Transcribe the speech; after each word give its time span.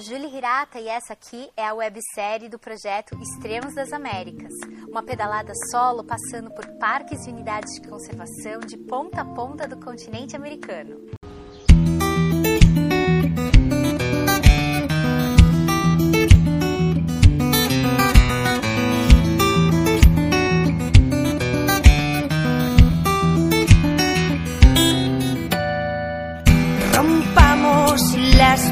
Julie 0.00 0.34
Hirata 0.34 0.80
e 0.80 0.88
essa 0.88 1.12
aqui 1.12 1.50
é 1.54 1.66
a 1.66 1.74
websérie 1.74 2.48
do 2.48 2.58
projeto 2.58 3.14
Extremos 3.20 3.74
das 3.74 3.92
Américas, 3.92 4.52
uma 4.88 5.02
pedalada 5.02 5.52
solo 5.70 6.02
passando 6.02 6.50
por 6.52 6.66
parques 6.78 7.26
e 7.26 7.30
unidades 7.30 7.74
de 7.74 7.86
conservação 7.86 8.60
de 8.60 8.78
ponta 8.78 9.20
a 9.20 9.24
ponta 9.24 9.68
do 9.68 9.76
continente 9.78 10.34
americano. 10.34 10.96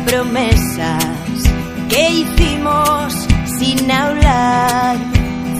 Promesas 0.08 1.07
que 1.88 2.10
hicimos 2.10 3.14
sin 3.58 3.90
hablar, 3.90 4.96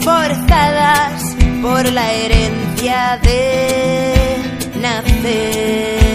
forzadas 0.01 1.35
por 1.61 1.91
la 1.91 2.11
herencia 2.13 3.19
de 3.23 4.37
nacer 4.81 6.08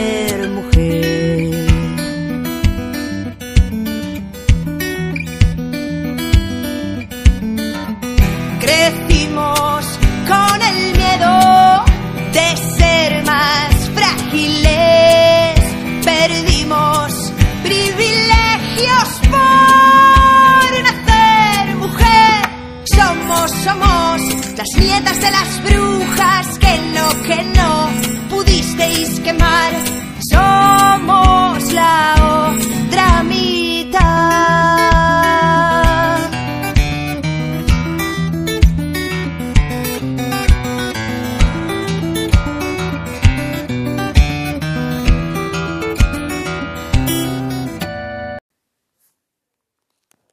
las 24.65 24.83
nietas 24.83 25.21
de 25.21 25.31
las 25.31 25.63
brujas 25.63 26.59
que 26.59 26.79
no, 26.95 27.23
que 27.27 27.45
no 27.45 27.91
pudisteis 28.31 29.21
quemar. 29.21 29.73
Somos 30.21 31.73
la 31.73 32.49
otra 32.49 33.23
mitad. 33.25 34.01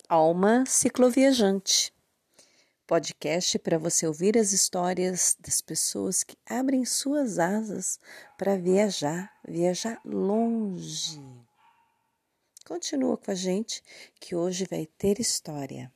Alma 0.08 0.66
Cicloviajante 0.66 1.91
podcast 2.92 3.58
para 3.60 3.78
você 3.78 4.06
ouvir 4.06 4.38
as 4.38 4.52
histórias 4.52 5.38
das 5.40 5.62
pessoas 5.62 6.26
que 6.26 6.36
abrem 6.46 6.84
suas 6.84 7.40
asas 7.40 7.98
para 8.38 8.58
viajar, 8.58 9.32
viajar 9.48 9.98
longe. 10.04 11.22
Continua 12.66 13.16
com 13.16 13.32
a 13.32 13.34
gente 13.34 13.82
que 14.20 14.36
hoje 14.36 14.68
vai 14.70 14.86
ter 14.86 15.22
história. 15.22 15.90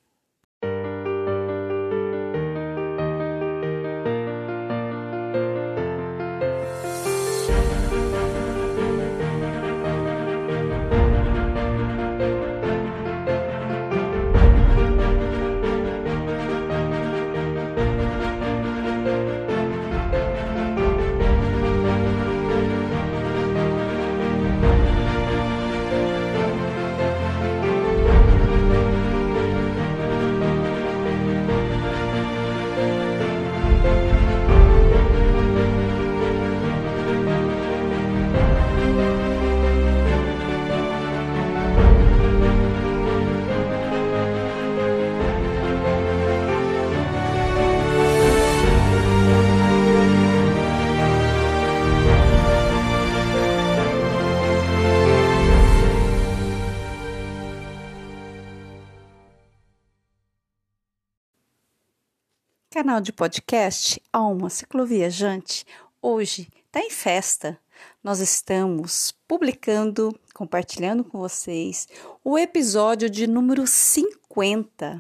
Canal 62.76 63.00
de 63.00 63.14
podcast 63.14 64.02
Alma 64.12 64.50
Cicloviajante 64.50 65.66
hoje 66.02 66.50
está 66.66 66.82
em 66.82 66.90
festa. 66.90 67.58
Nós 68.04 68.20
estamos 68.20 69.16
publicando, 69.26 70.14
compartilhando 70.34 71.02
com 71.02 71.18
vocês 71.18 71.88
o 72.22 72.38
episódio 72.38 73.10
de 73.10 73.28
número 73.28 73.66
50. 73.66 75.00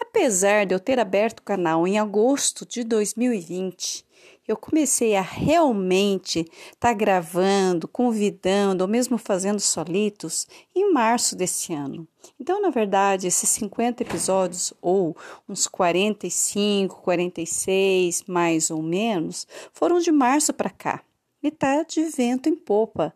Apesar 0.00 0.66
de 0.66 0.74
eu 0.74 0.80
ter 0.80 0.98
aberto 0.98 1.38
o 1.38 1.44
canal 1.44 1.86
em 1.86 2.00
agosto 2.00 2.66
de 2.66 2.82
2020, 2.82 4.04
eu 4.46 4.56
comecei 4.56 5.16
a 5.16 5.20
realmente 5.20 6.40
estar 6.40 6.88
tá 6.88 6.92
gravando, 6.92 7.88
convidando, 7.88 8.84
ou 8.84 8.88
mesmo 8.88 9.18
fazendo 9.18 9.60
solitos 9.60 10.46
em 10.74 10.92
março 10.92 11.34
desse 11.34 11.72
ano. 11.72 12.06
Então, 12.38 12.60
na 12.60 12.70
verdade, 12.70 13.26
esses 13.26 13.48
50 13.50 14.02
episódios, 14.02 14.72
ou 14.80 15.16
uns 15.48 15.66
45, 15.66 17.02
46, 17.02 18.24
mais 18.26 18.70
ou 18.70 18.82
menos, 18.82 19.46
foram 19.72 19.98
de 19.98 20.12
março 20.12 20.52
para 20.52 20.70
cá. 20.70 21.02
E 21.42 21.50
tá 21.50 21.84
de 21.84 22.02
vento 22.04 22.48
em 22.48 22.56
popa, 22.56 23.14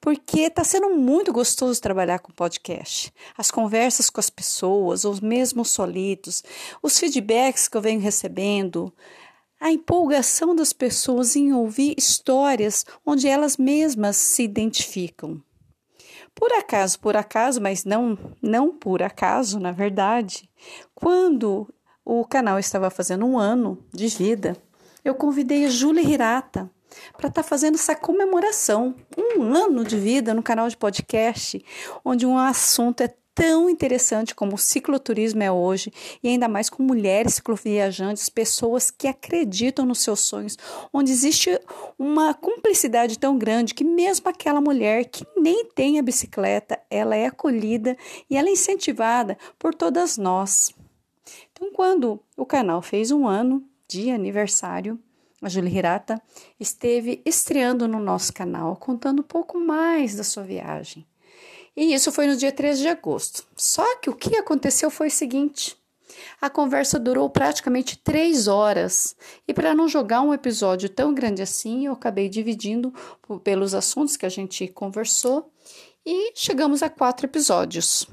porque 0.00 0.50
tá 0.50 0.62
sendo 0.62 0.90
muito 0.90 1.32
gostoso 1.32 1.80
trabalhar 1.80 2.18
com 2.18 2.30
podcast. 2.30 3.10
As 3.38 3.50
conversas 3.50 4.10
com 4.10 4.20
as 4.20 4.28
pessoas, 4.28 5.04
os 5.04 5.20
mesmos 5.20 5.70
solitos, 5.70 6.42
os 6.82 6.98
feedbacks 6.98 7.68
que 7.68 7.76
eu 7.76 7.80
venho 7.80 8.00
recebendo, 8.00 8.92
a 9.60 9.70
empolgação 9.70 10.56
das 10.56 10.72
pessoas 10.72 11.36
em 11.36 11.52
ouvir 11.52 11.94
histórias 11.98 12.86
onde 13.04 13.28
elas 13.28 13.58
mesmas 13.58 14.16
se 14.16 14.42
identificam. 14.42 15.42
Por 16.34 16.50
acaso, 16.52 16.98
por 16.98 17.16
acaso, 17.16 17.60
mas 17.60 17.84
não, 17.84 18.18
não 18.40 18.72
por 18.72 19.02
acaso, 19.02 19.60
na 19.60 19.72
verdade, 19.72 20.48
quando 20.94 21.68
o 22.04 22.24
canal 22.24 22.58
estava 22.58 22.88
fazendo 22.88 23.26
um 23.26 23.38
ano 23.38 23.78
de 23.92 24.08
vida, 24.08 24.56
eu 25.04 25.14
convidei 25.14 25.66
a 25.66 25.68
Júlia 25.68 26.02
Hirata 26.02 26.70
para 27.16 27.28
estar 27.28 27.42
tá 27.42 27.48
fazendo 27.48 27.74
essa 27.74 27.94
comemoração, 27.94 28.94
um 29.16 29.54
ano 29.54 29.84
de 29.84 29.98
vida 29.98 30.34
no 30.34 30.42
canal 30.42 30.68
de 30.68 30.76
podcast, 30.76 31.64
onde 32.04 32.26
um 32.26 32.38
assunto 32.38 33.02
é 33.02 33.14
tão 33.40 33.70
interessante 33.70 34.34
como 34.34 34.56
o 34.56 34.58
cicloturismo 34.58 35.42
é 35.42 35.50
hoje, 35.50 35.90
e 36.22 36.28
ainda 36.28 36.46
mais 36.46 36.68
com 36.68 36.82
mulheres 36.82 37.36
cicloviajantes, 37.36 38.28
pessoas 38.28 38.90
que 38.90 39.08
acreditam 39.08 39.86
nos 39.86 40.00
seus 40.00 40.20
sonhos, 40.20 40.58
onde 40.92 41.10
existe 41.10 41.58
uma 41.98 42.34
cumplicidade 42.34 43.18
tão 43.18 43.38
grande 43.38 43.72
que 43.72 43.82
mesmo 43.82 44.28
aquela 44.28 44.60
mulher 44.60 45.06
que 45.06 45.24
nem 45.38 45.64
tem 45.64 45.98
a 45.98 46.02
bicicleta, 46.02 46.78
ela 46.90 47.16
é 47.16 47.24
acolhida 47.24 47.96
e 48.28 48.36
ela 48.36 48.50
é 48.50 48.52
incentivada 48.52 49.38
por 49.58 49.74
todas 49.74 50.18
nós. 50.18 50.74
Então, 51.50 51.72
quando 51.72 52.22
o 52.36 52.44
canal 52.44 52.82
fez 52.82 53.10
um 53.10 53.26
ano 53.26 53.64
de 53.88 54.10
aniversário, 54.10 55.00
a 55.40 55.48
Julie 55.48 55.78
Hirata 55.78 56.20
esteve 56.58 57.22
estreando 57.24 57.88
no 57.88 58.00
nosso 58.00 58.34
canal, 58.34 58.76
contando 58.76 59.20
um 59.20 59.26
pouco 59.26 59.58
mais 59.58 60.14
da 60.14 60.24
sua 60.24 60.42
viagem. 60.42 61.06
E 61.76 61.94
isso 61.94 62.12
foi 62.12 62.26
no 62.26 62.36
dia 62.36 62.52
13 62.52 62.82
de 62.82 62.88
agosto. 62.88 63.44
Só 63.56 63.96
que 63.98 64.10
o 64.10 64.14
que 64.14 64.36
aconteceu 64.36 64.90
foi 64.90 65.08
o 65.08 65.10
seguinte: 65.10 65.76
a 66.40 66.50
conversa 66.50 66.98
durou 66.98 67.28
praticamente 67.30 67.98
três 67.98 68.48
horas. 68.48 69.16
E 69.46 69.54
para 69.54 69.74
não 69.74 69.88
jogar 69.88 70.22
um 70.22 70.34
episódio 70.34 70.88
tão 70.88 71.14
grande 71.14 71.42
assim, 71.42 71.86
eu 71.86 71.92
acabei 71.92 72.28
dividindo 72.28 72.92
pelos 73.44 73.74
assuntos 73.74 74.16
que 74.16 74.26
a 74.26 74.30
gente 74.30 74.68
conversou 74.68 75.50
e 76.04 76.32
chegamos 76.34 76.82
a 76.82 76.88
quatro 76.88 77.26
episódios. 77.26 78.06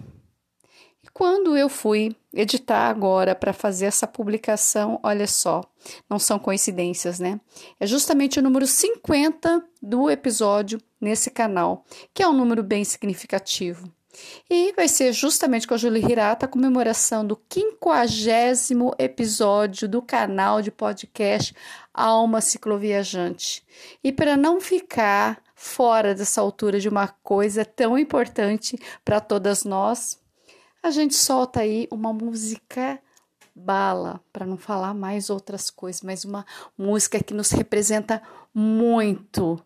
Quando 1.17 1.57
eu 1.57 1.67
fui 1.67 2.15
editar 2.31 2.87
agora 2.87 3.33
para 3.33 3.51
fazer 3.51 3.87
essa 3.87 4.05
publicação, 4.05 4.99
olha 5.01 5.25
só, 5.25 5.63
não 6.07 6.19
são 6.19 6.37
coincidências, 6.37 7.19
né? 7.19 7.41
É 7.79 7.87
justamente 7.87 8.37
o 8.37 8.43
número 8.43 8.67
50 8.67 9.65
do 9.81 10.11
episódio 10.11 10.79
nesse 11.01 11.31
canal, 11.31 11.83
que 12.13 12.21
é 12.21 12.27
um 12.27 12.33
número 12.33 12.61
bem 12.61 12.83
significativo. 12.83 13.91
E 14.47 14.71
vai 14.73 14.87
ser 14.87 15.11
justamente 15.11 15.67
com 15.67 15.73
a 15.73 15.77
Julie 15.77 16.05
Hirata 16.05 16.45
a 16.45 16.49
comemoração 16.49 17.25
do 17.25 17.35
quinquagésimo 17.35 18.93
episódio 18.99 19.89
do 19.89 20.03
canal 20.03 20.61
de 20.61 20.69
podcast 20.69 21.55
Alma 21.91 22.41
Cicloviajante. 22.41 23.65
E 24.03 24.11
para 24.11 24.37
não 24.37 24.61
ficar 24.61 25.41
fora 25.55 26.13
dessa 26.13 26.41
altura 26.41 26.79
de 26.79 26.87
uma 26.87 27.07
coisa 27.07 27.65
tão 27.65 27.97
importante 27.97 28.77
para 29.03 29.19
todas 29.19 29.63
nós, 29.63 30.19
a 30.81 30.91
gente 30.91 31.15
solta 31.15 31.61
aí 31.61 31.87
uma 31.91 32.13
música 32.13 32.99
bala, 33.55 34.21
para 34.31 34.45
não 34.45 34.57
falar 34.57 34.93
mais 34.93 35.29
outras 35.29 35.69
coisas, 35.69 36.01
mas 36.01 36.23
uma 36.23 36.45
música 36.77 37.23
que 37.23 37.33
nos 37.33 37.51
representa 37.51 38.21
muito 38.53 39.59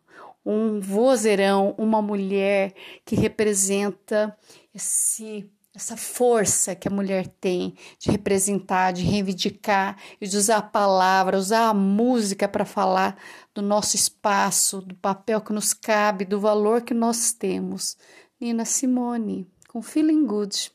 um 0.45 0.79
vozeirão, 0.79 1.75
uma 1.77 2.01
mulher 2.01 2.73
que 3.05 3.15
representa 3.15 4.35
esse 4.73 5.49
essa 5.73 5.95
força 5.95 6.75
que 6.75 6.89
a 6.89 6.91
mulher 6.91 7.27
tem 7.39 7.75
de 7.97 8.11
representar, 8.11 8.91
de 8.91 9.03
reivindicar 9.03 9.97
e 10.19 10.27
de 10.27 10.35
usar 10.35 10.57
a 10.57 10.61
palavra, 10.61 11.37
usar 11.37 11.69
a 11.69 11.73
música 11.73 12.45
para 12.45 12.65
falar 12.65 13.17
do 13.55 13.61
nosso 13.61 13.95
espaço, 13.95 14.81
do 14.81 14.93
papel 14.95 15.39
que 15.39 15.53
nos 15.53 15.73
cabe, 15.73 16.25
do 16.25 16.41
valor 16.41 16.81
que 16.81 16.93
nós 16.93 17.31
temos. 17.31 17.97
Nina 18.37 18.65
Simone, 18.65 19.47
com 19.69 19.81
Feeling 19.81 20.25
Good. 20.25 20.71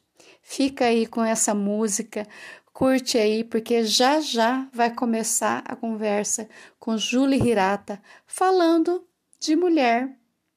Fica 0.49 0.85
aí 0.85 1.07
com 1.09 1.25
essa 1.25 1.53
música, 1.53 2.25
curte 2.73 3.19
aí, 3.19 3.43
porque 3.43 3.83
já 3.83 4.21
já 4.21 4.69
vai 4.73 4.95
começar 4.95 5.61
a 5.67 5.75
conversa 5.75 6.49
com 6.79 6.97
Julie 6.97 7.43
Hirata 7.43 8.01
falando 8.25 9.05
de 9.41 9.57
mulher 9.57 10.09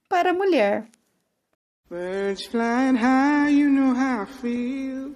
para 0.07 0.31
mulher. 0.31 0.88
Birds 1.89 2.45
flying 2.45 2.97
high, 2.97 3.50
you 3.50 3.68
know 3.68 3.95
how 3.95 4.21
I 4.21 4.25
feel. 4.39 5.12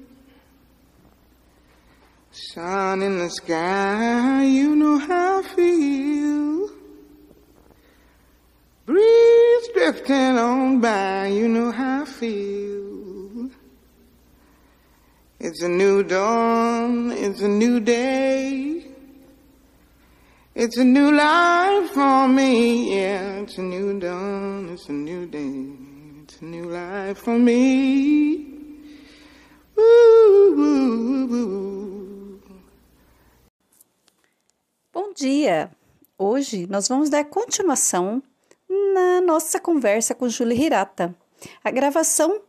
Sun 2.31 3.03
in 3.03 3.19
the 3.19 3.29
sky, 3.29 4.43
you 4.43 4.75
know 4.75 4.97
how 4.97 5.39
I 5.39 5.43
feel. 5.55 6.71
Breeze 8.87 9.69
drifting 9.75 10.39
on 10.39 10.81
by, 10.81 11.27
you 11.27 11.47
know 11.47 11.71
how 11.71 12.01
I 12.01 12.05
feel. 12.05 12.82
It's 15.45 15.61
a 15.61 15.67
new 15.67 16.03
dawn, 16.03 17.11
it's 17.11 17.41
a 17.41 17.49
new 17.49 17.81
day. 17.81 18.85
It's 20.55 20.77
a 20.77 20.85
new 20.85 21.11
life 21.11 21.91
for 21.91 22.29
me, 22.29 22.95
yeah. 22.95 23.41
It's 23.41 23.57
a 23.57 23.61
new 23.61 23.99
dawn, 23.99 24.69
it's 24.71 24.87
a 24.87 24.93
new 24.93 25.25
day. 25.25 25.67
It's 26.23 26.41
a 26.41 26.45
new 26.45 26.69
life 26.71 27.17
for 27.17 27.37
me. 27.37 28.47
Bom 34.93 35.11
dia! 35.13 35.69
Hoje 36.17 36.67
nós 36.67 36.87
vamos 36.87 37.09
dar 37.09 37.25
continuação 37.25 38.23
na 38.93 39.19
nossa 39.19 39.59
conversa 39.59 40.15
com 40.15 40.29
Julie 40.29 40.63
Hirata. 40.63 41.13
A 41.61 41.69
gravação, 41.69 42.41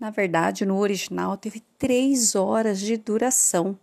na 0.00 0.10
verdade, 0.10 0.64
no 0.64 0.78
original, 0.78 1.36
teve 1.36 1.62
três 1.78 2.34
horas 2.34 2.80
de 2.80 2.96
duração. 2.96 3.78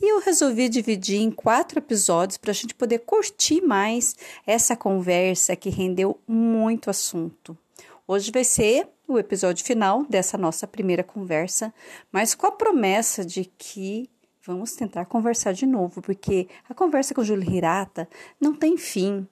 E 0.00 0.12
eu 0.12 0.20
resolvi 0.20 0.68
dividir 0.68 1.20
em 1.20 1.30
quatro 1.30 1.80
episódios 1.80 2.36
para 2.36 2.52
a 2.52 2.54
gente 2.54 2.74
poder 2.74 3.00
curtir 3.00 3.60
mais 3.60 4.14
essa 4.46 4.76
conversa 4.76 5.56
que 5.56 5.68
rendeu 5.68 6.20
muito 6.28 6.88
assunto. 6.88 7.58
Hoje 8.06 8.30
vai 8.30 8.44
ser 8.44 8.88
o 9.08 9.18
episódio 9.18 9.64
final 9.64 10.04
dessa 10.04 10.38
nossa 10.38 10.66
primeira 10.66 11.02
conversa, 11.02 11.74
mas 12.12 12.34
com 12.34 12.46
a 12.46 12.52
promessa 12.52 13.24
de 13.24 13.44
que 13.58 14.08
vamos 14.46 14.72
tentar 14.72 15.06
conversar 15.06 15.52
de 15.52 15.66
novo, 15.66 16.00
porque 16.00 16.48
a 16.68 16.74
conversa 16.74 17.12
com 17.12 17.24
Júlia 17.24 17.50
Hirata 17.50 18.08
não 18.40 18.54
tem 18.54 18.76
fim. 18.76 19.26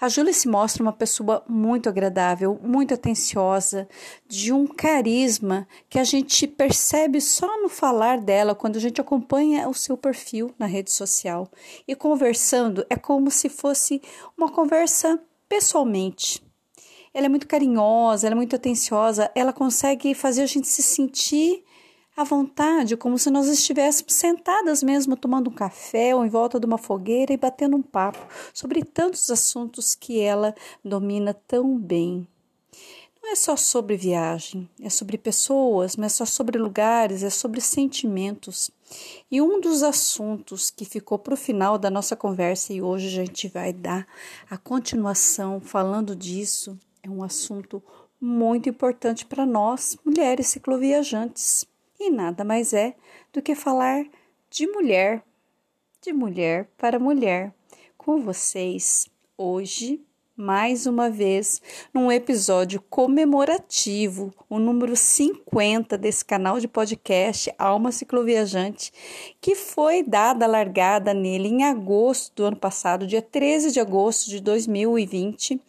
A 0.00 0.08
Júlia 0.08 0.32
se 0.32 0.48
mostra 0.48 0.82
uma 0.82 0.92
pessoa 0.92 1.44
muito 1.48 1.88
agradável, 1.88 2.58
muito 2.62 2.94
atenciosa, 2.94 3.88
de 4.26 4.52
um 4.52 4.66
carisma 4.66 5.66
que 5.88 5.98
a 5.98 6.04
gente 6.04 6.46
percebe 6.46 7.20
só 7.20 7.60
no 7.60 7.68
falar 7.68 8.20
dela 8.20 8.54
quando 8.54 8.76
a 8.76 8.80
gente 8.80 9.00
acompanha 9.00 9.68
o 9.68 9.74
seu 9.74 9.96
perfil 9.96 10.54
na 10.58 10.66
rede 10.66 10.90
social. 10.90 11.50
E 11.86 11.94
conversando 11.94 12.84
é 12.88 12.96
como 12.96 13.30
se 13.30 13.48
fosse 13.48 14.02
uma 14.36 14.50
conversa 14.50 15.20
pessoalmente. 15.48 16.42
Ela 17.12 17.26
é 17.26 17.28
muito 17.28 17.46
carinhosa, 17.46 18.26
ela 18.26 18.34
é 18.34 18.36
muito 18.36 18.56
atenciosa, 18.56 19.30
ela 19.34 19.52
consegue 19.52 20.14
fazer 20.14 20.42
a 20.42 20.46
gente 20.46 20.66
se 20.66 20.82
sentir 20.82 21.64
à 22.16 22.22
vontade, 22.22 22.96
como 22.96 23.18
se 23.18 23.30
nós 23.30 23.48
estivéssemos 23.48 24.14
sentadas 24.14 24.82
mesmo 24.82 25.16
tomando 25.16 25.50
um 25.50 25.54
café 25.54 26.14
ou 26.14 26.24
em 26.24 26.28
volta 26.28 26.60
de 26.60 26.66
uma 26.66 26.78
fogueira 26.78 27.32
e 27.32 27.36
batendo 27.36 27.76
um 27.76 27.82
papo 27.82 28.24
sobre 28.52 28.84
tantos 28.84 29.30
assuntos 29.30 29.94
que 29.94 30.20
ela 30.20 30.54
domina 30.84 31.34
tão 31.34 31.76
bem. 31.76 32.26
Não 33.20 33.32
é 33.32 33.34
só 33.34 33.56
sobre 33.56 33.96
viagem, 33.96 34.68
é 34.80 34.90
sobre 34.90 35.16
pessoas, 35.16 35.96
não 35.96 36.04
é 36.04 36.10
só 36.10 36.26
sobre 36.26 36.58
lugares, 36.58 37.22
é 37.22 37.30
sobre 37.30 37.60
sentimentos. 37.60 38.70
E 39.30 39.40
um 39.40 39.60
dos 39.60 39.82
assuntos 39.82 40.70
que 40.70 40.84
ficou 40.84 41.18
para 41.18 41.32
o 41.32 41.38
final 41.38 41.78
da 41.78 41.90
nossa 41.90 42.14
conversa 42.14 42.74
e 42.74 42.82
hoje 42.82 43.06
a 43.06 43.24
gente 43.24 43.48
vai 43.48 43.72
dar 43.72 44.06
a 44.48 44.58
continuação 44.58 45.58
falando 45.58 46.14
disso, 46.14 46.78
é 47.02 47.08
um 47.08 47.24
assunto 47.24 47.82
muito 48.20 48.68
importante 48.68 49.24
para 49.24 49.46
nós, 49.46 49.96
mulheres 50.04 50.48
cicloviajantes 50.48 51.66
e 51.98 52.10
nada 52.10 52.44
mais 52.44 52.72
é 52.72 52.94
do 53.32 53.42
que 53.42 53.54
falar 53.54 54.04
de 54.50 54.66
mulher, 54.66 55.22
de 56.00 56.12
mulher 56.12 56.68
para 56.76 56.98
mulher, 56.98 57.52
com 57.96 58.20
vocês 58.20 59.08
hoje, 59.36 60.00
mais 60.36 60.84
uma 60.84 61.08
vez, 61.08 61.62
num 61.92 62.10
episódio 62.10 62.82
comemorativo, 62.90 64.34
o 64.50 64.58
número 64.58 64.96
50 64.96 65.96
desse 65.96 66.24
canal 66.24 66.58
de 66.58 66.66
podcast 66.66 67.52
Alma 67.56 67.92
Cicloviajante, 67.92 68.92
que 69.40 69.54
foi 69.54 70.02
dada 70.02 70.44
a 70.44 70.48
largada 70.48 71.14
nele 71.14 71.48
em 71.48 71.64
agosto 71.64 72.34
do 72.34 72.44
ano 72.44 72.56
passado, 72.56 73.06
dia 73.06 73.22
13 73.22 73.70
de 73.72 73.78
agosto 73.78 74.28
de 74.28 74.40
2020, 74.40 75.60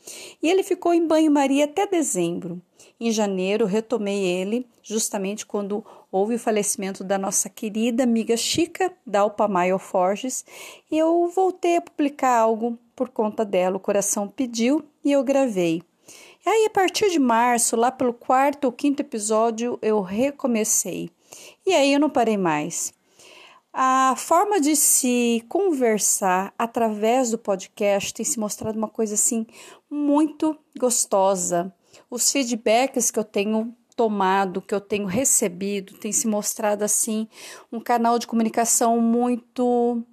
e 0.42 0.50
ele 0.50 0.64
ficou 0.64 0.94
em 0.94 1.06
banho-maria 1.06 1.66
até 1.66 1.86
dezembro. 1.86 2.60
Em 3.00 3.12
janeiro, 3.12 3.66
retomei 3.66 4.24
ele, 4.24 4.66
justamente 4.82 5.46
quando 5.46 5.86
houve 6.12 6.36
o 6.36 6.40
falecimento 6.40 7.04
da 7.04 7.18
nossa 7.18 7.50
querida 7.50 8.04
amiga 8.04 8.38
Chica, 8.38 8.92
da 9.06 9.22
Alpamayo 9.22 9.78
Forges, 9.78 10.46
e 10.90 10.98
eu 10.98 11.28
voltei 11.28 11.78
a 11.78 11.82
publicar 11.82 12.38
algo 12.38 12.80
por 12.96 13.10
conta 13.10 13.44
dela. 13.44 13.76
O 13.76 13.82
coração 13.82 14.28
pediu 14.28 14.84
e 15.04 15.12
eu 15.12 15.24
gravei. 15.24 15.84
E 16.46 16.50
aí, 16.50 16.66
a 16.68 16.70
partir 16.70 17.10
de 17.10 17.20
março, 17.20 17.76
lá 17.76 17.92
pelo 17.92 18.14
quarto 18.14 18.66
ou 18.66 18.72
quinto 18.72 19.02
episódio, 19.02 19.78
eu 19.82 20.00
recomecei. 20.00 21.10
E 21.66 21.74
aí 21.74 21.92
eu 21.92 22.00
não 22.00 22.10
parei 22.10 22.38
mais. 22.38 22.94
A 23.74 24.16
forma 24.16 24.62
de 24.62 24.74
se 24.74 25.44
conversar 25.50 26.54
através 26.58 27.32
do 27.32 27.38
podcast 27.38 28.14
tem 28.14 28.26
se 28.26 28.40
mostrado 28.40 28.78
uma 28.78 28.88
coisa 28.88 29.16
assim 29.16 29.46
muito 29.90 30.58
gostosa. 30.80 31.74
Os 32.10 32.32
feedbacks 32.32 33.12
que 33.12 33.20
eu 33.20 33.24
tenho 33.24 33.76
tomado, 33.96 34.62
que 34.62 34.76
eu 34.76 34.82
tenho 34.82 35.06
recebido, 35.06 35.98
tem 35.98 36.12
se 36.12 36.28
mostrado 36.28 36.84
assim 36.84 37.28
um 37.72 37.80
canal 37.80 38.20
de 38.20 38.28
comunicação 38.28 39.00
muito 39.00 40.04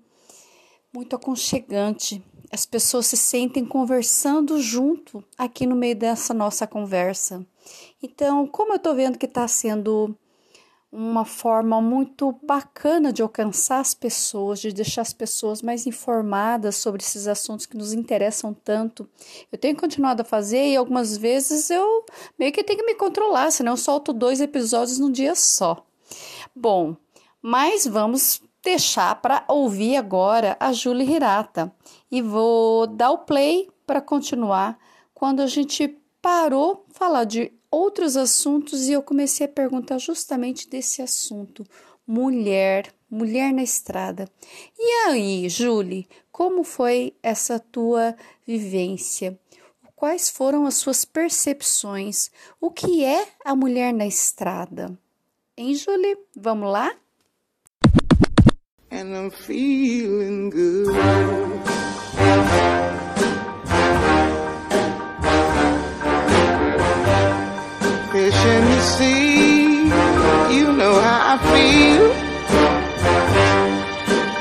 muito 0.92 1.16
aconchegante. 1.16 2.22
As 2.50 2.66
pessoas 2.66 3.06
se 3.06 3.16
sentem 3.16 3.64
conversando 3.64 4.61
junto 4.61 5.25
aqui 5.38 5.66
no 5.66 5.75
meio 5.75 5.96
dessa 5.96 6.34
nossa 6.34 6.66
conversa. 6.66 7.46
Então, 8.02 8.46
como 8.46 8.72
eu 8.72 8.76
estou 8.76 8.94
vendo 8.94 9.16
que 9.16 9.25
está 9.25 9.49
sendo 9.49 10.14
uma 10.92 11.25
forma 11.25 11.80
muito 11.80 12.38
bacana 12.42 13.11
de 13.11 13.22
alcançar 13.22 13.80
as 13.80 13.94
pessoas, 13.94 14.61
de 14.61 14.70
deixar 14.72 15.00
as 15.00 15.14
pessoas 15.14 15.62
mais 15.62 15.87
informadas 15.87 16.76
sobre 16.76 17.02
esses 17.02 17.26
assuntos 17.26 17.64
que 17.64 17.78
nos 17.78 17.94
interessam 17.94 18.52
tanto. 18.52 19.08
Eu 19.50 19.56
tenho 19.56 19.75
continuado 19.75 20.20
a 20.20 20.25
fazer 20.25 20.68
e 20.68 20.76
algumas 20.76 21.16
vezes 21.16 21.70
eu 21.70 22.04
meio 22.38 22.52
que 22.52 22.62
tenho 22.62 22.80
que 22.80 22.84
me 22.84 22.94
controlar, 22.94 23.50
senão 23.50 23.72
eu 23.72 23.76
solto 23.78 24.12
dois 24.12 24.42
episódios 24.42 24.99
num 24.99 25.11
dia 25.11 25.34
só. 25.34 25.82
Bom, 26.54 26.94
mas 27.40 27.87
vamos 27.87 28.42
deixar 28.62 29.14
para 29.22 29.44
ouvir 29.49 29.96
agora 29.96 30.58
a 30.61 30.75
Julie 30.75 31.11
Hirata 31.11 31.75
e 32.11 32.20
vou 32.20 32.87
dar 32.87 33.12
o 33.12 33.18
play 33.18 33.70
para 33.87 34.02
continuar 34.02 34.78
quando 35.14 35.40
a 35.40 35.46
gente 35.46 35.99
parou 36.20 36.84
falar 36.90 37.25
de 37.25 37.50
outros 37.72 38.16
assuntos 38.16 38.86
e 38.86 38.92
eu 38.92 39.02
comecei 39.02 39.46
a 39.46 39.48
perguntar 39.48 39.98
justamente 39.98 40.68
desse 40.68 41.00
assunto: 41.00 41.64
mulher, 42.06 42.94
mulher 43.10 43.52
na 43.52 43.62
estrada. 43.62 44.28
E 44.78 45.08
aí, 45.08 45.48
Julie, 45.48 46.06
como 46.30 46.62
foi 46.62 47.14
essa 47.22 47.58
tua 47.58 48.14
vivência? 48.46 49.38
Quais 49.96 50.28
foram 50.28 50.66
as 50.66 50.74
suas 50.74 51.04
percepções? 51.04 52.30
O 52.60 52.70
que 52.70 53.04
é 53.04 53.26
a 53.44 53.54
mulher 53.54 53.94
na 53.94 54.06
estrada? 54.06 54.98
Hein, 55.56 55.74
Julie? 55.74 56.18
Vamos 56.36 56.70
lá? 56.70 56.92
And 58.90 59.14
I'm 59.14 59.30
feeling 59.30 60.50
good. 60.50 61.81
Sea, 68.82 69.84
you 70.54 70.72
know 70.72 70.94
how 71.06 71.34
I 71.34 71.38
feel. 71.52 72.04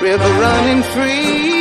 River 0.01 0.31
running 0.41 0.81
free, 0.93 1.60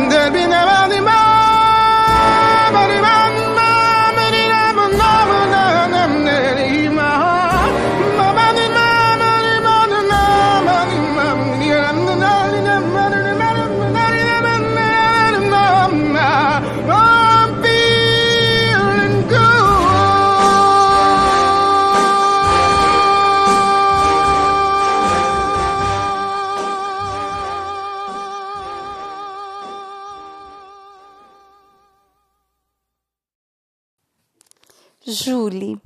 Julie, 35.11 35.77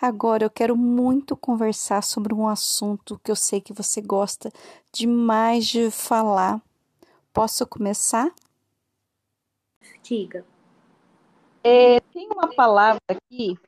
agora 0.00 0.44
eu 0.44 0.50
quero 0.50 0.74
muito 0.74 1.36
conversar 1.36 2.02
sobre 2.02 2.32
um 2.32 2.48
assunto 2.48 3.20
que 3.22 3.30
eu 3.30 3.36
sei 3.36 3.60
que 3.60 3.72
você 3.72 4.00
gosta 4.00 4.50
demais 4.90 5.66
de 5.66 5.90
falar. 5.90 6.60
Posso 7.34 7.66
começar? 7.66 8.32
Diga. 10.02 10.44
É, 11.62 12.00
tem 12.00 12.28
uma 12.28 12.52
palavra 12.54 13.00
aqui 13.08 13.58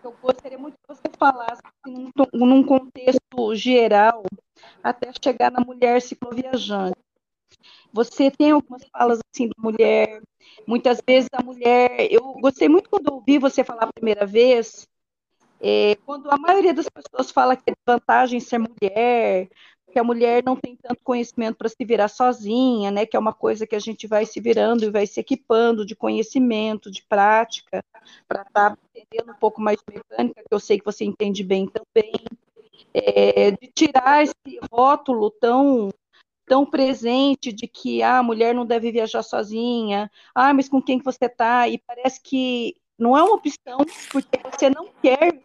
que 0.00 0.06
eu 0.06 0.12
gostaria 0.22 0.58
muito 0.58 0.74
que 0.74 0.94
você 0.94 1.10
falasse 1.18 1.62
assim, 1.64 2.10
num, 2.14 2.46
num 2.46 2.62
contexto 2.62 3.54
geral, 3.54 4.22
até 4.82 5.10
chegar 5.24 5.50
na 5.50 5.60
mulher 5.60 6.00
cicloviajante. 6.02 7.07
Você 7.92 8.30
tem 8.30 8.50
algumas 8.50 8.84
falas 8.92 9.18
assim 9.32 9.48
da 9.48 9.54
mulher, 9.58 10.20
muitas 10.66 11.00
vezes 11.06 11.28
a 11.32 11.42
mulher. 11.42 12.08
Eu 12.10 12.34
gostei 12.34 12.68
muito 12.68 12.90
quando 12.90 13.12
ouvi 13.12 13.38
você 13.38 13.64
falar 13.64 13.84
a 13.84 13.92
primeira 13.92 14.26
vez, 14.26 14.86
é, 15.60 15.96
quando 16.06 16.30
a 16.30 16.36
maioria 16.36 16.74
das 16.74 16.88
pessoas 16.88 17.30
fala 17.30 17.56
que 17.56 17.64
é 17.66 17.72
desvantagem 17.74 18.40
ser 18.40 18.58
mulher, 18.58 19.48
que 19.90 19.98
a 19.98 20.04
mulher 20.04 20.42
não 20.44 20.54
tem 20.54 20.76
tanto 20.76 21.02
conhecimento 21.02 21.56
para 21.56 21.68
se 21.68 21.84
virar 21.84 22.08
sozinha, 22.08 22.90
né? 22.90 23.06
Que 23.06 23.16
é 23.16 23.20
uma 23.20 23.32
coisa 23.32 23.66
que 23.66 23.74
a 23.74 23.80
gente 23.80 24.06
vai 24.06 24.26
se 24.26 24.38
virando 24.38 24.84
e 24.84 24.90
vai 24.90 25.06
se 25.06 25.18
equipando 25.18 25.84
de 25.84 25.96
conhecimento, 25.96 26.90
de 26.90 27.02
prática, 27.08 27.82
para 28.26 28.42
estar 28.42 28.76
tá 28.76 28.78
entendendo 28.94 29.32
um 29.32 29.38
pouco 29.38 29.60
mais 29.60 29.78
de 29.78 29.94
mecânica, 29.94 30.42
que 30.42 30.54
eu 30.54 30.60
sei 30.60 30.78
que 30.78 30.84
você 30.84 31.04
entende 31.04 31.42
bem 31.42 31.66
também, 31.66 32.12
é, 32.92 33.50
de 33.52 33.70
tirar 33.74 34.22
esse 34.22 34.60
rótulo 34.70 35.30
tão 35.30 35.90
tão 36.48 36.66
presente 36.66 37.52
de 37.52 37.66
que 37.66 38.02
ah, 38.02 38.18
a 38.18 38.22
mulher 38.22 38.54
não 38.54 38.66
deve 38.66 38.90
viajar 38.90 39.22
sozinha, 39.22 40.10
ah, 40.34 40.52
mas 40.54 40.68
com 40.68 40.82
quem 40.82 40.98
que 40.98 41.04
você 41.04 41.26
está? 41.26 41.68
E 41.68 41.78
parece 41.78 42.20
que 42.22 42.76
não 42.98 43.16
é 43.16 43.22
uma 43.22 43.34
opção, 43.34 43.78
porque 44.10 44.38
você 44.50 44.70
não 44.70 44.88
quer 45.02 45.40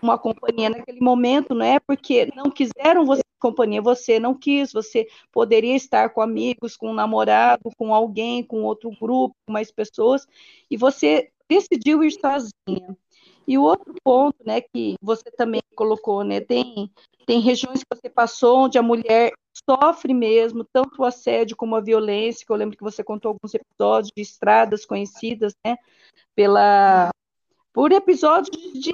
uma 0.00 0.18
companhia 0.18 0.70
naquele 0.70 1.00
momento, 1.00 1.54
não 1.54 1.64
é 1.64 1.80
porque 1.80 2.30
não 2.34 2.50
quiseram 2.50 3.04
você 3.04 3.22
companhia, 3.40 3.82
você 3.82 4.18
não 4.18 4.34
quis, 4.34 4.72
você 4.72 5.06
poderia 5.30 5.76
estar 5.76 6.08
com 6.10 6.22
amigos, 6.22 6.76
com 6.76 6.90
um 6.90 6.94
namorado, 6.94 7.70
com 7.76 7.94
alguém, 7.94 8.42
com 8.42 8.62
outro 8.62 8.90
grupo, 8.90 9.36
com 9.46 9.52
mais 9.52 9.70
pessoas, 9.70 10.26
e 10.70 10.78
você 10.78 11.30
decidiu 11.48 12.02
ir 12.02 12.12
sozinha. 12.12 12.96
E 13.46 13.58
o 13.58 13.62
outro 13.62 13.94
ponto, 14.02 14.36
né, 14.44 14.60
que 14.60 14.96
você 15.02 15.30
também 15.36 15.60
colocou, 15.74 16.24
né, 16.24 16.40
tem 16.40 16.90
tem 17.26 17.40
regiões 17.40 17.80
que 17.80 17.96
você 17.96 18.10
passou 18.10 18.64
onde 18.64 18.76
a 18.76 18.82
mulher 18.82 19.32
sofre 19.68 20.12
mesmo 20.12 20.62
tanto 20.62 21.00
o 21.00 21.04
assédio 21.04 21.56
como 21.56 21.74
a 21.74 21.80
violência, 21.80 22.44
que 22.44 22.52
eu 22.52 22.56
lembro 22.56 22.76
que 22.76 22.82
você 22.82 23.02
contou 23.02 23.30
alguns 23.30 23.54
episódios 23.54 24.12
de 24.14 24.22
estradas 24.22 24.84
conhecidas, 24.84 25.54
né, 25.64 25.76
pela 26.34 27.10
por 27.72 27.90
episódios 27.90 28.56
de 28.72 28.92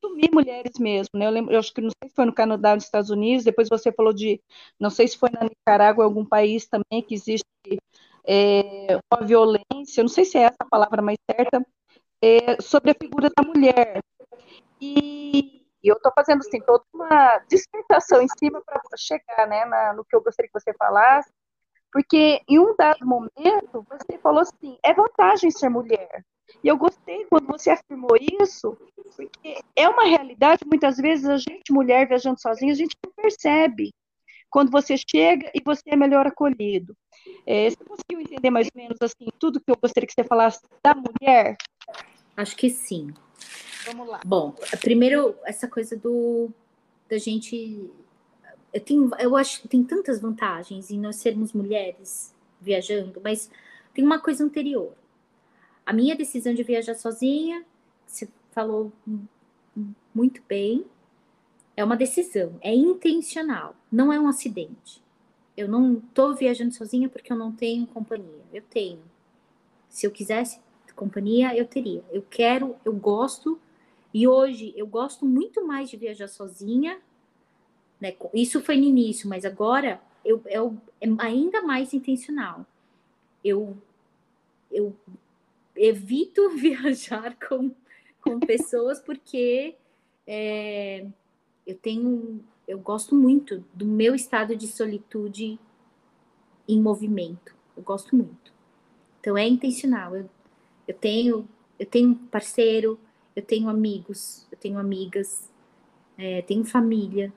sumir 0.00 0.30
mulheres 0.32 0.78
mesmo, 0.78 1.10
né? 1.14 1.26
Eu 1.26 1.30
lembro, 1.30 1.52
eu 1.52 1.58
acho 1.58 1.74
que 1.74 1.80
não 1.80 1.90
sei 1.90 2.08
se 2.08 2.14
foi 2.14 2.24
no 2.24 2.32
Canadá, 2.32 2.76
nos 2.76 2.84
Estados 2.84 3.10
Unidos, 3.10 3.44
depois 3.44 3.68
você 3.68 3.90
falou 3.90 4.12
de, 4.12 4.40
não 4.78 4.88
sei 4.88 5.08
se 5.08 5.18
foi 5.18 5.30
na 5.30 5.42
Nicarágua, 5.42 6.04
algum 6.04 6.24
país 6.24 6.68
também 6.68 7.02
que 7.02 7.12
existe 7.12 7.44
é, 8.24 9.00
uma 9.12 9.26
violência, 9.26 10.04
não 10.04 10.08
sei 10.08 10.24
se 10.24 10.38
é 10.38 10.42
essa 10.42 10.58
a 10.60 10.68
palavra 10.68 11.02
mais 11.02 11.18
certa, 11.28 11.60
é, 12.22 12.60
sobre 12.60 12.90
a 12.90 12.94
figura 12.94 13.30
da 13.30 13.46
mulher. 13.46 14.02
E, 14.80 15.66
eu 15.82 15.96
estou 15.96 16.12
fazendo 16.14 16.40
assim 16.40 16.60
toda 16.60 16.84
uma 16.92 17.38
dissertação 17.48 18.20
em 18.20 18.28
cima 18.38 18.62
para 18.62 18.80
chegar, 18.96 19.46
né, 19.48 19.64
na, 19.64 19.94
no 19.94 20.04
que 20.04 20.14
eu 20.14 20.22
gostaria 20.22 20.50
que 20.52 20.60
você 20.60 20.74
falasse, 20.74 21.30
porque 21.92 22.40
em 22.48 22.58
um 22.58 22.74
dado 22.76 23.04
momento 23.06 23.86
você 23.88 24.18
falou 24.18 24.40
assim, 24.40 24.78
é 24.82 24.92
vantagem 24.92 25.50
ser 25.50 25.68
mulher. 25.68 26.24
E 26.62 26.68
eu 26.68 26.76
gostei 26.76 27.24
quando 27.26 27.46
você 27.46 27.70
afirmou 27.70 28.16
isso, 28.16 28.76
porque 29.16 29.60
é 29.74 29.88
uma 29.88 30.04
realidade, 30.04 30.64
muitas 30.66 30.96
vezes 30.96 31.28
a 31.28 31.36
gente, 31.36 31.72
mulher, 31.72 32.08
viajando 32.08 32.40
sozinha, 32.40 32.72
a 32.72 32.76
gente 32.76 32.96
não 33.04 33.12
percebe 33.12 33.92
quando 34.50 34.70
você 34.70 34.96
chega 34.96 35.50
e 35.54 35.62
você 35.64 35.82
é 35.86 35.96
melhor 35.96 36.26
acolhido. 36.26 36.94
É, 37.46 37.70
você 37.70 37.84
conseguiu 37.84 38.20
entender 38.20 38.50
mais 38.50 38.66
ou 38.66 38.82
menos 38.82 38.98
assim 39.00 39.26
tudo 39.38 39.60
que 39.60 39.70
eu 39.70 39.76
gostaria 39.80 40.06
que 40.06 40.12
você 40.12 40.24
falasse 40.24 40.60
da 40.82 40.94
mulher? 40.94 41.56
Acho 42.40 42.56
que 42.56 42.70
sim. 42.70 43.12
Vamos 43.86 44.08
lá. 44.08 44.20
Bom, 44.24 44.54
primeiro 44.80 45.36
essa 45.44 45.68
coisa 45.68 45.96
do 45.96 46.50
da 47.08 47.18
gente 47.18 47.90
eu 48.72 48.80
tenho, 48.80 49.10
eu 49.18 49.36
acho 49.36 49.62
que 49.62 49.68
tem 49.68 49.82
tantas 49.82 50.20
vantagens 50.20 50.90
em 50.90 50.98
nós 50.98 51.16
sermos 51.16 51.52
mulheres 51.52 52.34
viajando, 52.60 53.20
mas 53.22 53.50
tem 53.92 54.04
uma 54.04 54.20
coisa 54.20 54.44
anterior. 54.44 54.92
A 55.84 55.92
minha 55.92 56.14
decisão 56.14 56.54
de 56.54 56.62
viajar 56.62 56.94
sozinha, 56.94 57.64
você 58.06 58.28
falou 58.52 58.92
muito 60.14 60.40
bem, 60.48 60.86
é 61.76 61.84
uma 61.84 61.96
decisão, 61.96 62.58
é 62.60 62.74
intencional, 62.74 63.74
não 63.90 64.12
é 64.12 64.20
um 64.20 64.28
acidente. 64.28 65.02
Eu 65.56 65.68
não 65.68 65.94
estou 65.94 66.34
viajando 66.34 66.72
sozinha 66.72 67.08
porque 67.08 67.32
eu 67.32 67.36
não 67.36 67.52
tenho 67.52 67.86
companhia. 67.86 68.44
Eu 68.52 68.62
tenho. 68.62 69.02
Se 69.88 70.06
eu 70.06 70.10
quisesse 70.10 70.60
companhia, 71.00 71.56
eu 71.56 71.66
teria. 71.66 72.04
Eu 72.10 72.22
quero, 72.28 72.76
eu 72.84 72.92
gosto. 72.92 73.58
E 74.12 74.28
hoje 74.28 74.74
eu 74.76 74.86
gosto 74.86 75.24
muito 75.24 75.66
mais 75.66 75.88
de 75.88 75.96
viajar 75.96 76.28
sozinha. 76.28 77.00
Né? 77.98 78.14
Isso 78.34 78.60
foi 78.60 78.76
no 78.76 78.84
início, 78.84 79.26
mas 79.28 79.46
agora 79.46 80.00
eu, 80.22 80.42
eu 80.46 80.76
é 81.00 81.08
ainda 81.18 81.62
mais 81.62 81.94
intencional. 81.94 82.66
Eu, 83.42 83.78
eu 84.70 84.94
evito 85.74 86.50
viajar 86.54 87.34
com, 87.36 87.70
com 88.20 88.38
pessoas 88.38 89.00
porque 89.00 89.76
é, 90.26 91.06
eu 91.66 91.76
tenho, 91.76 92.44
eu 92.68 92.78
gosto 92.78 93.14
muito 93.14 93.64
do 93.72 93.86
meu 93.86 94.14
estado 94.14 94.54
de 94.54 94.66
solitude 94.66 95.58
em 96.68 96.80
movimento. 96.80 97.54
Eu 97.74 97.82
gosto 97.82 98.14
muito. 98.14 98.52
Então 99.18 99.36
é 99.36 99.48
intencional. 99.48 100.14
Eu, 100.14 100.28
eu 100.90 100.94
tenho, 100.94 101.48
eu 101.78 101.86
tenho 101.86 102.16
parceiro, 102.32 102.98
eu 103.34 103.42
tenho 103.42 103.68
amigos, 103.68 104.46
eu 104.50 104.58
tenho 104.58 104.76
amigas, 104.76 105.48
é, 106.18 106.42
tenho 106.42 106.64
família, 106.64 107.32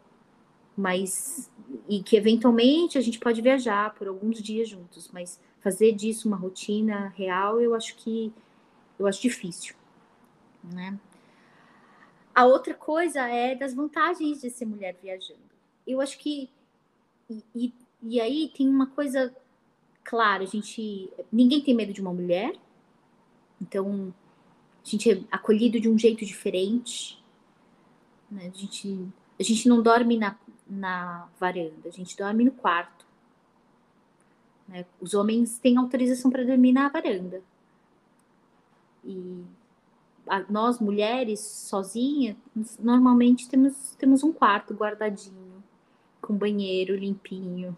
mas 0.76 1.52
e 1.88 2.02
que 2.02 2.16
eventualmente 2.16 2.98
a 2.98 3.02
gente 3.02 3.20
pode 3.20 3.42
viajar 3.42 3.94
por 3.94 4.08
alguns 4.08 4.42
dias 4.42 4.68
juntos, 4.68 5.10
mas 5.14 5.40
fazer 5.60 5.92
disso 5.92 6.28
uma 6.28 6.36
rotina 6.36 7.14
real, 7.16 7.62
eu 7.62 7.76
acho 7.76 7.96
que 7.96 8.34
eu 8.98 9.06
acho 9.06 9.22
difícil, 9.22 9.76
né? 10.64 11.00
A 12.34 12.46
outra 12.46 12.74
coisa 12.74 13.22
é 13.28 13.54
das 13.54 13.76
vantagens 13.76 14.42
de 14.42 14.50
ser 14.50 14.66
mulher 14.66 14.98
viajando. 15.00 15.54
Eu 15.86 16.02
acho 16.02 16.18
que. 16.18 16.50
E, 17.56 17.72
e, 18.02 18.20
aí 18.20 18.52
tem 18.56 18.68
uma 18.68 18.88
coisa 18.88 19.32
clara: 20.04 20.42
a 20.42 20.48
gente. 20.48 21.12
Ninguém 21.32 21.62
tem 21.62 21.76
medo 21.76 21.94
de 21.94 22.02
uma 22.02 22.12
mulher, 22.12 22.56
então 23.64 24.14
a 24.86 24.90
gente 24.90 25.10
é 25.10 25.22
acolhido 25.32 25.80
de 25.80 25.90
um 25.90 25.98
jeito 25.98 26.26
diferente. 26.26 27.24
Né? 28.30 28.52
A, 28.54 28.58
gente, 28.58 29.08
a 29.40 29.44
gente 29.44 29.70
não 29.70 29.82
dorme 29.82 30.18
na, 30.18 30.38
na 30.68 31.30
varanda, 31.40 31.88
a 31.88 31.92
gente 31.92 32.18
dorme 32.18 32.44
no 32.44 32.52
quarto. 32.52 33.06
Né? 34.68 34.86
Os 35.00 35.14
homens 35.14 35.58
têm 35.58 35.78
autorização 35.78 36.30
para 36.30 36.44
dormir 36.44 36.74
na 36.74 36.90
varanda. 36.90 37.42
E 39.06 39.44
nós 40.50 40.80
mulheres 40.80 41.40
sozinhas, 41.40 42.36
normalmente 42.80 43.50
temos, 43.50 43.96
temos 43.98 44.24
um 44.24 44.32
quarto 44.32 44.74
guardadinho, 44.74 45.64
com 46.22 46.34
banheiro 46.34 46.96
limpinho, 46.96 47.78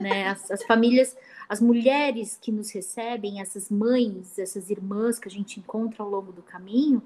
né? 0.00 0.28
As, 0.28 0.50
as, 0.50 0.64
famílias, 0.64 1.16
as 1.48 1.60
mulheres 1.60 2.38
que 2.40 2.52
nos 2.52 2.70
recebem, 2.70 3.40
essas 3.40 3.70
mães, 3.70 4.38
essas 4.38 4.68
irmãs 4.68 5.18
que 5.18 5.28
a 5.28 5.30
gente 5.30 5.58
encontra 5.58 6.02
ao 6.02 6.10
longo 6.10 6.30
do 6.30 6.42
caminho, 6.42 7.02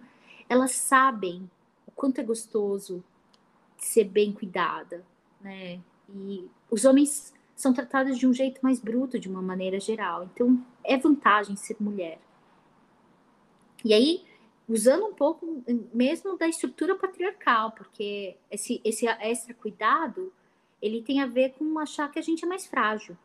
elas 0.48 0.72
sabem 0.72 1.48
o 1.86 1.90
quanto 1.92 2.20
é 2.20 2.24
gostoso 2.24 3.04
ser 3.76 4.04
bem 4.04 4.32
cuidada, 4.32 5.04
né? 5.40 5.80
E 6.12 6.48
os 6.70 6.84
homens 6.84 7.32
são 7.54 7.72
tratados 7.72 8.18
de 8.18 8.26
um 8.26 8.32
jeito 8.32 8.60
mais 8.62 8.80
bruto, 8.80 9.18
de 9.18 9.28
uma 9.28 9.40
maneira 9.40 9.78
geral. 9.78 10.24
Então, 10.24 10.64
é 10.82 10.96
vantagem 10.96 11.54
ser 11.56 11.76
mulher. 11.78 12.18
E 13.84 13.94
aí, 13.94 14.24
usando 14.68 15.06
um 15.06 15.14
pouco 15.14 15.62
mesmo 15.92 16.36
da 16.36 16.48
estrutura 16.48 16.96
patriarcal, 16.96 17.72
porque 17.72 18.36
esse, 18.50 18.80
esse 18.84 19.06
extra 19.06 19.54
cuidado 19.54 20.32
ele 20.80 21.02
tem 21.02 21.20
a 21.20 21.26
ver 21.26 21.52
com 21.52 21.78
achar 21.78 22.10
que 22.10 22.18
a 22.18 22.22
gente 22.22 22.44
é 22.44 22.48
mais 22.48 22.66
frágil. 22.66 23.16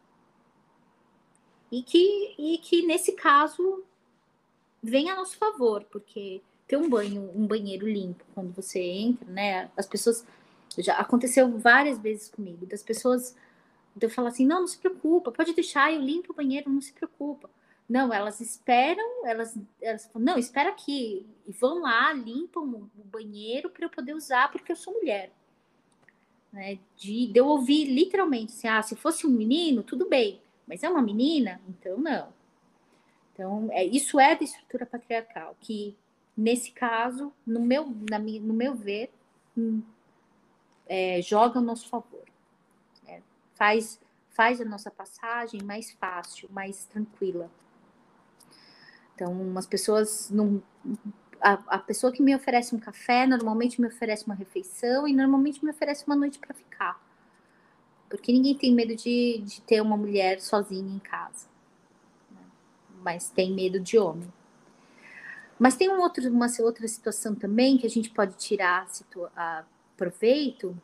E 1.71 1.83
que, 1.83 2.35
e 2.37 2.57
que 2.59 2.85
nesse 2.85 3.11
caso 3.13 3.83
vem 4.81 5.09
a 5.09 5.15
nosso 5.15 5.37
favor, 5.37 5.83
porque 5.85 6.41
ter 6.67 6.77
um 6.77 6.89
banho, 6.89 7.31
um 7.35 7.45
banheiro 7.45 7.87
limpo 7.87 8.23
quando 8.33 8.53
você 8.53 8.79
entra, 8.79 9.29
né? 9.29 9.69
As 9.75 9.85
pessoas 9.85 10.25
já 10.77 10.95
aconteceu 10.95 11.57
várias 11.57 11.97
vezes 11.97 12.29
comigo, 12.29 12.65
das 12.65 12.83
pessoas 12.83 13.35
eu 14.05 14.09
falar 14.09 14.29
assim, 14.29 14.45
não, 14.45 14.61
não 14.61 14.67
se 14.67 14.77
preocupa, 14.77 15.31
pode 15.31 15.53
deixar, 15.53 15.91
eu 15.91 16.01
limpo 16.01 16.31
o 16.31 16.35
banheiro, 16.35 16.69
não 16.69 16.81
se 16.81 16.93
preocupa. 16.93 17.49
Não, 17.89 18.13
elas 18.13 18.41
esperam, 18.41 19.25
elas, 19.25 19.57
elas 19.81 20.05
falam, 20.07 20.25
não, 20.25 20.37
espera 20.37 20.69
aqui. 20.69 21.25
E 21.47 21.51
vão 21.53 21.81
lá, 21.81 22.11
limpam 22.13 22.61
o 22.63 23.03
banheiro 23.05 23.69
para 23.69 23.85
eu 23.85 23.89
poder 23.89 24.13
usar, 24.13 24.51
porque 24.51 24.71
eu 24.71 24.75
sou 24.75 24.93
mulher. 24.93 25.31
Né? 26.51 26.79
De, 26.97 27.27
de 27.27 27.39
eu 27.39 27.47
ouvir 27.47 27.85
literalmente 27.85 28.53
assim, 28.53 28.67
ah, 28.67 28.81
se 28.81 28.95
fosse 28.95 29.25
um 29.25 29.31
menino, 29.31 29.83
tudo 29.83 30.07
bem, 30.07 30.41
mas 30.67 30.83
é 30.83 30.89
uma 30.89 31.01
menina, 31.01 31.61
então 31.67 31.97
não. 31.97 32.33
Então, 33.33 33.69
é, 33.71 33.85
isso 33.85 34.19
é 34.19 34.35
da 34.35 34.43
estrutura 34.43 34.85
patriarcal, 34.85 35.55
que 35.61 35.95
nesse 36.35 36.71
caso, 36.71 37.31
no 37.45 37.61
meu, 37.61 37.95
na, 38.09 38.19
no 38.19 38.53
meu 38.53 38.75
ver, 38.75 39.11
hum, 39.57 39.81
é, 40.87 41.21
joga 41.21 41.59
a 41.59 41.61
nosso 41.61 41.87
favor. 41.87 42.23
É, 43.07 43.21
faz, 43.55 43.99
faz 44.31 44.59
a 44.59 44.65
nossa 44.65 44.91
passagem 44.91 45.61
mais 45.63 45.91
fácil, 45.91 46.49
mais 46.51 46.85
tranquila. 46.85 47.49
Então, 49.15 49.57
as 49.57 49.65
pessoas 49.65 50.29
não. 50.29 50.61
A, 51.41 51.53
a, 51.67 51.79
pessoa 51.79 52.11
que 52.11 52.21
me 52.21 52.35
oferece 52.35 52.73
um 52.75 52.79
café 52.79 53.27
normalmente 53.27 53.79
me 53.79 53.87
oferece 53.87 54.25
uma 54.25 54.33
refeição 54.33 55.07
e 55.07 55.13
normalmente 55.13 55.63
me 55.63 55.69
oferece 55.69 56.05
uma 56.05 56.15
noite 56.15 56.39
para 56.39 56.53
ficar. 56.53 56.99
Porque 58.09 58.31
ninguém 58.31 58.55
tem 58.55 58.73
medo 58.73 58.95
de, 58.95 59.39
de 59.39 59.61
ter 59.61 59.81
uma 59.81 59.97
mulher 59.97 60.39
sozinha 60.39 60.95
em 60.95 60.99
casa. 60.99 61.47
Né? 62.31 62.41
Mas 63.01 63.29
tem 63.29 63.53
medo 63.53 63.79
de 63.79 63.97
homem. 63.97 64.31
Mas 65.59 65.75
tem 65.75 65.89
um 65.89 65.99
outro, 65.99 66.27
uma 66.29 66.47
outra 66.59 66.87
situação 66.87 67.33
também 67.33 67.77
que 67.77 67.85
a 67.85 67.89
gente 67.89 68.09
pode 68.09 68.35
tirar 68.35 68.87
a, 69.35 69.63
proveito, 69.97 70.79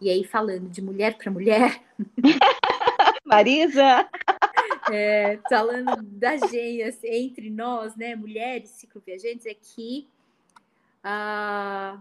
e 0.00 0.10
aí 0.10 0.24
falando 0.24 0.68
de 0.68 0.82
mulher 0.82 1.16
para 1.16 1.30
mulher. 1.30 1.82
Marisa! 3.24 4.08
é, 4.92 5.38
falando 5.48 6.02
da 6.02 6.36
gente, 6.36 6.82
assim, 6.82 7.08
entre 7.08 7.48
nós, 7.48 7.96
né, 7.96 8.14
mulheres 8.14 8.70
cicloviajantes, 8.70 9.46
é 9.46 9.54
que 9.54 10.08
ah, 11.02 11.98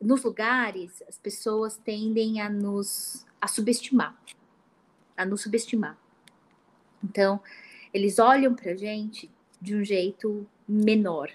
nos 0.00 0.22
lugares 0.22 1.02
as 1.08 1.18
pessoas 1.18 1.76
tendem 1.76 2.40
a 2.40 2.48
nos 2.48 3.26
a 3.40 3.46
subestimar, 3.46 4.16
a 5.16 5.24
nos 5.24 5.42
subestimar. 5.42 5.96
Então, 7.02 7.40
eles 7.92 8.18
olham 8.18 8.54
para 8.54 8.72
a 8.72 8.76
gente 8.76 9.30
de 9.60 9.74
um 9.74 9.84
jeito 9.84 10.46
menor. 10.66 11.30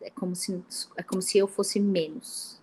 É 0.00 0.10
como 0.10 0.34
se, 0.34 0.62
é 0.96 1.02
como 1.02 1.22
se 1.22 1.38
eu 1.38 1.48
fosse 1.48 1.80
menos. 1.80 2.60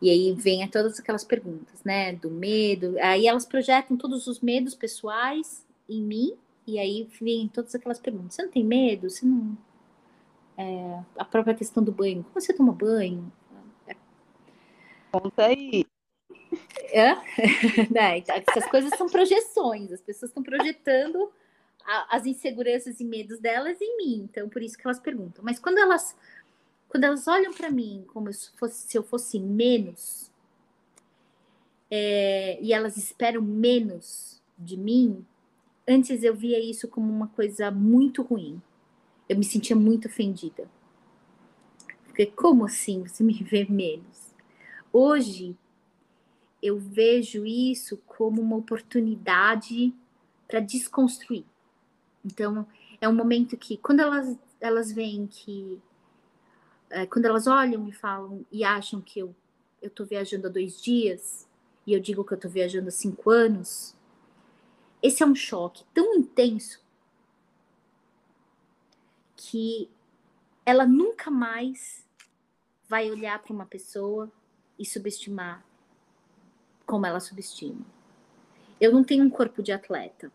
E 0.00 0.10
aí 0.10 0.32
vem 0.32 0.66
todas 0.68 0.98
aquelas 0.98 1.24
perguntas, 1.24 1.82
né? 1.84 2.12
Do 2.12 2.30
medo. 2.30 2.96
Aí 3.00 3.26
elas 3.26 3.46
projetam 3.46 3.96
todos 3.96 4.26
os 4.26 4.40
medos 4.40 4.74
pessoais 4.74 5.64
em 5.88 6.02
mim. 6.02 6.34
E 6.66 6.78
aí 6.78 7.08
vem 7.20 7.48
todas 7.48 7.74
aquelas 7.74 8.00
perguntas. 8.00 8.34
Você 8.34 8.42
não 8.42 8.50
tem 8.50 8.64
medo? 8.64 9.08
Você 9.08 9.24
não. 9.24 9.56
É, 10.56 11.00
a 11.16 11.24
própria 11.24 11.54
questão 11.54 11.82
do 11.82 11.92
banho. 11.92 12.24
Como 12.24 12.40
você 12.40 12.52
toma 12.52 12.72
banho? 12.72 13.32
Conta 15.12 15.46
aí. 15.46 15.86
É? 16.92 17.16
Então, 18.18 18.36
essas 18.46 18.66
coisas 18.66 18.90
são 18.98 19.06
projeções. 19.08 19.90
As 19.90 20.02
pessoas 20.02 20.30
estão 20.30 20.42
projetando 20.42 21.32
a, 21.82 22.16
as 22.16 22.26
inseguranças 22.26 23.00
e 23.00 23.04
medos 23.04 23.38
delas 23.40 23.80
em 23.80 23.96
mim. 23.96 24.28
Então, 24.30 24.48
por 24.50 24.62
isso 24.62 24.76
que 24.76 24.86
elas 24.86 25.00
perguntam. 25.00 25.42
Mas 25.42 25.58
quando 25.58 25.78
elas 25.78 26.14
quando 26.92 27.04
elas 27.04 27.26
olham 27.26 27.54
para 27.54 27.70
mim 27.70 28.04
como 28.08 28.30
se, 28.30 28.50
fosse, 28.58 28.86
se 28.86 28.98
eu 28.98 29.02
fosse 29.02 29.40
menos, 29.40 30.30
é, 31.90 32.58
e 32.60 32.70
elas 32.70 32.98
esperam 32.98 33.40
menos 33.40 34.42
de 34.58 34.76
mim, 34.76 35.24
antes 35.88 36.22
eu 36.22 36.34
via 36.34 36.60
isso 36.60 36.86
como 36.88 37.10
uma 37.10 37.28
coisa 37.28 37.70
muito 37.70 38.22
ruim. 38.22 38.60
Eu 39.26 39.38
me 39.38 39.44
sentia 39.44 39.74
muito 39.74 40.06
ofendida. 40.06 40.68
Porque 42.04 42.26
como 42.26 42.66
assim 42.66 43.06
você 43.06 43.24
me 43.24 43.32
vê 43.42 43.64
menos? 43.64 44.21
Hoje 44.92 45.56
eu 46.62 46.78
vejo 46.78 47.44
isso 47.46 47.96
como 48.06 48.40
uma 48.40 48.56
oportunidade 48.56 49.92
para 50.46 50.60
desconstruir. 50.60 51.44
Então, 52.24 52.66
é 53.00 53.08
um 53.08 53.14
momento 53.14 53.56
que, 53.56 53.76
quando 53.78 54.00
elas, 54.00 54.38
elas 54.60 54.92
veem 54.92 55.26
que 55.26 55.82
é, 56.90 57.06
quando 57.06 57.24
elas 57.24 57.46
olham 57.46 57.88
e 57.88 57.92
falam 57.92 58.44
e 58.52 58.62
acham 58.62 59.00
que 59.00 59.18
eu 59.18 59.34
estou 59.80 60.04
viajando 60.04 60.46
há 60.46 60.50
dois 60.50 60.80
dias 60.80 61.48
e 61.86 61.94
eu 61.94 62.00
digo 62.00 62.22
que 62.22 62.34
eu 62.34 62.36
estou 62.36 62.50
viajando 62.50 62.88
há 62.88 62.90
cinco 62.92 63.30
anos, 63.30 63.96
esse 65.02 65.22
é 65.22 65.26
um 65.26 65.34
choque 65.34 65.84
tão 65.94 66.14
intenso 66.14 66.84
que 69.34 69.90
ela 70.64 70.86
nunca 70.86 71.30
mais 71.30 72.06
vai 72.86 73.10
olhar 73.10 73.42
para 73.42 73.52
uma 73.52 73.66
pessoa 73.66 74.30
e 74.82 74.84
subestimar 74.84 75.64
como 76.84 77.06
ela 77.06 77.20
subestima. 77.20 77.86
Eu 78.80 78.92
não 78.92 79.04
tenho 79.04 79.24
um 79.24 79.30
corpo 79.30 79.62
de 79.62 79.70
atleta, 79.70 80.30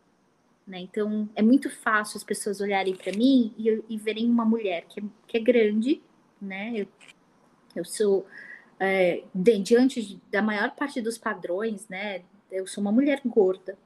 né? 0.65 0.79
Então 0.79 1.29
é 1.35 1.41
muito 1.41 1.69
fácil 1.69 2.17
as 2.17 2.23
pessoas 2.23 2.61
olharem 2.61 2.95
para 2.95 3.11
mim 3.11 3.53
e, 3.57 3.83
e, 3.89 3.97
verem 3.97 4.25
uma 4.29 4.45
mulher 4.45 4.85
que 4.85 5.01
é, 5.01 5.03
que 5.27 5.37
é 5.37 5.39
grande, 5.41 6.01
né? 6.41 6.71
Eu, 6.73 6.87
eu 7.75 7.83
sou 7.85 8.25
é, 8.79 9.23
de, 9.35 9.59
diante 9.59 10.19
da 10.31 10.41
maior 10.41 10.71
parte 10.71 11.01
dos 11.01 11.17
padrões, 11.17 11.87
né? 11.89 12.23
Eu 12.49 12.65
sou 12.65 12.81
uma 12.81 12.91
mulher 12.91 13.21
gorda, 13.25 13.77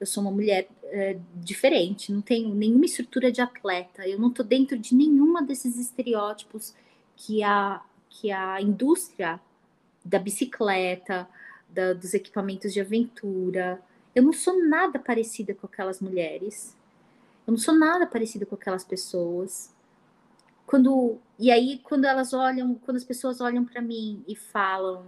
eu 0.00 0.06
sou 0.06 0.22
uma 0.22 0.32
mulher 0.32 0.68
é, 0.84 1.18
diferente, 1.34 2.10
não 2.10 2.22
tenho 2.22 2.54
nenhuma 2.54 2.86
estrutura 2.86 3.30
de 3.30 3.42
atleta, 3.42 4.08
eu 4.08 4.18
não 4.18 4.28
estou 4.28 4.44
dentro 4.44 4.78
de 4.78 4.94
nenhuma 4.94 5.42
desses 5.42 5.76
estereótipos 5.76 6.74
que 7.14 7.42
a, 7.42 7.82
que 8.08 8.30
a 8.30 8.62
indústria 8.62 9.38
da 10.08 10.18
bicicleta, 10.18 11.28
da, 11.68 11.92
dos 11.92 12.14
equipamentos 12.14 12.72
de 12.72 12.80
aventura, 12.80 13.80
eu 14.14 14.22
não 14.22 14.32
sou 14.32 14.64
nada 14.66 14.98
parecida 14.98 15.54
com 15.54 15.66
aquelas 15.66 16.00
mulheres, 16.00 16.74
eu 17.46 17.52
não 17.52 17.58
sou 17.58 17.74
nada 17.74 18.06
parecida 18.06 18.46
com 18.46 18.54
aquelas 18.54 18.84
pessoas. 18.84 19.72
Quando 20.66 21.18
e 21.38 21.50
aí 21.50 21.78
quando 21.82 22.04
elas 22.04 22.32
olham, 22.32 22.74
quando 22.74 22.96
as 22.96 23.04
pessoas 23.04 23.40
olham 23.40 23.64
para 23.64 23.80
mim 23.80 24.24
e 24.26 24.34
falam, 24.34 25.06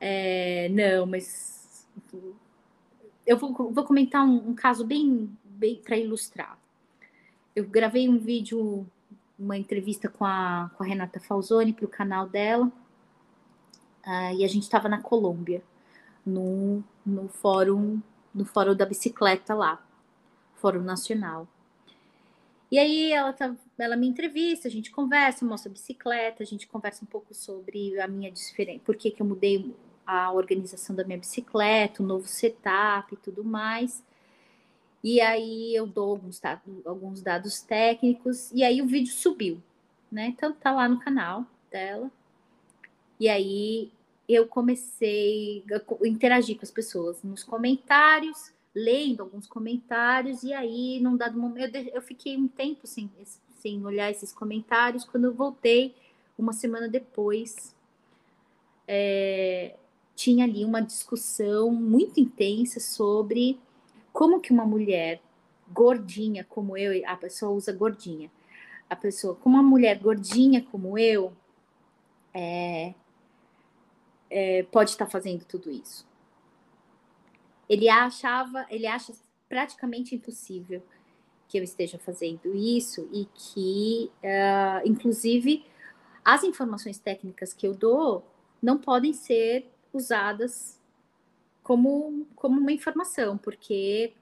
é, 0.00 0.68
não, 0.70 1.06
mas 1.06 1.86
eu 3.26 3.36
vou, 3.36 3.52
vou 3.70 3.84
comentar 3.84 4.26
um, 4.26 4.50
um 4.50 4.54
caso 4.54 4.84
bem, 4.84 5.30
bem 5.44 5.76
para 5.76 5.96
ilustrar. 5.96 6.58
Eu 7.54 7.66
gravei 7.66 8.08
um 8.08 8.18
vídeo, 8.18 8.86
uma 9.38 9.56
entrevista 9.56 10.08
com 10.08 10.24
a, 10.24 10.70
com 10.76 10.82
a 10.82 10.86
Renata 10.86 11.20
Falzoni 11.20 11.72
para 11.72 11.84
o 11.84 11.88
canal 11.88 12.28
dela, 12.28 12.72
uh, 14.06 14.34
e 14.36 14.44
a 14.44 14.48
gente 14.48 14.62
estava 14.62 14.88
na 14.88 15.00
Colômbia, 15.00 15.62
no, 16.24 16.82
no 17.04 17.28
fórum 17.28 18.00
no 18.34 18.44
fórum 18.44 18.74
da 18.74 18.86
bicicleta 18.86 19.54
lá, 19.54 19.84
Fórum 20.54 20.82
Nacional. 20.82 21.46
E 22.70 22.78
aí 22.78 23.12
ela, 23.12 23.32
tá, 23.32 23.54
ela 23.78 23.96
me 23.96 24.08
entrevista, 24.08 24.66
a 24.66 24.70
gente 24.70 24.90
conversa, 24.90 25.44
mostra 25.44 25.70
a 25.70 25.72
bicicleta, 25.72 26.42
a 26.42 26.46
gente 26.46 26.66
conversa 26.66 27.04
um 27.04 27.06
pouco 27.06 27.34
sobre 27.34 28.00
a 28.00 28.08
minha 28.08 28.30
diferença, 28.30 28.80
por 28.84 28.96
que, 28.96 29.10
que 29.10 29.20
eu 29.20 29.26
mudei 29.26 29.74
a 30.06 30.32
organização 30.32 30.96
da 30.96 31.04
minha 31.04 31.18
bicicleta, 31.18 32.02
o 32.02 32.06
novo 32.06 32.26
setup 32.26 33.12
e 33.12 33.16
tudo 33.18 33.44
mais. 33.44 34.02
E 35.04 35.20
aí 35.20 35.74
eu 35.74 35.86
dou 35.86 36.10
alguns, 36.10 36.40
alguns 36.86 37.20
dados 37.20 37.60
técnicos, 37.60 38.50
e 38.52 38.64
aí 38.64 38.80
o 38.80 38.86
vídeo 38.86 39.12
subiu, 39.12 39.62
né? 40.10 40.28
Então 40.28 40.52
tá 40.52 40.72
lá 40.72 40.88
no 40.88 40.98
canal 40.98 41.44
dela. 41.70 42.10
E 43.18 43.28
aí 43.28 43.92
eu 44.28 44.46
comecei 44.46 45.64
a 45.70 46.06
interagir 46.06 46.56
com 46.56 46.64
as 46.64 46.70
pessoas 46.70 47.22
nos 47.22 47.44
comentários, 47.44 48.52
lendo 48.74 49.22
alguns 49.22 49.46
comentários, 49.46 50.42
e 50.42 50.52
aí, 50.52 50.98
num 51.00 51.16
dado 51.16 51.38
momento, 51.38 51.76
eu 51.76 52.00
fiquei 52.00 52.36
um 52.36 52.48
tempo 52.48 52.86
sem, 52.86 53.10
sem 53.58 53.84
olhar 53.84 54.10
esses 54.10 54.32
comentários. 54.32 55.04
Quando 55.04 55.24
eu 55.24 55.34
voltei, 55.34 55.94
uma 56.38 56.52
semana 56.52 56.88
depois, 56.88 57.74
é, 58.88 59.76
tinha 60.14 60.44
ali 60.44 60.64
uma 60.64 60.80
discussão 60.80 61.70
muito 61.70 62.18
intensa 62.18 62.80
sobre 62.80 63.58
como 64.12 64.40
que 64.40 64.52
uma 64.52 64.64
mulher 64.64 65.20
gordinha 65.72 66.44
como 66.44 66.76
eu, 66.76 67.02
a 67.06 67.16
pessoa 67.16 67.52
usa 67.52 67.72
gordinha, 67.72 68.30
a 68.88 68.96
pessoa, 68.96 69.34
como 69.34 69.56
uma 69.56 69.62
mulher 69.62 69.98
gordinha 69.98 70.62
como 70.70 70.98
eu, 70.98 71.32
é, 72.34 72.94
é, 74.32 74.62
pode 74.64 74.90
estar 74.90 75.06
fazendo 75.06 75.44
tudo 75.44 75.70
isso. 75.70 76.06
Ele 77.68 77.88
achava, 77.88 78.66
ele 78.70 78.86
acha 78.86 79.12
praticamente 79.48 80.14
impossível 80.14 80.82
que 81.46 81.58
eu 81.58 81.62
esteja 81.62 81.98
fazendo 81.98 82.54
isso 82.54 83.08
e 83.12 83.26
que, 83.34 84.10
uh, 84.24 84.88
inclusive, 84.88 85.66
as 86.24 86.42
informações 86.44 86.98
técnicas 86.98 87.52
que 87.52 87.66
eu 87.66 87.74
dou 87.74 88.26
não 88.62 88.78
podem 88.78 89.12
ser 89.12 89.70
usadas 89.92 90.80
como, 91.62 92.26
como 92.34 92.58
uma 92.58 92.72
informação, 92.72 93.36
porque 93.36 94.14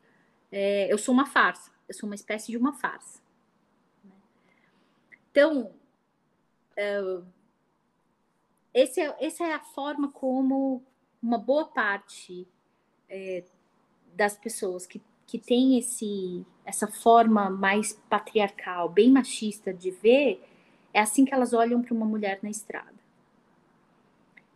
é, 0.50 0.92
eu 0.92 0.98
sou 0.98 1.14
uma 1.14 1.26
farsa, 1.26 1.70
eu 1.88 1.94
sou 1.94 2.08
uma 2.08 2.16
espécie 2.16 2.50
de 2.50 2.58
uma 2.58 2.72
farsa. 2.72 3.20
Né? 4.02 4.10
Então, 5.30 5.70
uh, 6.76 7.24
esse 8.72 9.00
é, 9.00 9.16
essa 9.20 9.44
é 9.44 9.52
a 9.52 9.60
forma 9.60 10.10
como 10.10 10.82
uma 11.22 11.38
boa 11.38 11.66
parte 11.66 12.46
é, 13.08 13.44
das 14.14 14.36
pessoas 14.36 14.86
que, 14.86 15.00
que 15.26 15.38
tem 15.38 15.78
esse, 15.78 16.44
essa 16.64 16.86
forma 16.86 17.50
mais 17.50 17.92
patriarcal, 18.08 18.88
bem 18.88 19.10
machista 19.10 19.72
de 19.72 19.90
ver, 19.90 20.42
é 20.92 21.00
assim 21.00 21.24
que 21.24 21.34
elas 21.34 21.52
olham 21.52 21.82
para 21.82 21.94
uma 21.94 22.06
mulher 22.06 22.38
na 22.42 22.50
estrada. 22.50 22.98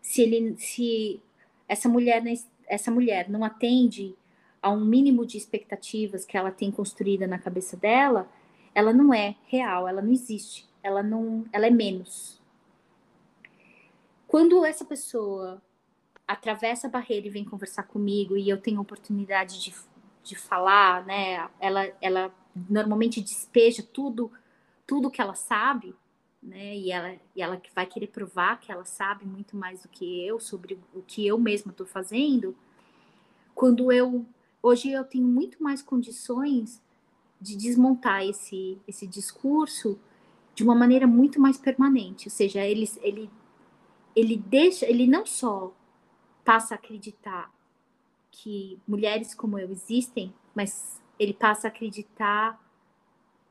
Se, 0.01 0.23
ele, 0.23 0.57
se 0.59 1.21
essa, 1.69 1.89
mulher, 1.89 2.23
essa 2.67 2.91
mulher 2.91 3.29
não 3.29 3.45
atende 3.45 4.15
a 4.61 4.71
um 4.71 4.85
mínimo 4.85 5.27
de 5.27 5.37
expectativas 5.37 6.25
que 6.25 6.37
ela 6.37 6.51
tem 6.51 6.71
construída 6.71 7.27
na 7.27 7.39
cabeça 7.39 7.77
dela, 7.77 8.29
ela 8.75 8.93
não 8.93 9.15
é 9.15 9.37
real, 9.47 9.87
ela 9.87 10.03
não 10.03 10.13
existe, 10.13 10.69
ela 10.83 11.03
não, 11.03 11.45
ela 11.53 11.67
é 11.67 11.71
menos. 11.71 12.41
Quando 14.35 14.65
essa 14.65 14.85
pessoa 14.85 15.63
atravessa 16.27 16.89
a 16.89 16.91
barreira 16.91 17.29
e 17.29 17.31
vem 17.31 17.45
conversar 17.45 17.85
comigo 17.85 18.37
e 18.37 18.49
eu 18.49 18.61
tenho 18.61 18.81
oportunidade 18.81 19.63
de, 19.63 19.73
de 20.25 20.35
falar, 20.35 21.07
né? 21.07 21.49
Ela, 21.61 21.93
ela 22.01 22.35
normalmente 22.69 23.21
despeja 23.21 23.81
tudo, 23.81 24.33
tudo 24.85 25.09
que 25.09 25.21
ela 25.21 25.37
sabe, 25.37 25.95
né? 26.43 26.77
E 26.77 26.91
ela, 26.91 27.15
e 27.37 27.41
ela 27.41 27.63
vai 27.73 27.87
querer 27.87 28.09
provar 28.09 28.59
que 28.59 28.73
ela 28.73 28.85
sabe 28.85 29.25
muito 29.25 29.57
mais 29.57 29.85
do 29.85 29.89
que 29.89 30.27
eu 30.27 30.41
sobre 30.41 30.81
o 30.93 31.01
que 31.01 31.25
eu 31.25 31.39
mesma 31.39 31.71
estou 31.71 31.87
fazendo. 31.87 32.57
Quando 33.55 33.93
eu 33.93 34.27
hoje 34.61 34.91
eu 34.91 35.05
tenho 35.05 35.29
muito 35.29 35.63
mais 35.63 35.81
condições 35.81 36.83
de 37.41 37.55
desmontar 37.55 38.25
esse 38.25 38.81
esse 38.89 39.07
discurso 39.07 39.97
de 40.57 40.65
uma 40.65 40.75
maneira 40.75 41.07
muito 41.07 41.41
mais 41.41 41.57
permanente, 41.57 42.27
ou 42.27 42.33
seja, 42.33 42.67
ele, 42.67 42.91
ele 43.01 43.31
ele 44.15 44.37
deixa, 44.37 44.87
ele 44.87 45.07
não 45.07 45.27
só 45.27 45.73
passa 46.45 46.75
a 46.75 46.77
acreditar 46.77 47.53
que 48.31 48.81
mulheres 48.87 49.35
como 49.35 49.59
eu 49.59 49.71
existem, 49.71 50.35
mas 50.55 51.01
ele 51.19 51.33
passa 51.33 51.69
a 51.69 51.71
acreditar, 51.71 52.61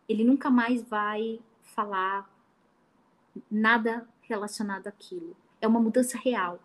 ele 0.08 0.23
nunca 0.23 0.49
mais 0.49 0.84
vai 0.84 1.39
falar 1.62 2.30
nada 3.49 4.08
relacionado 4.21 4.88
àquilo. 4.88 5.36
É 5.62 5.67
uma 5.67 5.80
mudança 5.80 6.17
real. 6.17 6.60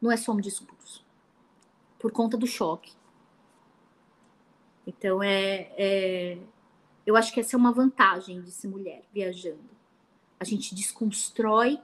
Não 0.00 0.10
é 0.10 0.16
só 0.16 0.32
um 0.32 0.40
discurso. 0.40 1.04
Por 1.98 2.10
conta 2.10 2.36
do 2.36 2.46
choque. 2.46 2.92
Então, 4.86 5.22
é, 5.22 5.72
é, 5.76 6.38
eu 7.06 7.16
acho 7.16 7.32
que 7.32 7.40
essa 7.40 7.54
é 7.54 7.58
uma 7.58 7.72
vantagem 7.72 8.42
de 8.42 8.50
ser 8.50 8.68
mulher 8.68 9.04
viajando. 9.12 9.70
A 10.38 10.44
gente 10.44 10.74
desconstrói 10.74 11.78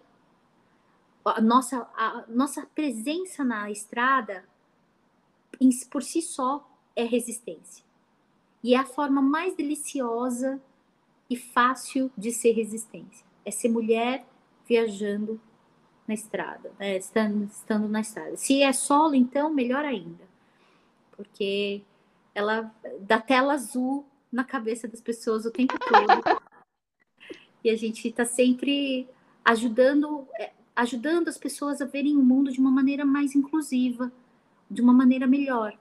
a 1.29 1.41
nossa, 1.41 1.89
a 1.97 2.25
nossa 2.29 2.67
presença 2.67 3.45
na 3.45 3.71
estrada, 3.71 4.45
por 5.91 6.03
si 6.03 6.23
só, 6.23 6.69
é 6.95 7.05
resistência. 7.05 7.85
E 8.63 8.75
é 8.75 8.79
a 8.79 8.85
forma 8.85 9.21
mais 9.21 9.55
deliciosa 9.55 10.61
e 11.29 11.37
fácil 11.37 12.11
de 12.17 12.33
ser 12.33 12.53
resistência. 12.53 13.27
É 13.45 13.51
ser 13.51 13.69
mulher 13.69 14.27
viajando 14.67 15.41
na 16.07 16.15
estrada, 16.15 16.73
né? 16.79 16.97
estando, 16.97 17.45
estando 17.45 17.89
na 17.89 18.01
estrada. 18.01 18.37
Se 18.37 18.63
é 18.63 18.73
solo, 18.73 19.15
então, 19.15 19.53
melhor 19.53 19.85
ainda. 19.85 20.25
Porque 21.17 21.83
ela 22.35 22.73
dá 23.01 23.21
tela 23.21 23.55
azul 23.55 24.07
na 24.31 24.45
cabeça 24.45 24.87
das 24.87 25.01
pessoas 25.01 25.45
o 25.45 25.51
tempo 25.51 25.75
todo. 25.79 26.41
e 27.65 27.71
a 27.71 27.77
gente 27.77 28.09
está 28.09 28.25
sempre 28.25 29.09
ajudando 29.45 30.27
é, 30.39 30.53
ajudando 30.77 31.29
as 31.29 31.39
pessoas 31.39 31.81
a 31.81 31.87
verem 31.87 32.17
o 32.17 32.23
mundo 32.23 32.53
de 32.53 32.61
uma 32.61 32.71
maneira 32.71 33.05
mais 33.05 33.35
inclusiva, 33.35 34.13
de 34.71 34.83
uma 34.83 34.93
maneira 34.93 35.27
melhor. 35.27 35.77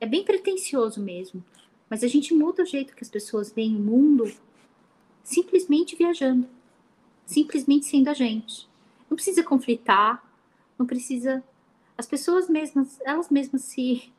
É 0.00 0.06
bem 0.06 0.24
pretensioso 0.24 1.00
mesmo, 1.00 1.42
mas 1.88 2.02
a 2.02 2.08
gente 2.08 2.34
muda 2.34 2.64
o 2.64 2.66
jeito 2.66 2.96
que 2.96 3.04
as 3.04 3.08
pessoas 3.08 3.52
veem 3.52 3.76
o 3.76 3.80
mundo 3.80 4.30
simplesmente 5.22 5.94
viajando, 5.94 6.48
simplesmente 7.24 7.86
sendo 7.86 8.08
a 8.08 8.14
gente. 8.14 8.68
Não 9.08 9.14
precisa 9.14 9.42
conflitar, 9.42 10.22
não 10.76 10.86
precisa. 10.86 11.42
As 11.96 12.06
pessoas 12.06 12.48
mesmas, 12.48 13.00
elas 13.04 13.30
mesmas 13.30 13.62
se, 13.62 14.10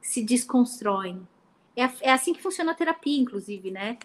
se 0.00 0.22
desconstroem. 0.22 1.26
É, 1.76 1.82
é 2.00 2.12
assim 2.12 2.32
que 2.32 2.42
funciona 2.42 2.72
a 2.72 2.74
terapia, 2.74 3.20
inclusive, 3.20 3.70
né? 3.70 3.98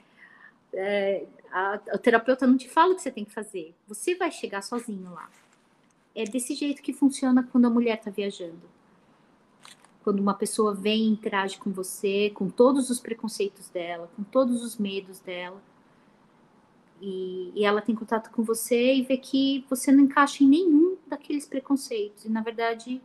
É, 0.73 1.25
a, 1.51 1.73
a 1.73 1.97
terapeuta 1.97 2.45
não 2.45 2.58
te 2.58 2.69
fala 2.69 2.93
o 2.93 2.95
que 2.95 3.01
você 3.01 3.12
tem 3.12 3.25
que 3.25 3.34
fazer. 3.34 3.73
Você 3.88 4.15
vai 4.15 4.32
chegar 4.32 4.62
sozinho 4.62 5.12
lá. 5.13 5.30
É 6.15 6.23
desse 6.23 6.56
jeito 6.56 6.82
que 6.82 6.93
funciona 6.93 7.47
quando 7.51 7.65
a 7.65 7.69
mulher 7.69 7.97
está 7.97 8.12
viajando. 8.12 8.62
Quando 10.03 10.19
uma 10.19 10.34
pessoa 10.34 10.73
vem 10.73 11.03
e 11.03 11.10
interage 11.10 11.58
com 11.58 11.71
você, 11.71 12.32
com 12.32 12.49
todos 12.49 12.89
os 12.89 12.99
preconceitos 12.99 13.69
dela, 13.69 14.10
com 14.15 14.23
todos 14.23 14.63
os 14.63 14.77
medos 14.77 15.19
dela, 15.19 15.62
e, 17.01 17.51
e, 17.56 17.63
ela 17.63 17.82
tem 17.82 17.93
contato 17.93 18.32
com 18.32 18.43
você 18.43 18.95
e 18.95 19.03
vê 19.03 19.17
que 19.17 19.63
você 19.69 19.91
não 19.91 20.03
encaixa 20.03 20.43
em 20.43 20.47
nenhum 20.47 20.97
daqueles 21.06 21.45
preconceitos. 21.45 22.25
E 22.25 22.30
na 22.30 22.41
verdade 22.41 23.01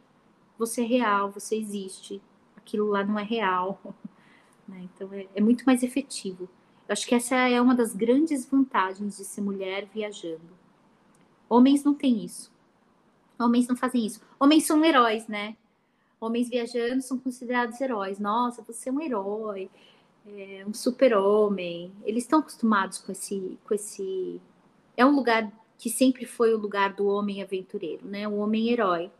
você 0.58 0.82
é 0.82 0.86
real, 0.86 1.30
você 1.30 1.56
existe. 1.56 2.22
Aquilo 2.56 2.86
lá 2.86 3.04
não 3.04 3.18
é 3.18 3.22
real. 3.22 3.80
Né? 4.68 4.88
Então 4.94 5.12
é, 5.12 5.26
é, 5.34 5.40
muito 5.40 5.64
mais 5.64 5.82
efetivo. 5.82 6.48
Acho 6.92 7.06
que 7.06 7.14
essa 7.14 7.34
é 7.34 7.60
uma 7.60 7.74
das 7.74 7.94
grandes 7.94 8.44
vantagens 8.44 9.16
de 9.16 9.24
ser 9.24 9.40
mulher 9.40 9.86
viajando. 9.92 10.40
Homens 11.48 11.82
não 11.84 11.94
têm 11.94 12.24
isso. 12.24 12.52
Homens 13.38 13.66
não 13.66 13.76
fazem 13.76 14.06
isso. 14.06 14.20
Homens 14.38 14.66
são 14.66 14.84
heróis, 14.84 15.26
né? 15.26 15.56
Homens 16.20 16.48
viajando 16.48 17.02
são 17.02 17.18
considerados 17.18 17.80
heróis. 17.80 18.18
Nossa, 18.18 18.62
você 18.62 18.88
é 18.88 18.92
um 18.92 19.00
herói 19.00 19.68
é, 20.26 20.64
um 20.66 20.72
super-homem. 20.72 21.92
Eles 22.04 22.24
estão 22.24 22.40
acostumados 22.40 22.98
com 22.98 23.12
esse, 23.12 23.58
com 23.64 23.74
esse. 23.74 24.40
É 24.96 25.04
um 25.04 25.14
lugar 25.14 25.50
que 25.78 25.90
sempre 25.90 26.26
foi 26.26 26.54
o 26.54 26.58
lugar 26.58 26.92
do 26.92 27.06
homem 27.06 27.42
aventureiro, 27.42 28.06
né? 28.06 28.28
O 28.28 28.36
homem 28.36 28.70
herói. 28.70 29.10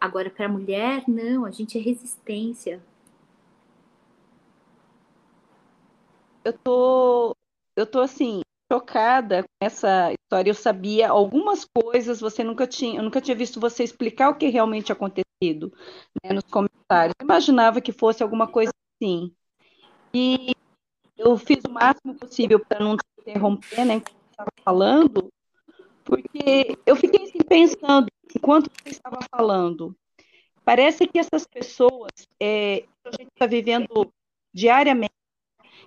Agora, 0.00 0.28
para 0.28 0.46
a 0.46 0.48
mulher, 0.48 1.04
não, 1.08 1.44
a 1.44 1.50
gente 1.50 1.78
é 1.78 1.80
resistência. 1.80 2.82
Eu 6.44 6.52
tô, 6.52 7.36
eu 7.74 7.86
tô 7.86 8.00
assim, 8.00 8.42
chocada 8.70 9.42
com 9.42 9.66
essa 9.66 10.12
história. 10.12 10.50
Eu 10.50 10.54
sabia 10.54 11.08
algumas 11.08 11.64
coisas, 11.64 12.20
você 12.20 12.44
nunca 12.44 12.66
tinha, 12.66 12.98
eu 12.98 13.02
nunca 13.02 13.20
tinha 13.20 13.36
visto 13.36 13.60
você 13.60 13.82
explicar 13.82 14.30
o 14.30 14.36
que 14.36 14.48
realmente 14.48 14.92
acontecido 14.92 15.72
né, 16.22 16.32
nos 16.32 16.44
comentários. 16.44 17.14
Eu 17.18 17.24
imaginava 17.24 17.80
que 17.80 17.92
fosse 17.92 18.22
alguma 18.22 18.46
coisa 18.46 18.72
assim. 18.94 19.34
E 20.12 20.54
eu 21.16 21.36
fiz 21.36 21.64
o 21.64 21.70
máximo 21.70 22.14
possível 22.14 22.60
para 22.60 22.84
não 22.84 22.96
te 22.96 23.04
interromper, 23.20 23.84
né, 23.84 24.00
que 24.00 24.12
estava 24.30 24.50
falando, 24.64 25.32
porque 26.04 26.78
eu 26.84 26.96
fiquei 26.96 27.24
assim, 27.24 27.38
pensando 27.38 28.06
enquanto 28.34 28.70
você 28.70 28.90
estava 28.90 29.18
falando. 29.30 29.96
Parece 30.64 31.06
que 31.06 31.18
essas 31.18 31.46
pessoas, 31.46 32.10
é, 32.40 32.84
a 33.04 33.10
gente 33.10 33.30
está 33.32 33.46
vivendo 33.46 34.12
diariamente 34.52 35.12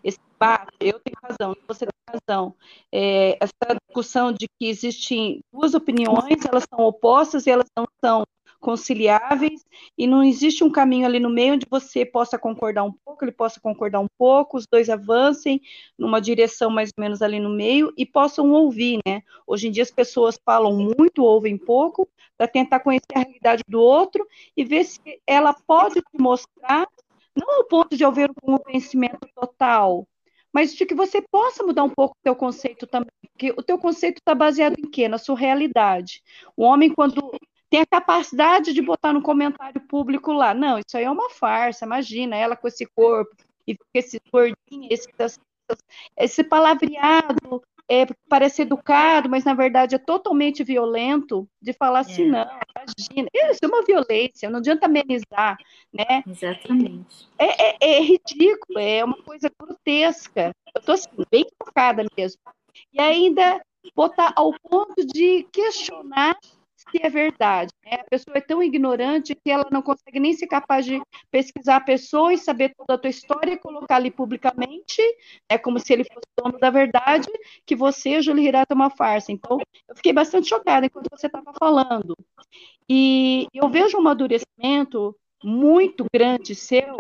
esse 0.04 0.20
debate, 0.32 0.72
eu 0.80 1.00
tenho 1.00 1.18
razão, 1.24 1.56
você 1.68 1.86
tem 1.86 2.20
razão, 2.28 2.56
é, 2.92 3.38
essa 3.40 3.80
discussão 3.88 4.32
de 4.32 4.48
que 4.48 4.68
existem 4.68 5.42
duas 5.52 5.74
opiniões, 5.74 6.46
elas 6.46 6.66
são 6.70 6.86
opostas 6.86 7.46
e 7.46 7.50
elas 7.50 7.68
não 7.76 7.86
são 8.04 8.24
conciliáveis 8.60 9.64
e 9.98 10.08
não 10.08 10.24
existe 10.24 10.64
um 10.64 10.72
caminho 10.72 11.06
ali 11.06 11.20
no 11.20 11.30
meio 11.30 11.54
onde 11.54 11.66
você 11.70 12.06
possa 12.06 12.38
concordar 12.38 12.84
um 12.84 12.92
pouco, 12.92 13.24
ele 13.24 13.32
possa 13.32 13.60
concordar 13.60 14.00
um 14.00 14.08
pouco, 14.18 14.58
os 14.58 14.66
dois 14.66 14.90
avancem 14.90 15.62
numa 15.98 16.20
direção 16.20 16.70
mais 16.70 16.90
ou 16.98 17.02
menos 17.02 17.22
ali 17.22 17.40
no 17.40 17.50
meio 17.50 17.94
e 17.98 18.06
possam 18.06 18.52
ouvir, 18.52 19.00
né? 19.08 19.22
Hoje 19.46 19.68
em 19.68 19.72
dia 19.72 19.84
as 19.84 19.92
pessoas 19.92 20.40
falam 20.44 20.76
muito, 20.76 21.24
ouvem 21.24 21.58
pouco, 21.58 22.10
para 22.38 22.48
tentar 22.48 22.80
conhecer 22.82 23.16
a 23.16 23.20
realidade 23.20 23.64
do 23.68 23.82
outro 23.82 24.28
e 24.56 24.64
ver 24.64 24.84
se 24.84 25.00
ela 25.26 25.54
pode 25.54 26.02
te 26.02 26.20
mostrar, 26.20 26.88
ponto 27.68 27.96
de 27.96 28.04
haver 28.04 28.32
um 28.44 28.58
conhecimento 28.58 29.28
total, 29.36 30.08
mas 30.52 30.74
de 30.74 30.86
que 30.86 30.96
você 30.96 31.22
possa 31.22 31.64
mudar 31.64 31.84
um 31.84 31.90
pouco 31.90 32.16
o 32.16 32.24
teu 32.24 32.36
conceito 32.36 32.88
também, 32.88 33.12
porque 33.32 33.52
o 33.52 33.64
teu 33.64 33.78
conceito 33.78 34.18
está 34.18 34.34
baseado 34.34 34.76
em 34.80 34.90
quê? 34.90 35.08
Na 35.08 35.18
sua 35.18 35.38
realidade. 35.38 36.24
O 36.56 36.64
homem, 36.64 36.94
quando 36.94 37.32
tem 37.70 37.82
a 37.82 37.86
capacidade 37.86 38.74
de 38.74 38.82
botar 38.82 39.14
no 39.14 39.22
comentário 39.22 39.82
público 39.82 40.32
lá. 40.32 40.54
Não, 40.54 40.80
isso 40.80 40.98
aí 40.98 41.04
é 41.04 41.12
uma 41.12 41.30
farsa, 41.30 41.86
imagina, 41.86 42.36
ela 42.36 42.56
com 42.56 42.68
esse 42.68 42.86
corpo, 42.86 43.36
e 43.68 43.78
esse 43.94 44.22
gordinho, 44.32 44.88
esse, 44.90 45.10
esse 46.16 46.44
palavreado, 46.44 47.62
é, 47.90 48.06
parece 48.28 48.64
educado, 48.64 49.30
mas 49.30 49.46
na 49.46 49.54
verdade 49.54 49.96
é 49.96 49.98
totalmente 49.98 50.64
violento, 50.64 51.48
de 51.62 51.72
falar 51.74 52.00
assim, 52.00 52.24
é. 52.24 52.26
não, 52.26 52.46
imagina, 52.76 53.30
isso 53.34 53.60
é 53.64 53.68
uma 53.68 53.84
violência, 53.84 54.50
não 54.50 54.60
adianta 54.60 54.86
amenizar, 54.86 55.58
né? 55.94 56.24
Exatamente. 56.28 57.30
É, 57.38 57.70
é, 57.70 57.78
é 57.82 58.02
ridículo, 58.02 58.80
é 58.80 59.04
uma 59.04 59.22
coisa 59.24 59.50
grotesca. 59.58 60.52
Eu 60.76 60.80
estou 60.80 60.96
assim, 60.96 61.10
bem 61.32 61.46
tocada 61.58 62.06
mesmo. 62.18 62.40
E 62.94 63.00
ainda 63.00 63.62
botar 63.96 64.34
ao 64.36 64.54
ponto 64.60 65.06
de 65.06 65.48
questionar 65.52 66.38
se 66.90 67.00
é 67.02 67.10
verdade. 67.10 67.72
Né? 67.86 67.98
A 68.00 68.04
pessoa 68.10 68.38
é 68.38 68.42
tão 68.42 68.62
ignorante 68.62 69.36
que 69.36 69.50
ela 69.50 69.68
não 69.72 69.82
consegue 69.82 70.20
nem 70.20 70.34
ser 70.34 70.48
capaz 70.48 70.86
de 70.86 71.02
pesquisar 71.32 71.78
a 71.78 71.82
pessoa 71.82 72.34
e 72.34 72.38
saber 72.38 72.74
toda 72.76 72.94
a 72.94 72.98
tua 72.98 73.10
história 73.10 73.54
e 73.54 73.58
colocar 73.58 73.96
ali 73.96 74.12
publicamente, 74.12 75.02
é 75.50 75.58
como 75.58 75.80
se 75.80 75.94
ele 75.94 76.04
fosse 76.04 76.28
dono 76.38 76.58
da 76.60 76.70
verdade, 76.70 77.28
que 77.66 77.76
você, 77.76 78.22
Júlio 78.22 78.44
Hirata, 78.44 78.74
é 78.74 78.76
uma 78.76 78.90
farsa. 78.90 79.32
Então, 79.32 79.60
eu 79.88 79.96
fiquei 79.96 80.14
bastante 80.14 80.50
chocada 80.50 80.86
enquanto 80.86 81.10
você 81.12 81.28
estava 81.28 81.52
falando. 81.60 82.16
E 82.90 83.48
eu 83.54 83.70
vejo 83.70 83.98
um 83.98 84.02
amadurecimento 84.02 85.16
muito 85.44 86.06
grande 86.14 86.56
seu, 86.56 86.98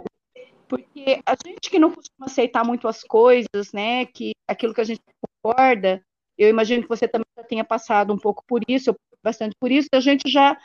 porque 0.68 1.22
a 1.26 1.36
gente 1.46 1.70
que 1.70 1.80
não 1.80 1.92
costuma 1.92 2.26
aceitar 2.26 2.66
muito 2.66 2.88
as 2.88 3.04
coisas, 3.04 3.72
né, 3.74 4.06
que 4.06 4.34
aquilo 4.48 4.74
que 4.74 4.82
a 4.82 4.84
gente 4.84 5.02
concorda, 5.42 6.04
eu 6.38 6.50
imagino 6.50 6.84
que 6.84 6.90
você 6.90 7.08
também 7.08 7.26
já 7.36 7.44
tenha 7.44 7.64
passado 7.64 8.14
um 8.14 8.18
pouco 8.18 8.44
por 8.46 8.62
isso, 8.68 8.96
bastante 9.28 9.56
por 9.60 9.72
isso, 9.72 9.90
a 9.92 10.00
gente 10.00 10.30
já 10.30 10.58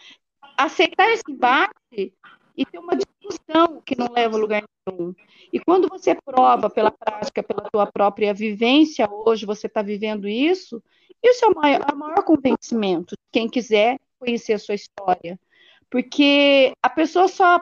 aceitar 0.57 1.11
esse 1.11 1.25
embate 1.29 2.15
e 2.57 2.65
ter 2.65 2.79
uma 2.79 2.95
discussão 2.97 3.83
que 3.85 3.99
não 3.99 4.07
leva 4.13 4.37
a 4.37 4.41
lugar 4.41 4.63
nenhum. 4.87 5.13
E 5.53 5.59
quando 5.59 5.89
você 5.89 6.15
prova 6.15 6.71
pela 6.71 6.93
prática, 6.93 7.43
pela 7.43 7.69
tua 7.71 7.87
própria 7.87 8.33
vivência, 8.33 9.09
hoje 9.11 9.45
você 9.45 9.67
está 9.67 9.83
vivendo 9.83 10.29
isso, 10.29 10.81
isso 11.23 11.45
é 11.45 11.49
o 11.49 11.55
maior, 11.55 11.81
é 11.91 11.93
o 11.93 11.99
maior 11.99 12.23
convencimento 12.25 13.17
quem 13.33 13.49
quiser 13.49 13.99
conhecer 14.19 14.53
a 14.53 14.59
sua 14.59 14.75
história. 14.75 15.41
Porque 15.91 16.73
a 16.83 16.89
pessoa 16.89 17.27
só 17.27 17.61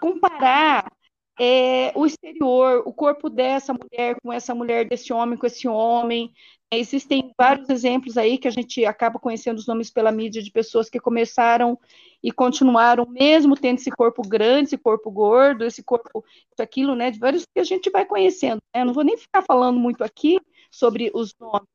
comparar 0.00 0.90
é, 1.38 1.92
o 1.94 2.04
exterior, 2.06 2.82
o 2.84 2.92
corpo 2.92 3.30
dessa 3.30 3.72
mulher 3.72 4.16
com 4.22 4.32
essa 4.32 4.54
mulher, 4.54 4.86
desse 4.86 5.12
homem 5.12 5.38
com 5.38 5.46
esse 5.46 5.66
homem, 5.68 6.32
Existem 6.72 7.32
vários 7.38 7.68
exemplos 7.68 8.16
aí 8.16 8.38
que 8.38 8.48
a 8.48 8.50
gente 8.50 8.84
acaba 8.84 9.20
conhecendo 9.20 9.58
os 9.58 9.66
nomes 9.66 9.88
pela 9.88 10.10
mídia 10.10 10.42
de 10.42 10.50
pessoas 10.50 10.90
que 10.90 10.98
começaram 10.98 11.78
e 12.20 12.32
continuaram, 12.32 13.06
mesmo 13.06 13.56
tendo 13.56 13.78
esse 13.78 13.90
corpo 13.90 14.20
grande, 14.26 14.68
esse 14.68 14.78
corpo 14.78 15.08
gordo, 15.10 15.64
esse 15.64 15.82
corpo, 15.82 16.24
aquilo, 16.58 16.96
né? 16.96 17.12
De 17.12 17.20
vários 17.20 17.44
que 17.44 17.60
a 17.60 17.64
gente 17.64 17.88
vai 17.88 18.04
conhecendo. 18.04 18.60
Né? 18.74 18.84
Não 18.84 18.92
vou 18.92 19.04
nem 19.04 19.16
ficar 19.16 19.42
falando 19.42 19.78
muito 19.78 20.02
aqui 20.02 20.40
sobre 20.70 21.10
os 21.14 21.32
nomes. 21.38 21.68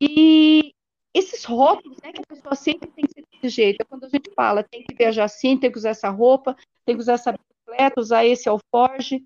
E 0.00 0.72
esses 1.12 1.44
rótulos, 1.44 1.98
né, 2.02 2.12
que 2.12 2.22
a 2.22 2.26
pessoa 2.26 2.54
sempre 2.54 2.88
tem 2.88 3.04
que 3.04 3.12
ser 3.12 3.24
desse 3.32 3.48
jeito. 3.48 3.82
É 3.82 3.84
quando 3.84 4.04
a 4.04 4.08
gente 4.08 4.30
fala, 4.34 4.62
tem 4.62 4.84
que 4.84 4.94
viajar 4.94 5.24
assim, 5.24 5.58
tem 5.58 5.72
que 5.72 5.78
usar 5.78 5.90
essa 5.90 6.08
roupa, 6.08 6.56
tem 6.84 6.94
que 6.94 7.02
usar 7.02 7.14
essa 7.14 7.32
bicicleta, 7.32 8.00
usar 8.00 8.24
esse 8.24 8.48
alforge. 8.48 9.24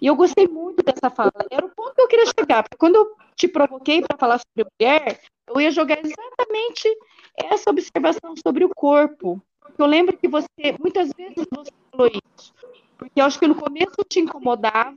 E 0.00 0.06
eu 0.06 0.14
gostei 0.14 0.46
muito 0.46 0.82
dessa 0.82 1.10
fala. 1.10 1.32
Era 1.50 1.66
o 1.66 1.70
ponto 1.70 1.94
que 1.94 2.00
eu 2.02 2.08
queria 2.08 2.26
chegar, 2.26 2.62
porque 2.62 2.76
quando 2.76 2.96
eu 2.96 3.16
te 3.34 3.48
provoquei 3.48 4.02
para 4.02 4.16
falar 4.16 4.38
sobre 4.38 4.70
mulher, 4.78 5.20
eu 5.46 5.60
ia 5.60 5.70
jogar 5.70 5.98
exatamente 5.98 6.88
essa 7.36 7.70
observação 7.70 8.34
sobre 8.36 8.64
o 8.64 8.70
corpo. 8.74 9.42
Eu 9.76 9.86
lembro 9.86 10.16
que 10.16 10.28
você, 10.28 10.76
muitas 10.80 11.10
vezes 11.16 11.46
você 11.50 11.70
falou 11.90 12.08
isso, 12.08 12.54
porque 12.96 13.20
eu 13.20 13.24
acho 13.24 13.38
que 13.38 13.46
no 13.46 13.54
começo 13.54 13.96
te 14.08 14.20
incomodava, 14.20 14.96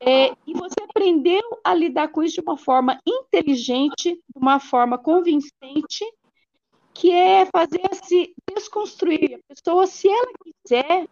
é, 0.00 0.32
e 0.46 0.52
você 0.54 0.76
aprendeu 0.88 1.42
a 1.64 1.74
lidar 1.74 2.08
com 2.08 2.22
isso 2.22 2.36
de 2.36 2.40
uma 2.40 2.56
forma 2.56 3.00
inteligente, 3.06 4.14
de 4.14 4.38
uma 4.38 4.60
forma 4.60 4.96
convincente, 4.96 6.04
que 6.94 7.10
é 7.12 7.46
fazer 7.46 7.82
se 8.04 8.34
desconstruir. 8.52 9.34
A 9.34 9.54
pessoa, 9.54 9.86
se 9.86 10.08
ela 10.08 10.32
quiser, 10.42 11.08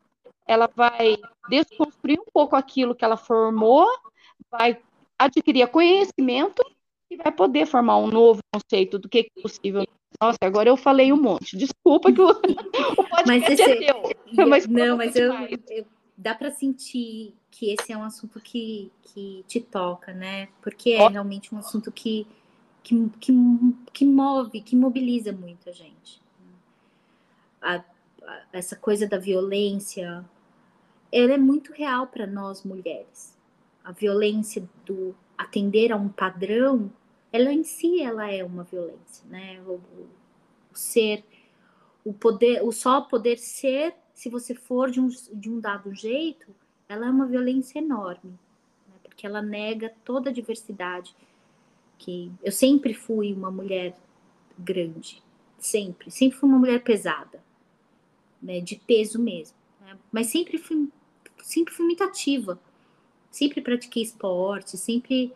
ela 0.46 0.70
vai 0.74 1.16
desconstruir 1.48 2.20
um 2.20 2.30
pouco 2.32 2.56
aquilo 2.56 2.94
que 2.94 3.04
ela 3.04 3.16
formou, 3.16 3.86
vai 4.50 4.78
adquirir 5.18 5.66
conhecimento 5.68 6.62
e 7.10 7.16
vai 7.16 7.32
poder 7.32 7.66
formar 7.66 7.98
um 7.98 8.08
novo 8.08 8.40
conceito 8.52 8.98
do 8.98 9.08
que 9.08 9.30
é 9.36 9.40
possível. 9.42 9.84
Nossa, 10.20 10.38
agora 10.42 10.68
eu 10.68 10.76
falei 10.76 11.12
um 11.12 11.20
monte. 11.20 11.56
Desculpa 11.56 12.12
que 12.12 12.20
o, 12.20 12.30
o 12.30 12.34
podcast 12.34 13.26
mas 13.26 13.42
esse, 13.48 13.62
é 13.62 13.76
teu. 13.76 14.46
Mas 14.48 14.66
não, 14.66 14.96
mas 14.96 15.14
eu, 15.16 15.32
eu, 15.68 15.86
dá 16.16 16.34
para 16.34 16.50
sentir 16.50 17.34
que 17.50 17.70
esse 17.72 17.92
é 17.92 17.96
um 17.96 18.02
assunto 18.02 18.40
que, 18.40 18.90
que 19.02 19.44
te 19.46 19.60
toca, 19.60 20.12
né? 20.12 20.48
Porque 20.62 20.92
é 20.92 21.08
realmente 21.08 21.54
um 21.54 21.58
assunto 21.58 21.92
que, 21.92 22.26
que, 22.82 23.10
que, 23.20 23.32
que 23.92 24.04
move, 24.04 24.60
que 24.60 24.76
mobiliza 24.76 25.32
muito 25.32 25.68
a 25.68 25.72
gente. 25.72 26.20
a, 27.60 27.76
a, 27.76 28.42
essa 28.52 28.76
coisa 28.76 29.06
da 29.06 29.18
violência, 29.18 30.24
ela 31.12 31.32
é 31.32 31.38
muito 31.38 31.72
real 31.72 32.06
para 32.06 32.26
nós 32.26 32.62
mulheres. 32.62 33.36
A 33.84 33.92
violência 33.92 34.68
do 34.84 35.14
atender 35.36 35.92
a 35.92 35.96
um 35.96 36.08
padrão, 36.08 36.90
ela 37.32 37.52
em 37.52 37.62
si 37.62 38.02
ela 38.02 38.30
é 38.30 38.42
uma 38.42 38.64
violência, 38.64 39.24
né? 39.28 39.60
O, 39.66 39.74
o, 39.74 40.08
ser, 40.72 41.24
o 42.04 42.12
poder, 42.12 42.62
o 42.64 42.72
só 42.72 43.00
poder 43.02 43.38
ser, 43.38 43.94
se 44.14 44.28
você 44.28 44.54
for 44.54 44.90
de 44.90 45.00
um, 45.00 45.08
de 45.08 45.50
um 45.50 45.60
dado 45.60 45.94
jeito, 45.94 46.54
ela 46.88 47.06
é 47.06 47.10
uma 47.10 47.26
violência 47.26 47.78
enorme, 47.78 48.30
né? 48.88 48.94
porque 49.02 49.26
ela 49.26 49.42
nega 49.42 49.92
toda 50.04 50.30
a 50.30 50.32
diversidade. 50.32 51.14
Que 51.98 52.30
eu 52.42 52.52
sempre 52.52 52.92
fui 52.92 53.32
uma 53.32 53.50
mulher 53.50 53.96
grande, 54.58 55.22
sempre, 55.58 56.10
sempre 56.10 56.38
fui 56.38 56.48
uma 56.48 56.58
mulher 56.58 56.82
pesada, 56.82 57.42
né? 58.42 58.60
De 58.60 58.76
peso 58.76 59.18
mesmo, 59.18 59.56
né? 59.86 59.98
mas 60.12 60.26
sempre 60.28 60.58
fui, 60.58 60.88
sempre 61.42 61.72
fui 61.72 61.86
muito 61.86 62.02
ativa 62.02 62.58
sempre 63.36 63.60
pratiquei 63.60 64.02
esporte, 64.02 64.78
sempre 64.78 65.30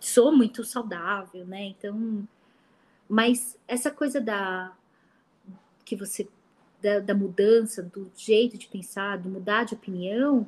sou 0.00 0.34
muito 0.34 0.64
saudável, 0.64 1.44
né? 1.44 1.66
Então, 1.66 2.26
mas 3.06 3.58
essa 3.68 3.90
coisa 3.90 4.18
da 4.18 4.74
que 5.84 5.94
você 5.94 6.26
da, 6.80 7.00
da, 7.00 7.14
mudança, 7.14 7.82
do 7.82 8.10
jeito 8.16 8.56
de 8.56 8.66
pensar, 8.66 9.18
do 9.18 9.28
mudar 9.28 9.64
de 9.64 9.74
opinião, 9.74 10.46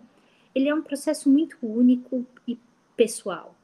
ele 0.54 0.68
é 0.68 0.74
um 0.74 0.82
processo 0.82 1.28
muito 1.28 1.58
único 1.62 2.26
e 2.48 2.58
pessoal. 2.96 3.54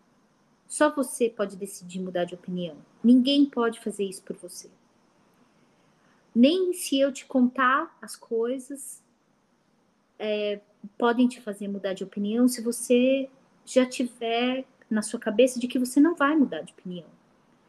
Só 0.69 0.95
você 0.95 1.31
pode 1.31 1.57
decidir 1.57 2.01
mudar 2.01 2.25
de 2.25 2.35
opinião. 2.35 2.77
Ninguém 3.03 3.47
pode 3.47 3.81
fazer 3.81 4.05
isso 4.05 4.23
por 4.23 4.37
você. 4.37 4.71
Nem 6.35 6.73
se 6.73 6.99
eu 6.99 7.13
te 7.13 7.27
contar 7.27 7.97
as 8.01 8.17
coisas, 8.17 9.03
é, 10.19 10.61
podem 10.97 11.29
te 11.29 11.41
fazer 11.41 11.69
mudar 11.69 11.93
de 11.93 12.05
opinião 12.05 12.49
se 12.49 12.61
você 12.61 13.29
já 13.65 13.85
tiver 13.85 14.65
na 14.89 15.03
sua 15.03 15.19
cabeça 15.19 15.59
de 15.59 15.67
que 15.67 15.79
você 15.79 16.01
não 16.01 16.15
vai 16.15 16.37
mudar 16.37 16.63
de 16.63 16.73
opinião. 16.73 17.07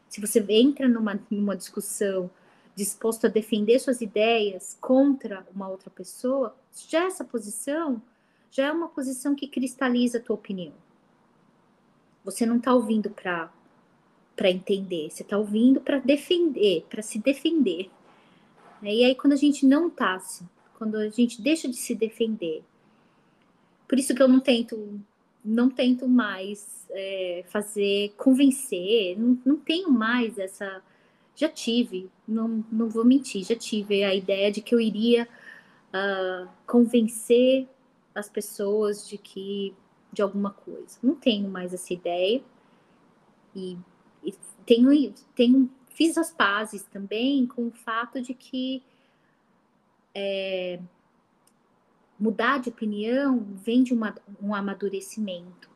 Se 0.10 0.22
você 0.22 0.46
entra 0.50 0.88
numa, 0.88 1.20
numa 1.30 1.56
discussão 1.56 2.30
disposto 2.76 3.26
a 3.26 3.30
defender 3.30 3.80
suas 3.80 4.02
ideias 4.02 4.78
contra 4.82 5.46
uma 5.54 5.68
outra 5.68 5.90
pessoa, 5.90 6.56
já 6.88 7.06
essa 7.06 7.24
posição 7.24 8.02
já 8.52 8.68
é 8.68 8.72
uma 8.72 8.88
posição 8.88 9.36
que 9.36 9.48
cristaliza 9.48 10.18
a 10.18 10.22
tua 10.22 10.36
opinião. 10.36 10.74
Você 12.24 12.46
não 12.46 12.58
está 12.58 12.74
ouvindo 12.74 13.10
para 13.10 13.52
entender, 14.50 15.10
você 15.10 15.24
está 15.24 15.38
ouvindo 15.38 15.82
para 15.82 16.00
defender, 16.00 16.86
para 16.90 17.02
se 17.02 17.20
defender. 17.20 17.90
E 18.92 19.06
aí 19.06 19.16
quando 19.16 19.34
a 19.34 19.38
gente 19.38 19.66
não 19.66 19.88
está, 19.88 20.22
quando 20.78 20.96
a 20.96 21.10
gente 21.10 21.42
deixa 21.42 21.68
de 21.68 21.76
se 21.76 21.96
defender 21.96 22.64
por 23.94 24.00
isso 24.00 24.16
que 24.16 24.24
eu 24.24 24.28
não 24.28 24.40
tento, 24.40 25.00
não 25.46 25.70
tento 25.70 26.08
mais 26.08 26.88
é, 26.90 27.44
fazer, 27.48 28.12
convencer, 28.18 29.16
não, 29.20 29.40
não 29.46 29.58
tenho 29.58 29.92
mais 29.92 30.40
essa. 30.40 30.82
Já 31.36 31.48
tive, 31.48 32.10
não, 32.28 32.66
não 32.72 32.90
vou 32.90 33.06
mentir, 33.06 33.44
já 33.44 33.56
tive 33.56 34.04
a 34.04 34.16
ideia 34.16 34.52
de 34.52 34.62
que 34.62 34.74
eu 34.74 34.80
iria 34.80 35.28
uh, 35.94 36.48
convencer 36.66 37.68
as 38.16 38.28
pessoas 38.28 39.08
de 39.08 39.16
que 39.16 39.76
de 40.12 40.24
alguma 40.24 40.50
coisa. 40.50 40.98
Não 41.04 41.14
tenho 41.14 41.48
mais 41.48 41.72
essa 41.72 41.94
ideia 41.94 42.42
e, 43.56 43.78
e 44.24 44.34
tenho, 44.66 45.14
tenho 45.36 45.70
fiz 45.94 46.18
as 46.18 46.32
pazes 46.32 46.84
também 46.84 47.46
com 47.46 47.68
o 47.68 47.72
fato 47.72 48.22
de 48.22 48.34
que 48.34 48.84
é, 50.14 50.80
mudar 52.20 52.60
de 52.60 52.70
opinião 52.70 53.46
vem 53.64 53.84
de 53.84 53.94
uma, 53.94 54.16
um 54.42 54.54
amadurecimento. 54.54 55.70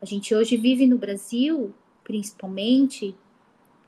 A 0.00 0.04
gente 0.04 0.34
hoje 0.34 0.56
vive 0.56 0.86
no 0.86 0.98
Brasil, 0.98 1.74
principalmente, 2.04 3.16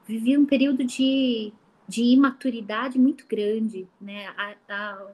vive 0.07 0.37
um 0.39 0.47
período 0.47 0.83
de, 0.85 1.53
de 1.87 2.03
imaturidade 2.03 2.99
muito 2.99 3.27
grande, 3.27 3.87
né? 4.01 4.27
A, 4.29 4.55
a, 4.69 5.07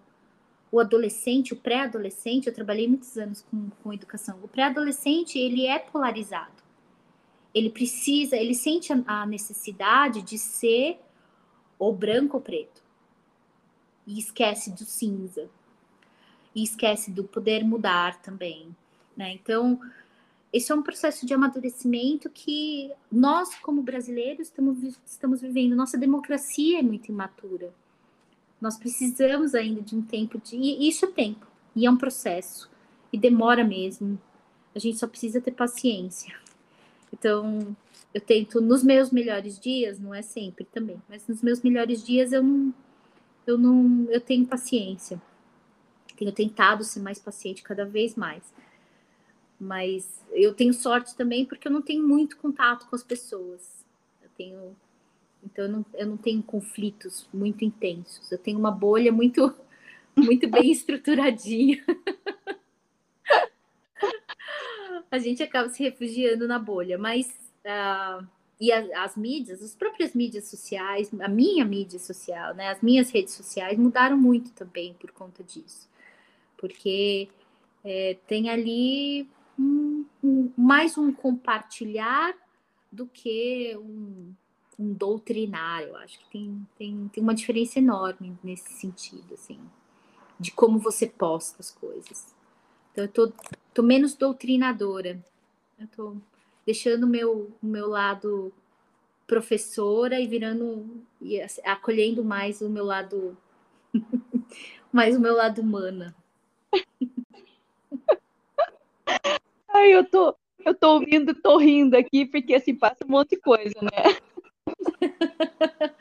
o 0.70 0.81
adolescente, 0.81 1.53
o 1.53 1.57
pré-adolescente, 1.57 2.47
eu 2.47 2.55
trabalhei 2.55 2.88
muitos 2.88 3.16
anos 3.16 3.42
com, 3.42 3.70
com 3.83 3.92
educação. 3.92 4.38
O 4.42 4.49
pré-adolescente, 4.49 5.38
ele 5.38 5.66
é 5.66 5.79
polarizado. 5.79 6.63
Ele 7.55 7.71
precisa, 7.71 8.37
ele 8.37 8.55
sente 8.55 8.93
a, 9.07 9.25
necessidade 9.25 10.23
de 10.23 10.37
ser 10.38 10.99
ou 11.79 11.95
branco 11.95 12.37
ou 12.37 12.43
preto. 12.43 12.83
E 14.07 14.19
esquece 14.19 14.73
do 14.73 14.85
cinza 14.85 15.49
e 16.55 16.62
esquece 16.62 17.11
do 17.11 17.25
poder 17.25 17.64
mudar 17.64 18.21
também, 18.21 18.75
né? 19.17 19.33
Então, 19.33 19.81
esse 20.53 20.71
é 20.71 20.75
um 20.75 20.83
processo 20.83 21.27
de 21.27 21.35
amadurecimento 21.35 22.31
que 22.31 22.93
nós, 23.11 23.55
como 23.57 23.83
brasileiros, 23.83 24.47
estamos, 24.47 24.79
estamos 25.05 25.40
vivendo. 25.40 25.75
Nossa 25.75 25.99
democracia 25.99 26.79
é 26.79 26.83
muito 26.83 27.09
imatura. 27.09 27.75
Nós 28.61 28.77
precisamos 28.77 29.55
ainda 29.55 29.83
de 29.83 29.97
um 29.97 30.03
tempo 30.03 30.38
de. 30.38 30.57
E 30.57 30.88
isso 30.88 31.07
é 31.07 31.11
tempo, 31.11 31.47
e 31.75 31.85
é 31.85 31.90
um 31.90 31.97
processo, 31.97 32.71
e 33.12 33.19
demora 33.19 33.64
mesmo. 33.64 34.19
A 34.75 34.79
gente 34.79 34.97
só 34.99 35.09
precisa 35.09 35.40
ter 35.40 35.51
paciência. 35.51 36.35
Então, 37.14 37.77
eu 38.12 38.20
tento, 38.20 38.61
nos 38.61 38.83
meus 38.83 39.11
melhores 39.11 39.59
dias, 39.59 39.98
não 39.98 40.14
é 40.14 40.22
sempre 40.22 40.64
também, 40.64 41.00
mas 41.09 41.27
nos 41.29 41.42
meus 41.42 41.62
melhores 41.62 42.05
dias 42.05 42.33
eu 42.33 42.42
não. 42.42 42.74
Eu 43.46 43.59
não. 43.59 44.07
Eu 44.11 44.20
tenho 44.20 44.46
paciência 44.46 45.20
tenho 46.16 46.33
tentado 46.33 46.85
ser 46.85 47.00
mais 47.00 47.18
paciente 47.18 47.62
cada 47.62 47.85
vez 47.85 48.14
mais. 48.14 48.42
Mas 49.59 50.22
eu 50.33 50.55
tenho 50.55 50.72
sorte 50.72 51.14
também 51.14 51.44
porque 51.44 51.68
eu 51.68 51.72
não 51.72 51.83
tenho 51.83 52.07
muito 52.07 52.37
contato 52.37 52.87
com 52.88 52.96
as 52.96 53.03
pessoas. 53.03 53.85
Eu 54.22 54.29
tenho. 54.37 54.77
Então 55.42 55.64
eu 55.64 55.70
não, 55.70 55.87
eu 55.94 56.07
não 56.07 56.16
tenho 56.16 56.42
conflitos 56.42 57.29
muito 57.33 57.64
intensos. 57.64 58.31
Eu 58.31 58.38
tenho 58.38 58.59
uma 58.59 58.70
bolha 58.70 59.12
muito, 59.12 59.55
muito 60.16 60.48
bem 60.48 60.70
estruturadinha. 60.70 61.85
a 65.14 65.18
gente 65.18 65.42
acaba 65.42 65.68
se 65.68 65.83
refugiando 65.83 66.46
na 66.46 66.59
bolha, 66.59 66.98
mas 66.98 67.27
uh, 67.64 68.27
e 68.61 68.72
as 68.72 69.16
mídias, 69.16 69.62
as 69.62 69.74
próprias 69.74 70.14
mídias 70.14 70.48
sociais, 70.48 71.11
a 71.20 71.29
minha 71.29 71.64
mídia 71.64 71.98
social, 71.98 72.55
né, 72.55 72.68
as 72.68 72.81
minhas 72.81 73.11
redes 73.11 73.35
sociais 73.35 73.79
mudaram 73.79 74.16
muito 74.16 74.53
também 74.53 74.94
por 74.94 75.11
conta 75.11 75.42
disso 75.42 75.88
porque 76.64 77.29
é, 77.85 78.16
tem 78.27 78.48
ali 78.48 79.29
um, 79.59 80.07
um, 80.22 80.50
mais 80.57 80.96
um 80.96 81.12
compartilhar 81.12 82.35
do 82.90 83.07
que 83.07 83.77
um, 83.77 84.33
um 84.79 84.94
doutrinar. 84.94 85.83
Eu 85.83 85.94
acho 85.96 86.18
que 86.20 86.31
tem, 86.31 86.66
tem, 86.79 87.11
tem 87.12 87.22
uma 87.22 87.35
diferença 87.35 87.79
enorme 87.79 88.35
nesse 88.42 88.72
sentido, 88.81 89.35
assim, 89.35 89.61
de 90.40 90.53
como 90.53 90.79
você 90.79 91.07
posta 91.07 91.61
as 91.61 91.70
coisas. 91.70 92.35
Então, 92.92 93.05
eu 93.05 93.09
tô, 93.09 93.33
tô 93.75 93.83
menos 93.83 94.15
doutrinadora. 94.15 95.23
Eu 95.79 95.88
tô 95.88 96.17
deixando 96.65 97.05
o 97.05 97.09
meu, 97.09 97.53
o 97.63 97.67
meu 97.67 97.88
lado 97.88 98.53
professora 99.27 100.21
e 100.21 100.27
virando 100.27 101.03
e 101.21 101.40
acolhendo 101.65 102.25
mais 102.25 102.61
o 102.61 102.69
meu 102.69 102.85
lado 102.85 103.37
mais 104.92 105.17
o 105.17 105.21
meu 105.21 105.35
lado 105.35 105.61
humana. 105.61 106.15
Ai, 109.69 109.92
eu 109.92 110.05
tô, 110.05 110.37
eu 110.65 110.75
tô 110.75 110.94
ouvindo, 110.94 111.35
tô 111.35 111.59
rindo 111.59 111.96
aqui, 111.96 112.25
porque 112.25 112.55
assim 112.55 112.75
passa 112.75 113.05
um 113.05 113.11
monte 113.11 113.31
de 113.31 113.38
coisa, 113.38 113.75
né? 113.83 113.90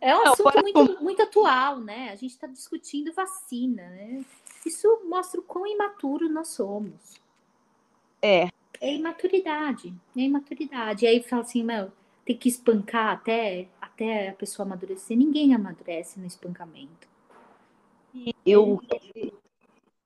É 0.00 0.16
um 0.16 0.22
assunto 0.22 0.62
muito, 0.62 1.02
muito 1.02 1.22
atual, 1.22 1.80
né? 1.80 2.10
A 2.10 2.16
gente 2.16 2.30
está 2.30 2.46
discutindo 2.46 3.12
vacina, 3.12 3.82
né? 3.90 4.24
Isso 4.66 4.88
mostra 5.04 5.40
o 5.40 5.44
quão 5.44 5.64
imaturo 5.64 6.28
nós 6.28 6.48
somos. 6.48 7.20
É. 8.20 8.48
É 8.80 8.94
imaturidade, 8.94 9.94
é 10.16 10.20
imaturidade. 10.20 11.04
E 11.04 11.08
aí 11.08 11.22
fala 11.22 11.42
assim, 11.42 11.62
meu, 11.62 11.92
tem 12.24 12.36
que 12.36 12.48
espancar 12.48 13.12
até, 13.12 13.68
até 13.80 14.30
a 14.30 14.34
pessoa 14.34 14.66
amadurecer. 14.66 15.16
Ninguém 15.16 15.54
amadurece 15.54 16.18
no 16.18 16.26
espancamento. 16.26 17.08
Eu, 18.44 18.80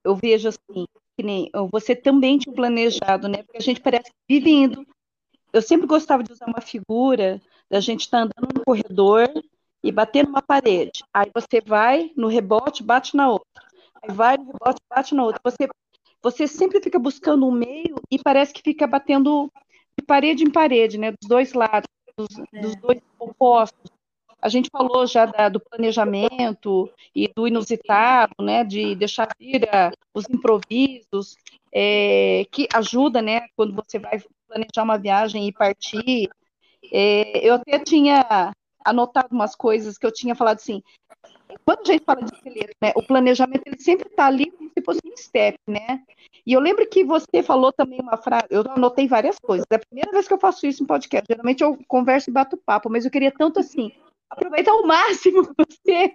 eu 0.05 0.15
vejo 0.15 0.49
assim, 0.49 0.87
que 1.17 1.23
nem 1.23 1.51
você 1.73 1.97
também 1.97 2.39
tinha 2.39 2.55
planejado, 2.55 3.29
né? 3.29 3.43
Porque 3.43 3.59
a 3.59 3.63
gente 3.63 3.81
parece 3.81 4.11
que 4.11 4.17
vive 4.29 4.51
indo. 4.51 4.87
Eu 5.53 5.63
sempre 5.63 5.87
gostava 5.87 6.23
de 6.23 6.33
usar 6.33 6.47
uma 6.47 6.61
figura 6.61 7.41
da 7.71 7.81
gente 7.81 8.03
estar 8.03 8.19
tá 8.19 8.25
andando 8.25 8.59
no 8.59 8.65
corredor 8.65 9.27
e 9.83 9.91
bater 9.91 10.27
numa 10.27 10.43
parede. 10.43 11.03
Aí 11.15 11.31
você 11.35 11.61
vai 11.61 12.13
no 12.15 12.29
rebote, 12.29 12.83
bate 12.83 13.17
na 13.17 13.31
outra. 13.31 13.70
Aí 14.03 14.15
vai 14.15 14.37
no 14.37 14.45
rebote, 14.45 14.81
bate 14.89 15.15
na 15.15 15.25
outra. 15.25 15.41
Você, 15.45 15.69
você 16.23 16.47
sempre 16.47 16.81
fica 16.83 16.99
buscando 16.99 17.47
um 17.47 17.53
meio 17.53 17.97
e 18.11 18.19
parece 18.19 18.53
que 18.53 18.63
fica 18.63 18.87
batendo 18.87 19.51
de 19.99 20.05
parede 20.07 20.45
em 20.45 20.51
parede, 20.51 20.99
né? 20.99 21.13
Dos 21.13 21.29
dois 21.29 21.53
lados, 21.53 21.89
dos, 22.17 22.39
é. 22.53 22.61
dos 22.61 22.77
dois 22.77 23.01
opostos. 23.19 23.91
a 24.41 24.49
gente 24.49 24.71
falou 24.71 25.07
já 25.07 25.27
da, 25.27 25.49
do 25.49 25.61
planejamento 25.61 26.91
e 27.15 27.29
do 27.29 27.47
inusitado, 27.47 28.35
né, 28.41 28.65
de 28.65 28.95
deixar 28.95 29.29
vir 29.39 29.69
a, 29.69 29.93
os 30.15 30.25
improvisos, 30.31 31.37
é, 31.73 32.47
que 32.51 32.67
ajuda, 32.73 33.21
né, 33.21 33.47
quando 33.55 33.75
você 33.75 33.99
vai 33.99 34.23
planejar 34.49 34.83
uma 34.83 34.99
viagem 34.99 35.47
e 35.47 35.53
partir. 35.53 36.31
É, 36.93 37.47
eu 37.47 37.55
até 37.55 37.79
tinha 37.79 38.53
anotado 38.85 39.29
umas 39.33 39.55
coisas 39.55 39.99
que 39.99 40.07
eu 40.07 40.13
tinha 40.13 40.35
falado 40.35 40.57
assim, 40.57 40.83
quando 41.65 41.81
a 41.81 41.93
gente 41.93 42.05
fala 42.05 42.23
de 42.23 42.35
esqueleto, 42.35 42.75
né, 42.81 42.93
o 42.95 43.03
planejamento 43.03 43.63
ele 43.67 43.79
sempre 43.79 44.09
está 44.09 44.27
ali 44.27 44.51
como 44.51 44.71
se 44.71 44.85
fosse 44.85 45.01
um 45.05 45.17
step, 45.17 45.59
né? 45.67 46.03
E 46.47 46.53
eu 46.53 46.61
lembro 46.61 46.87
que 46.89 47.05
você 47.05 47.43
falou 47.43 47.73
também 47.73 48.01
uma 48.01 48.17
frase, 48.17 48.47
eu 48.51 48.63
anotei 48.71 49.07
várias 49.07 49.39
coisas. 49.39 49.67
É 49.71 49.75
a 49.75 49.79
primeira 49.79 50.11
vez 50.11 50.27
que 50.27 50.35
eu 50.35 50.39
faço 50.39 50.67
isso 50.67 50.83
em 50.83 50.87
podcast. 50.87 51.27
Geralmente 51.29 51.63
eu 51.63 51.79
converso 51.87 52.31
e 52.31 52.33
bato 52.33 52.57
papo, 52.57 52.89
mas 52.89 53.05
eu 53.05 53.11
queria 53.11 53.33
tanto 53.33 53.61
assim 53.61 53.93
aproveitar 54.29 54.71
ao 54.71 54.87
máximo 54.87 55.43
você, 55.59 56.09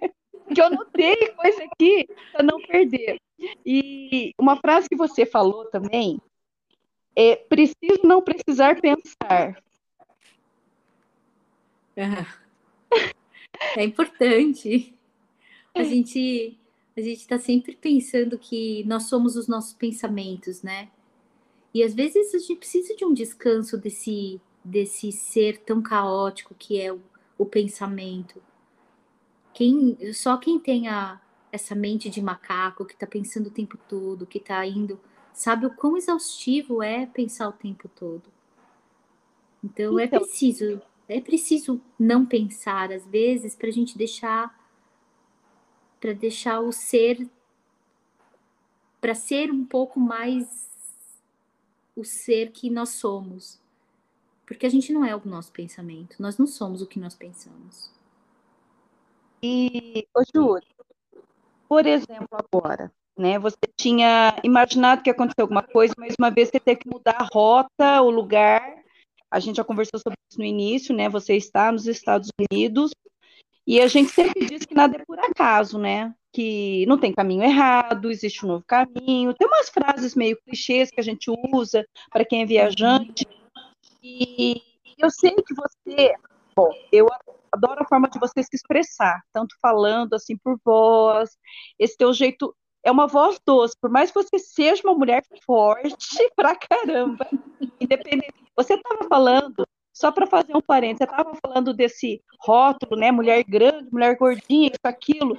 que 0.52 0.60
eu 0.60 0.64
anotei 0.64 1.16
coisa 1.32 1.64
aqui 1.64 2.08
para 2.32 2.42
não 2.42 2.60
perder. 2.60 3.20
E 3.64 4.32
uma 4.38 4.56
frase 4.56 4.88
que 4.88 4.96
você 4.96 5.26
falou 5.26 5.66
também 5.66 6.18
é 7.14 7.36
preciso 7.36 8.00
não 8.04 8.22
precisar 8.22 8.80
pensar. 8.80 9.62
É 11.94 12.45
importante. 13.82 14.94
A 15.74 15.82
gente 15.82 16.58
a 16.96 17.00
gente 17.00 17.18
está 17.18 17.38
sempre 17.38 17.76
pensando 17.76 18.38
que 18.38 18.82
nós 18.84 19.04
somos 19.04 19.36
os 19.36 19.46
nossos 19.46 19.74
pensamentos, 19.74 20.62
né? 20.62 20.88
E 21.74 21.82
às 21.82 21.94
vezes 21.94 22.34
a 22.34 22.38
gente 22.38 22.56
precisa 22.56 22.96
de 22.96 23.04
um 23.04 23.12
descanso 23.12 23.76
desse 23.76 24.40
desse 24.64 25.12
ser 25.12 25.60
tão 25.60 25.80
caótico 25.80 26.54
que 26.54 26.80
é 26.80 26.92
o, 26.92 27.00
o 27.38 27.46
pensamento. 27.46 28.42
Quem, 29.54 30.12
só 30.12 30.36
quem 30.36 30.58
tem 30.58 30.88
a, 30.88 31.20
essa 31.52 31.74
mente 31.74 32.10
de 32.10 32.20
macaco, 32.20 32.84
que 32.84 32.94
está 32.94 33.06
pensando 33.06 33.46
o 33.46 33.50
tempo 33.50 33.78
todo, 33.88 34.26
que 34.26 34.38
está 34.38 34.66
indo, 34.66 34.98
sabe 35.32 35.66
o 35.66 35.74
quão 35.74 35.96
exaustivo 35.96 36.82
é 36.82 37.06
pensar 37.06 37.48
o 37.48 37.52
tempo 37.52 37.88
todo. 37.88 38.24
Então, 39.62 39.98
é 39.98 40.04
então 40.04 40.18
é 40.18 40.20
preciso, 40.20 40.82
é 41.08 41.20
preciso 41.20 41.80
não 41.98 42.26
pensar 42.26 42.92
às 42.92 43.06
vezes 43.06 43.54
para 43.54 43.68
a 43.68 43.72
gente 43.72 43.96
deixar 43.96 44.54
para 46.00 46.12
deixar 46.12 46.60
o 46.60 46.72
ser 46.72 47.28
para 49.00 49.14
ser 49.14 49.50
um 49.50 49.64
pouco 49.64 50.00
mais 50.00 50.66
o 51.94 52.04
ser 52.04 52.50
que 52.50 52.68
nós 52.68 52.90
somos. 52.90 53.60
Porque 54.44 54.66
a 54.66 54.68
gente 54.68 54.92
não 54.92 55.04
é 55.04 55.14
o 55.16 55.22
nosso 55.24 55.50
pensamento, 55.50 56.20
nós 56.20 56.38
não 56.38 56.46
somos 56.46 56.82
o 56.82 56.86
que 56.86 57.00
nós 57.00 57.14
pensamos. 57.14 57.90
E, 59.42 60.06
ô 60.14 60.22
Júlio, 60.34 60.66
por 61.68 61.86
exemplo, 61.86 62.28
agora, 62.32 62.92
né? 63.16 63.38
Você 63.38 63.58
tinha 63.76 64.36
imaginado 64.44 65.02
que 65.02 65.10
aconteceu 65.10 65.44
alguma 65.44 65.62
coisa, 65.62 65.94
mas 65.98 66.14
uma 66.18 66.30
vez 66.30 66.48
você 66.48 66.60
teve 66.60 66.80
que 66.80 66.88
mudar 66.88 67.16
a 67.18 67.28
rota, 67.32 68.02
o 68.02 68.10
lugar. 68.10 68.84
A 69.30 69.40
gente 69.40 69.56
já 69.56 69.64
conversou 69.64 69.98
sobre 69.98 70.18
isso 70.30 70.38
no 70.38 70.44
início, 70.44 70.94
né? 70.94 71.08
Você 71.08 71.34
está 71.34 71.70
nos 71.72 71.86
Estados 71.86 72.30
Unidos 72.50 72.92
e 73.66 73.80
a 73.80 73.88
gente 73.88 74.12
sempre 74.12 74.46
diz 74.46 74.64
que 74.64 74.74
nada 74.74 74.96
é 74.96 75.04
por 75.04 75.18
acaso, 75.18 75.78
né? 75.78 76.14
Que 76.32 76.86
não 76.86 76.98
tem 76.98 77.12
caminho 77.12 77.42
errado, 77.42 78.10
existe 78.10 78.44
um 78.44 78.48
novo 78.48 78.64
caminho. 78.66 79.34
Tem 79.34 79.48
umas 79.48 79.68
frases 79.68 80.14
meio 80.14 80.38
clichês 80.42 80.90
que 80.90 81.00
a 81.00 81.04
gente 81.04 81.30
usa 81.52 81.84
para 82.10 82.24
quem 82.24 82.42
é 82.42 82.46
viajante, 82.46 83.26
e 84.08 84.62
eu 84.96 85.10
sei 85.10 85.34
que 85.34 85.52
você, 85.52 86.14
bom, 86.54 86.70
eu 86.92 87.08
adoro 87.50 87.82
a 87.82 87.88
forma 87.88 88.08
de 88.08 88.20
você 88.20 88.40
se 88.42 88.54
expressar, 88.54 89.20
tanto 89.32 89.56
falando 89.60 90.14
assim 90.14 90.36
por 90.36 90.60
voz, 90.64 91.36
esse 91.76 91.96
teu 91.96 92.12
jeito 92.12 92.54
é 92.84 92.90
uma 92.90 93.08
voz 93.08 93.40
doce, 93.44 93.74
por 93.80 93.90
mais 93.90 94.12
que 94.12 94.22
você 94.22 94.38
seja 94.38 94.82
uma 94.84 94.94
mulher 94.94 95.24
forte 95.44 96.30
pra 96.36 96.54
caramba, 96.54 97.26
independente. 97.80 98.45
Você 98.56 98.74
estava 98.74 99.06
falando, 99.08 99.66
só 99.92 100.10
para 100.10 100.26
fazer 100.26 100.56
um 100.56 100.60
parênteses, 100.60 100.98
você 100.98 101.04
estava 101.04 101.34
falando 101.36 101.74
desse 101.74 102.22
rótulo, 102.40 102.96
né, 102.96 103.12
mulher 103.12 103.44
grande, 103.44 103.88
mulher 103.92 104.16
gordinha, 104.16 104.68
isso, 104.68 104.80
aquilo. 104.84 105.36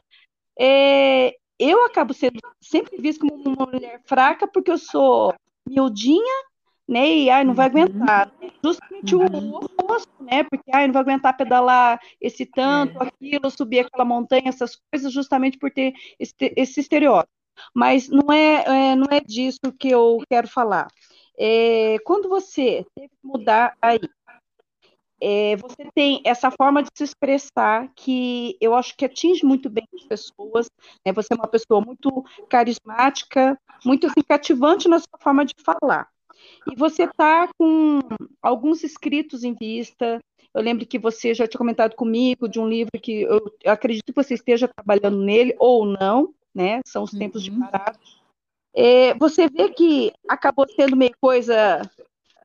É, 0.60 1.36
eu 1.60 1.86
acabo 1.86 2.14
sendo 2.14 2.40
sempre 2.62 2.98
vista 3.02 3.26
como 3.28 3.50
uma 3.50 3.66
mulher 3.66 4.02
fraca 4.06 4.48
porque 4.48 4.72
eu 4.72 4.78
sou 4.78 5.34
miudinha, 5.68 6.44
né? 6.88 7.08
E 7.08 7.30
ai, 7.30 7.44
não 7.44 7.54
vai 7.54 7.70
uhum. 7.70 7.84
aguentar. 7.84 8.32
Justamente 8.64 9.16
uhum. 9.16 9.52
o 9.52 9.58
oposto, 9.58 10.24
né? 10.24 10.44
Porque 10.44 10.72
ai, 10.72 10.88
não 10.88 10.94
vai 10.94 11.02
aguentar 11.02 11.36
pedalar 11.36 12.00
esse 12.22 12.46
tanto, 12.46 13.02
é. 13.04 13.08
aquilo, 13.08 13.50
subir 13.50 13.80
aquela 13.80 14.06
montanha, 14.06 14.48
essas 14.48 14.78
coisas, 14.92 15.12
justamente 15.12 15.58
por 15.58 15.72
ter 15.72 15.94
esse, 16.20 16.34
esse 16.56 16.80
estereótipo. 16.80 17.32
Mas 17.74 18.08
não 18.08 18.32
é, 18.32 18.92
é, 18.92 18.96
não 18.96 19.08
é 19.10 19.20
disso 19.20 19.60
que 19.78 19.90
eu 19.90 20.20
quero 20.30 20.48
falar. 20.48 20.88
É, 21.38 21.98
quando 22.04 22.28
você 22.28 22.86
teve 22.96 23.10
que 23.10 23.28
mudar 23.28 23.76
aí, 23.82 24.00
é, 25.20 25.56
você 25.56 25.90
tem 25.94 26.22
essa 26.24 26.52
forma 26.52 26.84
de 26.84 26.90
se 26.96 27.04
expressar 27.04 27.92
que 27.96 28.56
eu 28.62 28.76
acho 28.76 28.96
que 28.96 29.06
atinge 29.06 29.46
muito 29.46 29.70
bem 29.70 29.88
as 29.96 30.04
pessoas. 30.04 30.70
Né? 31.06 31.12
Você 31.14 31.34
é 31.34 31.36
uma 31.36 31.48
pessoa 31.48 31.82
muito 31.82 32.24
carismática, 32.50 33.60
muito 33.84 34.08
assim, 34.08 34.22
cativante 34.28 34.88
na 34.88 35.00
sua 35.00 35.18
forma 35.20 35.46
de 35.46 35.56
falar. 35.64 36.08
E 36.72 36.76
você 36.76 37.04
está 37.04 37.50
com 37.58 38.00
alguns 38.42 38.84
escritos 38.84 39.44
em 39.44 39.54
vista. 39.54 40.20
Eu 40.54 40.62
lembro 40.62 40.86
que 40.86 41.00
você 41.00 41.34
já 41.34 41.48
tinha 41.48 41.58
comentado 41.58 41.96
comigo 41.96 42.48
de 42.48 42.60
um 42.60 42.68
livro 42.68 42.92
que 43.02 43.22
eu, 43.22 43.52
eu 43.64 43.72
acredito 43.72 44.06
que 44.06 44.24
você 44.24 44.36
esteja 44.36 44.68
trabalhando 44.68 45.24
nele 45.24 45.56
ou 45.60 45.86
não, 45.86 46.34
né? 46.54 46.82
São 46.86 47.04
os 47.04 47.12
tempos 47.12 47.48
uhum. 47.48 47.54
de 47.56 47.60
parado. 47.60 48.00
É, 48.76 49.14
você 49.16 49.50
vê 49.50 49.70
que 49.70 50.14
acabou 50.28 50.68
sendo 50.70 50.96
meio 50.96 51.16
coisa, 51.20 51.82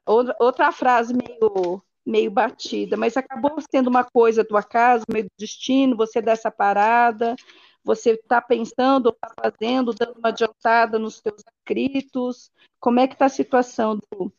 outra, 0.07 0.73
frase 0.73 1.15
meio 1.15 1.83
meio 2.05 2.33
batida, 2.33 2.97
mas 2.97 3.17
acabou 3.17 3.57
sendo 3.71 3.89
uma 3.89 4.03
coisa 4.03 4.43
do 4.43 4.57
acaso, 4.57 5.05
meio 5.09 5.25
do 5.25 5.31
destino, 5.39 5.97
você 5.97 6.21
dá 6.21 6.33
essa 6.33 6.51
parada, 6.51 7.37
você 7.85 8.13
está 8.13 8.41
pensando, 8.41 9.11
está 9.11 9.31
fazendo, 9.41 9.95
dando 9.95 10.19
uma 10.19 10.31
adiantada 10.31 10.99
nos 10.99 11.19
seus 11.19 11.43
escritos? 11.59 12.51
Como 12.81 13.01
é 13.01 13.07
que 13.07 13.15
está 13.15 13.27
a 13.27 13.29
situação 13.29 13.97
do, 13.97 14.33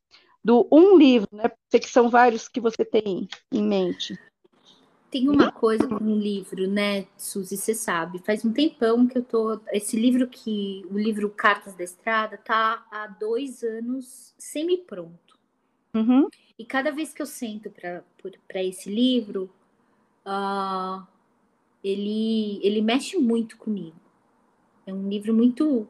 do 0.44 0.68
um 0.72 0.98
livro, 0.98 1.30
né? 1.32 1.52
Sei 1.70 1.80
que 1.80 1.90
são 1.90 2.10
vários 2.10 2.48
que 2.48 2.60
você 2.60 2.84
tem 2.84 3.28
em 3.52 3.64
mente. 3.64 4.18
Tem 5.14 5.30
uma 5.30 5.52
coisa 5.52 5.88
com 5.88 6.04
um 6.04 6.18
livro, 6.18 6.66
né, 6.66 7.06
Suzy, 7.16 7.56
você 7.56 7.76
sabe, 7.76 8.18
faz 8.26 8.44
um 8.44 8.52
tempão 8.52 9.06
que 9.06 9.20
eu 9.20 9.24
tô. 9.24 9.60
Esse 9.72 9.96
livro 9.96 10.28
que. 10.28 10.84
O 10.90 10.98
livro 10.98 11.30
Cartas 11.30 11.76
da 11.76 11.84
Estrada 11.84 12.36
tá 12.36 12.84
há 12.90 13.06
dois 13.06 13.62
anos 13.62 14.34
semi-pronto. 14.40 15.38
Uhum. 15.94 16.28
E 16.58 16.66
cada 16.66 16.90
vez 16.90 17.14
que 17.14 17.22
eu 17.22 17.28
sento 17.28 17.70
para 17.70 18.64
esse 18.64 18.90
livro, 18.90 19.52
uh, 20.26 21.06
ele, 21.84 22.60
ele 22.64 22.82
mexe 22.82 23.16
muito 23.16 23.56
comigo. 23.56 24.02
É 24.84 24.92
um 24.92 25.08
livro 25.08 25.32
muito. 25.32 25.88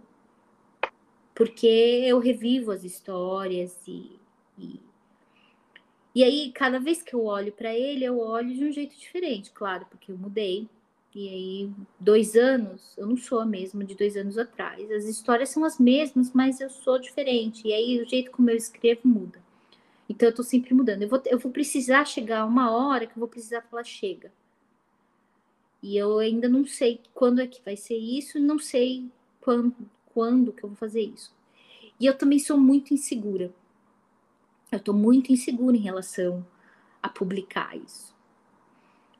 Porque 1.33 1.65
eu 1.65 2.19
revivo 2.19 2.71
as 2.71 2.83
histórias 2.83 3.87
e. 3.87 4.19
E, 4.57 4.81
e 6.15 6.23
aí, 6.23 6.51
cada 6.51 6.79
vez 6.79 7.01
que 7.01 7.13
eu 7.13 7.25
olho 7.25 7.51
para 7.51 7.73
ele, 7.73 8.05
eu 8.05 8.19
olho 8.19 8.53
de 8.53 8.65
um 8.65 8.71
jeito 8.71 8.97
diferente, 8.97 9.51
claro, 9.51 9.85
porque 9.89 10.11
eu 10.11 10.17
mudei. 10.17 10.67
E 11.15 11.29
aí, 11.29 11.71
dois 11.99 12.35
anos, 12.35 12.95
eu 12.97 13.05
não 13.07 13.17
sou 13.17 13.39
a 13.39 13.45
mesma 13.45 13.83
de 13.83 13.95
dois 13.95 14.17
anos 14.17 14.37
atrás. 14.37 14.91
As 14.91 15.05
histórias 15.05 15.49
são 15.49 15.63
as 15.63 15.79
mesmas, 15.79 16.31
mas 16.33 16.59
eu 16.59 16.69
sou 16.69 16.99
diferente. 16.99 17.67
E 17.67 17.73
aí, 17.73 18.01
o 18.01 18.09
jeito 18.09 18.31
como 18.31 18.49
eu 18.49 18.55
escrevo 18.55 19.01
muda. 19.07 19.39
Então, 20.09 20.29
eu 20.29 20.35
tô 20.35 20.43
sempre 20.43 20.73
mudando. 20.73 21.03
Eu 21.03 21.09
vou, 21.09 21.21
eu 21.25 21.39
vou 21.39 21.51
precisar 21.51 22.05
chegar 22.05 22.45
uma 22.45 22.71
hora 22.71 23.05
que 23.05 23.13
eu 23.13 23.19
vou 23.19 23.27
precisar 23.27 23.61
falar: 23.61 23.83
chega 23.83 24.31
e 25.83 25.97
eu 25.97 26.17
ainda 26.17 26.47
não 26.47 26.65
sei 26.65 27.01
quando 27.13 27.41
é 27.41 27.45
que 27.45 27.61
vai 27.63 27.75
ser 27.75 27.97
isso, 27.97 28.39
não 28.39 28.57
sei 28.57 29.11
quando, 29.41 29.75
quando 30.13 30.53
que 30.53 30.63
eu 30.63 30.69
vou 30.69 30.77
fazer 30.77 31.01
isso. 31.01 31.35
E 31.99 32.05
eu 32.05 32.17
também 32.17 32.39
sou 32.39 32.57
muito 32.57 32.93
insegura. 32.93 33.53
Eu 34.75 34.77
estou 34.79 34.93
muito 34.93 35.31
insegura 35.31 35.75
em 35.75 35.81
relação 35.81 36.45
a 37.01 37.09
publicar 37.09 37.75
isso. 37.77 38.13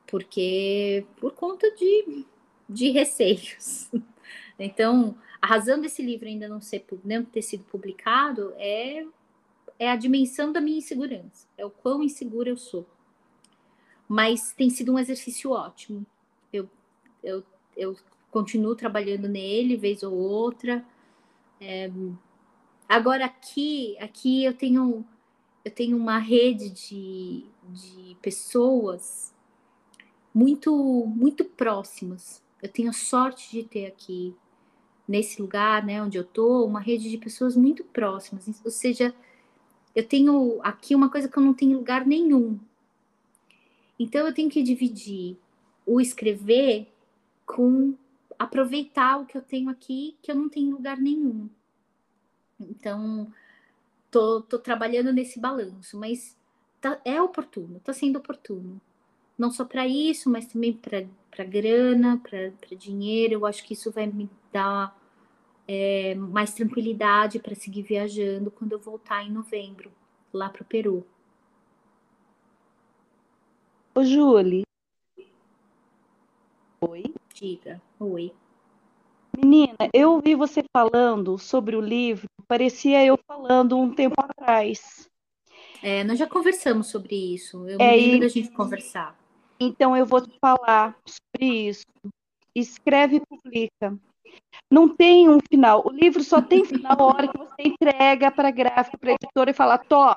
Porque 0.08 1.06
por 1.18 1.34
conta 1.34 1.70
de, 1.76 2.26
de 2.70 2.89
receios. 2.89 3.89
Então, 4.60 5.18
a 5.41 5.47
razão 5.47 5.82
desse 5.82 6.01
livro 6.04 6.28
ainda 6.28 6.47
não, 6.47 6.62
ser, 6.62 6.86
não 7.04 7.26
ter 7.26 7.41
sido 7.41 7.64
publicado 7.64 8.54
é, 8.56 9.04
é 9.80 9.89
a 9.89 9.95
dimensão 9.95 10.51
da 10.54 10.62
minha 10.62 10.78
insegurança. 10.78 11.47
É 11.58 11.66
o 11.66 11.72
quão 11.72 12.04
insegura 12.04 12.49
eu 12.49 12.56
sou. 12.56 12.88
Mas 14.08 14.54
tem 14.54 14.70
sido 14.70 14.93
um 14.93 14.99
exercício 14.99 15.49
ótimo 15.49 16.06
eu, 16.54 16.70
eu, 17.24 17.43
eu 17.76 17.97
continuo 18.30 18.76
trabalhando 18.76 19.28
nele, 19.28 19.76
vez 19.76 20.04
ou 20.04 20.14
outra. 20.14 20.86
É, 21.60 21.89
agora 22.88 23.26
aqui, 23.26 23.97
aqui 23.99 24.45
eu 24.45 24.54
tenho 24.54 25.06
eu 25.64 25.72
tenho 25.72 25.95
uma 25.95 26.18
rede 26.18 26.70
de, 26.70 27.45
de 27.70 28.18
pessoas 28.22 29.34
muito, 30.34 30.74
muito 31.05 31.45
próximas. 31.45 32.43
Eu 32.61 32.70
tenho 32.70 32.89
a 32.89 32.93
sorte 32.93 33.51
de 33.51 33.64
ter 33.64 33.86
aqui, 33.86 34.36
nesse 35.07 35.41
lugar, 35.41 35.86
né, 35.86 36.01
onde 36.01 36.18
eu 36.18 36.24
tô, 36.24 36.66
uma 36.66 36.80
rede 36.80 37.09
de 37.09 37.18
pessoas 37.18 37.55
muito 37.55 37.84
próximas. 37.84 38.47
Ou 38.64 38.72
seja, 38.72 39.14
eu 39.95 40.05
tenho 40.05 40.59
aqui 40.64 40.95
uma 40.95 41.09
coisa 41.09 41.28
que 41.28 41.38
eu 41.38 41.43
não 41.43 41.53
tenho 41.53 41.78
lugar 41.78 42.05
nenhum. 42.05 42.59
Então 43.97 44.26
eu 44.26 44.34
tenho 44.34 44.49
que 44.49 44.64
dividir 44.64 45.38
o 45.86 46.01
escrever 46.01 46.91
com 47.45 47.95
aproveitar 48.39 49.18
o 49.18 49.26
que 49.26 49.38
eu 49.38 49.41
tenho 49.41 49.70
aqui, 49.70 50.18
que 50.22 50.32
eu 50.32 50.36
não 50.36 50.49
tenho 50.49 50.72
lugar 50.72 50.97
nenhum. 50.97 51.49
Então, 52.59 53.32
tô, 54.14 54.41
tô 54.41 54.59
trabalhando 54.59 55.11
nesse 55.11 55.39
balanço, 55.39 55.97
mas 55.99 56.38
tá, 56.80 57.01
é 57.03 57.20
oportuno, 57.20 57.80
tá 57.80 57.91
sendo 57.91 58.18
oportuno. 58.20 58.80
Não 59.36 59.49
só 59.49 59.66
para 59.66 59.88
isso, 59.88 60.30
mas 60.30 60.45
também 60.45 60.72
para 60.72 61.43
grana, 61.43 62.22
para 62.22 62.78
dinheiro. 62.78 63.34
Eu 63.34 63.45
acho 63.47 63.64
que 63.66 63.74
isso 63.74 63.91
vai 63.91 64.05
me 64.05 64.30
dar 64.51 64.95
é, 65.68 66.14
mais 66.14 66.53
tranquilidade 66.53 67.39
para 67.39 67.55
seguir 67.55 67.82
viajando 67.82 68.51
quando 68.51 68.74
eu 68.74 68.80
voltar 68.80 69.26
em 69.26 69.32
novembro, 69.32 69.91
lá 70.32 70.47
para 70.47 70.61
o 70.61 70.66
Peru. 70.66 71.03
Ô, 73.95 74.03
Julie. 74.03 74.64
Oi. 76.82 77.03
Diga. 77.34 77.82
Oi. 77.99 78.32
Menina, 79.36 79.90
eu 79.94 80.14
ouvi 80.14 80.36
você 80.36 80.64
falando 80.76 81.38
sobre 81.38 81.76
o 81.76 81.82
livro, 81.82 82.28
parecia 82.48 83.04
eu 83.04 83.18
falando 83.28 83.78
um 83.78 83.94
tempo 83.94 84.16
atrás. 84.18 85.10
É, 85.82 86.04
nós 86.04 86.18
já 86.18 86.28
conversamos 86.28 86.88
sobre 86.88 87.16
isso. 87.16 87.68
Eu 87.68 87.78
é, 87.80 87.92
me 87.92 88.02
lembro 88.02 88.18
e... 88.18 88.20
da 88.22 88.28
gente 88.28 88.52
conversar. 88.52 89.18
Então 89.60 89.96
eu 89.98 90.06
vou 90.06 90.22
te 90.22 90.34
falar 90.40 90.96
sobre 91.06 91.68
isso. 91.68 91.86
Escreve 92.56 93.18
e 93.18 93.22
publica. 93.26 93.98
Não 94.72 94.88
tem 94.88 95.30
um 95.30 95.40
final. 95.40 95.84
O 95.86 95.92
livro 95.92 96.24
só 96.24 96.42
tem 96.42 96.64
final 96.64 96.98
a 97.00 97.06
hora 97.06 97.28
que 97.28 97.38
você 97.38 97.64
entrega 97.64 98.32
para 98.32 98.48
a 98.48 98.52
gráfica, 98.52 98.98
para 98.98 99.12
a 99.12 99.14
editora 99.14 99.52
e 99.52 99.54
fala, 99.54 99.78
Tó, 99.78 100.16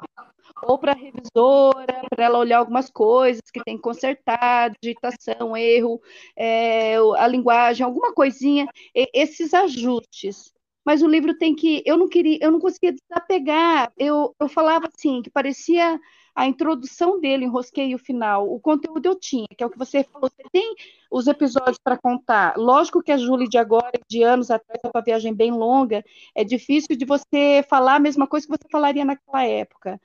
ou 0.63 0.79
para 0.79 0.93
a 0.93 0.95
revisora, 0.95 2.03
para 2.11 2.25
ela 2.25 2.39
olhar 2.39 2.59
algumas 2.59 2.91
coisas 2.91 3.43
que 3.53 3.63
tem 3.65 3.77
que 3.77 3.83
consertar, 3.83 4.73
digitação, 4.81 5.57
erro, 5.57 6.01
é, 6.37 6.97
a 7.17 7.27
linguagem, 7.27 7.85
alguma 7.85 8.13
coisinha, 8.13 8.67
esses 8.95 9.53
ajustes. 9.55 10.53
Mas 10.85 11.03
o 11.03 11.09
livro 11.09 11.37
tem 11.37 11.55
que. 11.55 11.83
Eu 11.85 11.97
não 11.97 12.09
queria, 12.09 12.39
eu 12.41 12.51
não 12.53 12.61
conseguia 12.61 12.93
desapegar. 12.93 13.93
Eu, 13.99 14.35
eu 14.39 14.49
falava 14.49 14.89
assim, 14.95 15.21
que 15.21 15.29
parecia 15.31 15.99
a 16.37 16.47
introdução 16.47 17.19
dele, 17.19 17.47
enrosquei 17.47 17.95
o 17.95 17.99
final, 17.99 18.53
o 18.53 18.61
conteúdo 18.61 19.07
eu 19.07 19.19
tinha, 19.19 19.47
que 19.57 19.65
é 19.65 19.67
o 19.67 19.71
que 19.71 19.79
você 19.79 20.05
falou, 20.05 20.29
você 20.31 20.47
tem 20.53 20.75
os 21.11 21.27
episódios 21.27 21.79
para 21.83 21.97
contar. 21.97 22.59
Lógico 22.59 23.03
que 23.03 23.11
a 23.11 23.17
Júlia 23.17 23.49
de 23.49 23.57
agora, 23.57 23.93
de 24.07 24.23
anos 24.23 24.51
atrás, 24.51 24.79
é 24.85 24.91
uma 24.95 25.03
viagem 25.03 25.33
bem 25.33 25.51
longa, 25.51 26.05
é 26.35 26.45
difícil 26.45 26.95
de 26.95 27.07
você 27.07 27.65
falar 27.71 27.95
a 27.95 28.01
mesma 28.01 28.27
coisa 28.27 28.47
que 28.47 28.53
você 28.53 28.69
falaria 28.71 29.03
naquela 29.03 29.45
época. 29.45 29.99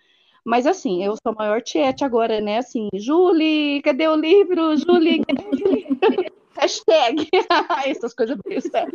Mas 0.43 0.65
assim, 0.65 1.03
eu 1.03 1.13
sou 1.13 1.31
a 1.31 1.35
maior 1.35 1.61
tiete 1.61 2.03
agora, 2.03 2.41
né? 2.41 2.57
Assim, 2.57 2.89
Julie, 2.93 3.81
cadê 3.81 4.07
o 4.07 4.15
livro? 4.15 4.75
Julie, 4.75 5.23
cadê 5.25 5.47
o 5.47 5.55
livro? 5.55 5.97
Hashtag. 6.57 7.27
Essas 7.85 8.13
coisas 8.13 8.37
bestas. 8.45 8.85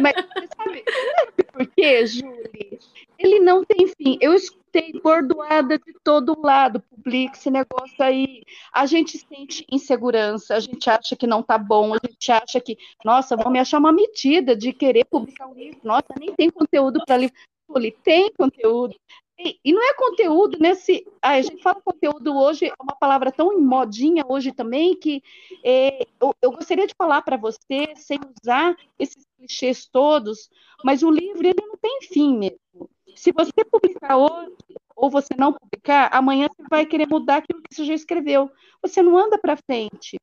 Mas 0.00 0.14
sabe, 0.56 0.84
sabe 1.16 1.44
por 1.52 1.66
quê, 1.68 2.06
Julie? 2.06 2.78
Ele 3.18 3.40
não 3.40 3.64
tem 3.64 3.86
fim. 3.86 4.18
Eu 4.20 4.34
escutei 4.34 4.92
bordoada 5.02 5.78
de 5.78 5.94
todo 6.02 6.40
lado. 6.40 6.80
Publica 6.80 7.36
esse 7.36 7.50
negócio 7.50 7.96
aí. 8.00 8.42
A 8.72 8.86
gente 8.86 9.18
sente 9.18 9.64
insegurança, 9.70 10.54
a 10.54 10.60
gente 10.60 10.88
acha 10.88 11.14
que 11.14 11.26
não 11.26 11.42
tá 11.42 11.58
bom, 11.58 11.94
a 11.94 11.98
gente 12.04 12.32
acha 12.32 12.60
que, 12.60 12.76
nossa, 13.04 13.36
vão 13.36 13.52
me 13.52 13.58
achar 13.58 13.78
uma 13.78 13.92
medida 13.92 14.56
de 14.56 14.72
querer 14.72 15.04
publicar 15.04 15.46
um 15.46 15.54
livro. 15.54 15.80
Nossa, 15.84 16.06
nem 16.18 16.34
tem 16.34 16.50
conteúdo 16.50 17.00
para 17.06 17.16
livro. 17.16 17.36
Julie, 17.68 17.92
tem 18.02 18.32
conteúdo. 18.32 18.94
E, 19.44 19.72
não 19.72 19.82
é 19.82 19.94
conteúdo 19.94 20.56
nesse. 20.58 21.06
Ah, 21.20 21.32
a 21.32 21.42
gente 21.42 21.62
fala 21.62 21.80
conteúdo 21.84 22.34
hoje, 22.34 22.66
é 22.66 22.72
uma 22.82 22.96
palavra 22.96 23.30
tão 23.30 23.60
modinha 23.60 24.24
hoje 24.26 24.52
também, 24.52 24.96
que 24.96 25.22
é, 25.62 26.06
eu, 26.18 26.34
eu, 26.40 26.50
gostaria 26.50 26.86
de 26.86 26.94
falar 26.96 27.20
para 27.20 27.36
você, 27.36 27.94
sem 27.94 28.18
usar 28.42 28.74
esses 28.98 29.26
clichês 29.36 29.86
todos, 29.86 30.48
mas 30.82 31.02
o 31.02 31.10
livro 31.10 31.46
ele 31.46 31.60
não 31.66 31.76
tem 31.76 32.00
fim 32.02 32.38
mesmo. 32.38 32.88
Se 33.14 33.32
você 33.32 33.64
publicar 33.70 34.16
hoje, 34.16 34.56
ou 34.96 35.10
você 35.10 35.34
não 35.36 35.52
publicar, 35.52 36.08
amanhã 36.12 36.48
você 36.48 36.64
vai 36.70 36.86
querer 36.86 37.06
mudar 37.06 37.36
aquilo 37.36 37.62
que 37.62 37.74
você 37.74 37.84
já 37.84 37.94
escreveu. 37.94 38.50
Você 38.80 39.02
não 39.02 39.16
anda 39.18 39.38
para 39.38 39.56
frente. 39.56 40.16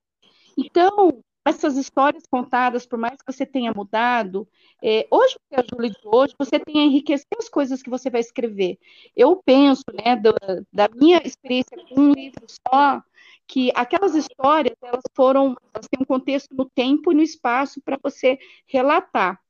Então, 0.57 1.21
essas 1.45 1.75
histórias 1.75 2.23
contadas, 2.27 2.85
por 2.85 2.99
mais 2.99 3.21
que 3.21 3.31
você 3.31 3.45
tenha 3.45 3.73
mudado, 3.73 4.47
é, 4.81 5.07
hoje, 5.09 5.35
a 5.51 5.63
Júlia 5.63 5.89
de 5.89 5.99
hoje, 6.05 6.35
você 6.37 6.59
tem 6.59 6.79
a 6.79 6.85
enriquecer 6.85 7.27
as 7.37 7.49
coisas 7.49 7.81
que 7.81 7.89
você 7.89 8.09
vai 8.09 8.21
escrever. 8.21 8.77
Eu 9.15 9.41
penso, 9.43 9.83
né, 9.93 10.15
do, 10.15 10.33
da 10.71 10.87
minha 10.89 11.21
experiência 11.25 11.77
com 11.89 11.99
um 11.99 12.11
livro 12.13 12.45
só, 12.67 13.01
que 13.47 13.71
aquelas 13.75 14.15
histórias, 14.15 14.75
elas 14.81 15.03
foram, 15.15 15.55
elas 15.73 15.87
têm 15.87 15.99
um 16.01 16.05
contexto 16.05 16.55
no 16.55 16.69
tempo 16.69 17.11
e 17.11 17.15
no 17.15 17.21
espaço 17.21 17.81
para 17.81 17.97
você 18.01 18.37
relatar. 18.67 19.41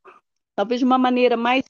Talvez 0.55 0.79
de 0.79 0.85
uma 0.85 0.97
maneira 0.97 1.35
mais 1.35 1.65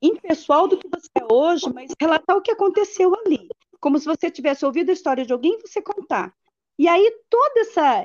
impessoal 0.00 0.68
do 0.68 0.78
que 0.78 0.88
você 0.88 1.08
é 1.14 1.32
hoje, 1.32 1.72
mas 1.72 1.92
relatar 2.00 2.36
o 2.36 2.42
que 2.42 2.50
aconteceu 2.50 3.14
ali. 3.14 3.48
Como 3.78 3.98
se 3.98 4.06
você 4.06 4.30
tivesse 4.30 4.64
ouvido 4.64 4.90
a 4.90 4.92
história 4.92 5.24
de 5.24 5.32
alguém 5.32 5.54
e 5.54 5.68
você 5.68 5.82
contar. 5.82 6.34
E 6.78 6.88
aí, 6.88 7.10
toda 7.30 7.60
essa, 7.60 8.04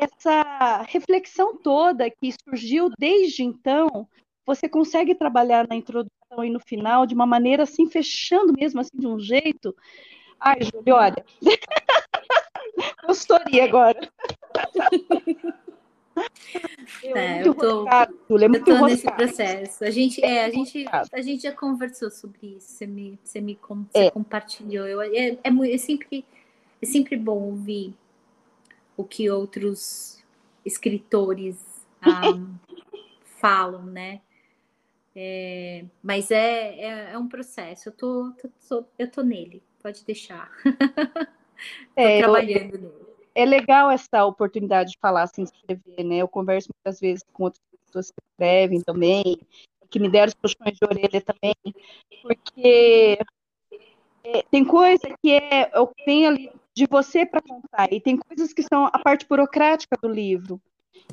essa 0.00 0.82
reflexão 0.88 1.56
toda 1.56 2.10
que 2.10 2.32
surgiu 2.32 2.90
desde 2.98 3.42
então, 3.42 4.08
você 4.46 4.68
consegue 4.68 5.14
trabalhar 5.14 5.68
na 5.68 5.76
introdução 5.76 6.44
e 6.44 6.50
no 6.50 6.60
final 6.60 7.04
de 7.06 7.14
uma 7.14 7.26
maneira 7.26 7.64
assim, 7.64 7.88
fechando 7.88 8.52
mesmo 8.52 8.80
assim 8.80 8.96
de 8.96 9.06
um 9.06 9.18
jeito. 9.18 9.76
Ai, 10.38 10.58
Júlia, 10.62 10.94
olha. 10.94 11.24
Gostaria 13.06 13.64
agora. 13.64 14.00
Eu, 17.02 17.16
é, 17.16 17.46
eu 17.46 17.54
tô, 17.54 17.80
roscado, 17.80 18.18
Júlia, 18.28 18.46
é 18.46 18.48
eu 18.48 18.64
tô 18.64 18.86
nesse 18.86 19.10
processo. 19.10 19.84
A 19.84 19.90
gente, 19.90 20.24
é, 20.24 20.44
a 20.44 20.50
gente, 20.50 20.86
a 20.90 21.20
gente 21.20 21.42
já 21.42 21.52
conversou 21.52 22.10
sobre 22.10 22.56
isso. 22.56 22.72
Você 22.72 22.86
me, 22.86 23.18
você 23.22 23.40
me 23.40 23.58
você 23.92 24.06
é. 24.06 24.10
compartilhou. 24.10 24.86
Eu, 24.86 25.02
é, 25.02 25.08
é, 25.08 25.38
é, 25.44 25.78
sempre, 25.78 26.24
é 26.80 26.86
sempre 26.86 27.16
bom 27.16 27.38
ouvir 27.38 27.94
o 29.00 29.04
que 29.04 29.30
outros 29.30 30.22
escritores 30.64 31.56
um, 32.06 32.54
falam, 33.40 33.84
né? 33.84 34.20
É, 35.16 35.84
mas 36.02 36.30
é, 36.30 36.78
é, 36.78 37.12
é, 37.12 37.18
um 37.18 37.26
processo, 37.26 37.88
eu 37.88 37.92
tô, 37.92 38.32
tô, 38.32 38.48
tô, 38.68 38.84
eu 38.98 39.10
tô 39.10 39.22
nele, 39.22 39.62
pode 39.82 40.04
deixar. 40.04 40.50
é, 41.96 42.18
trabalhando 42.18 42.74
eu, 42.74 42.80
nele. 42.80 43.10
É 43.34 43.44
legal 43.44 43.90
essa 43.90 44.24
oportunidade 44.24 44.90
de 44.90 44.98
falar 45.00 45.26
sem 45.28 45.44
escrever, 45.44 46.04
né? 46.04 46.16
Eu 46.16 46.28
converso 46.28 46.68
muitas 46.74 47.00
vezes 47.00 47.24
com 47.32 47.44
outras 47.44 47.62
pessoas 47.86 48.10
que 48.10 48.20
escrevem 48.32 48.80
também, 48.82 49.40
que 49.88 49.98
me 49.98 50.08
deram 50.08 50.32
puxões 50.40 50.76
de 50.76 50.84
orelha 50.84 51.22
também, 51.22 51.54
porque 52.22 53.18
é, 54.22 54.42
tem 54.50 54.64
coisa 54.64 55.08
que 55.22 55.32
é, 55.32 55.70
o 55.78 55.86
que 55.86 56.04
tem 56.04 56.26
ali 56.26 56.52
de 56.80 56.86
você 56.90 57.26
para 57.26 57.42
contar. 57.42 57.92
E 57.92 58.00
tem 58.00 58.16
coisas 58.16 58.54
que 58.54 58.62
são 58.62 58.86
a 58.86 58.98
parte 58.98 59.26
burocrática 59.28 59.98
do 60.00 60.08
livro. 60.08 60.60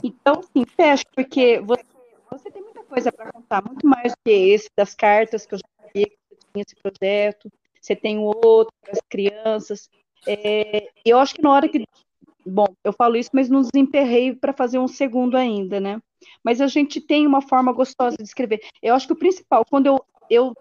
Então, 0.01 0.41
sim, 0.41 0.65
fecha, 0.65 1.03
porque 1.13 1.59
você, 1.59 1.83
você 2.31 2.49
tem 2.49 2.61
muita 2.61 2.83
coisa 2.83 3.11
para 3.11 3.31
contar, 3.31 3.61
muito 3.65 3.85
mais 3.85 4.13
do 4.13 4.17
que 4.23 4.31
esse 4.31 4.69
das 4.77 4.95
cartas 4.95 5.45
que 5.45 5.55
eu 5.55 5.59
já 5.59 5.89
vi, 5.93 6.05
que 6.05 6.17
você 6.29 6.37
tinha 6.53 6.63
esse 6.65 6.75
projeto, 6.75 7.51
você 7.81 7.95
tem 7.95 8.17
outro, 8.17 8.73
as 8.89 8.99
crianças. 9.09 9.89
É, 10.25 10.89
eu 11.05 11.19
acho 11.19 11.35
que 11.35 11.41
na 11.41 11.51
hora 11.51 11.67
que. 11.67 11.83
Bom, 12.45 12.67
eu 12.81 12.93
falo 12.93 13.17
isso, 13.17 13.31
mas 13.33 13.49
não 13.49 13.61
desemperrei 13.61 14.33
para 14.33 14.53
fazer 14.53 14.79
um 14.79 14.87
segundo 14.87 15.35
ainda, 15.35 15.81
né? 15.81 16.01
Mas 16.41 16.61
a 16.61 16.67
gente 16.67 17.01
tem 17.01 17.27
uma 17.27 17.41
forma 17.41 17.73
gostosa 17.73 18.15
de 18.15 18.23
escrever. 18.23 18.61
Eu 18.81 18.95
acho 18.95 19.05
que 19.05 19.13
o 19.13 19.17
principal, 19.17 19.65
quando 19.69 19.87
eu, 19.87 20.05
eu 20.29 20.55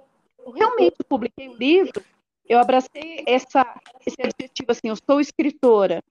realmente 0.53 0.97
publiquei 1.09 1.49
o 1.49 1.57
livro, 1.57 2.03
eu 2.49 2.59
abracei 2.59 3.25
essa, 3.27 3.65
esse 4.07 4.17
adjetivo 4.21 4.71
assim, 4.71 4.89
eu 4.89 4.97
sou 4.97 5.21
escritora, 5.21 6.03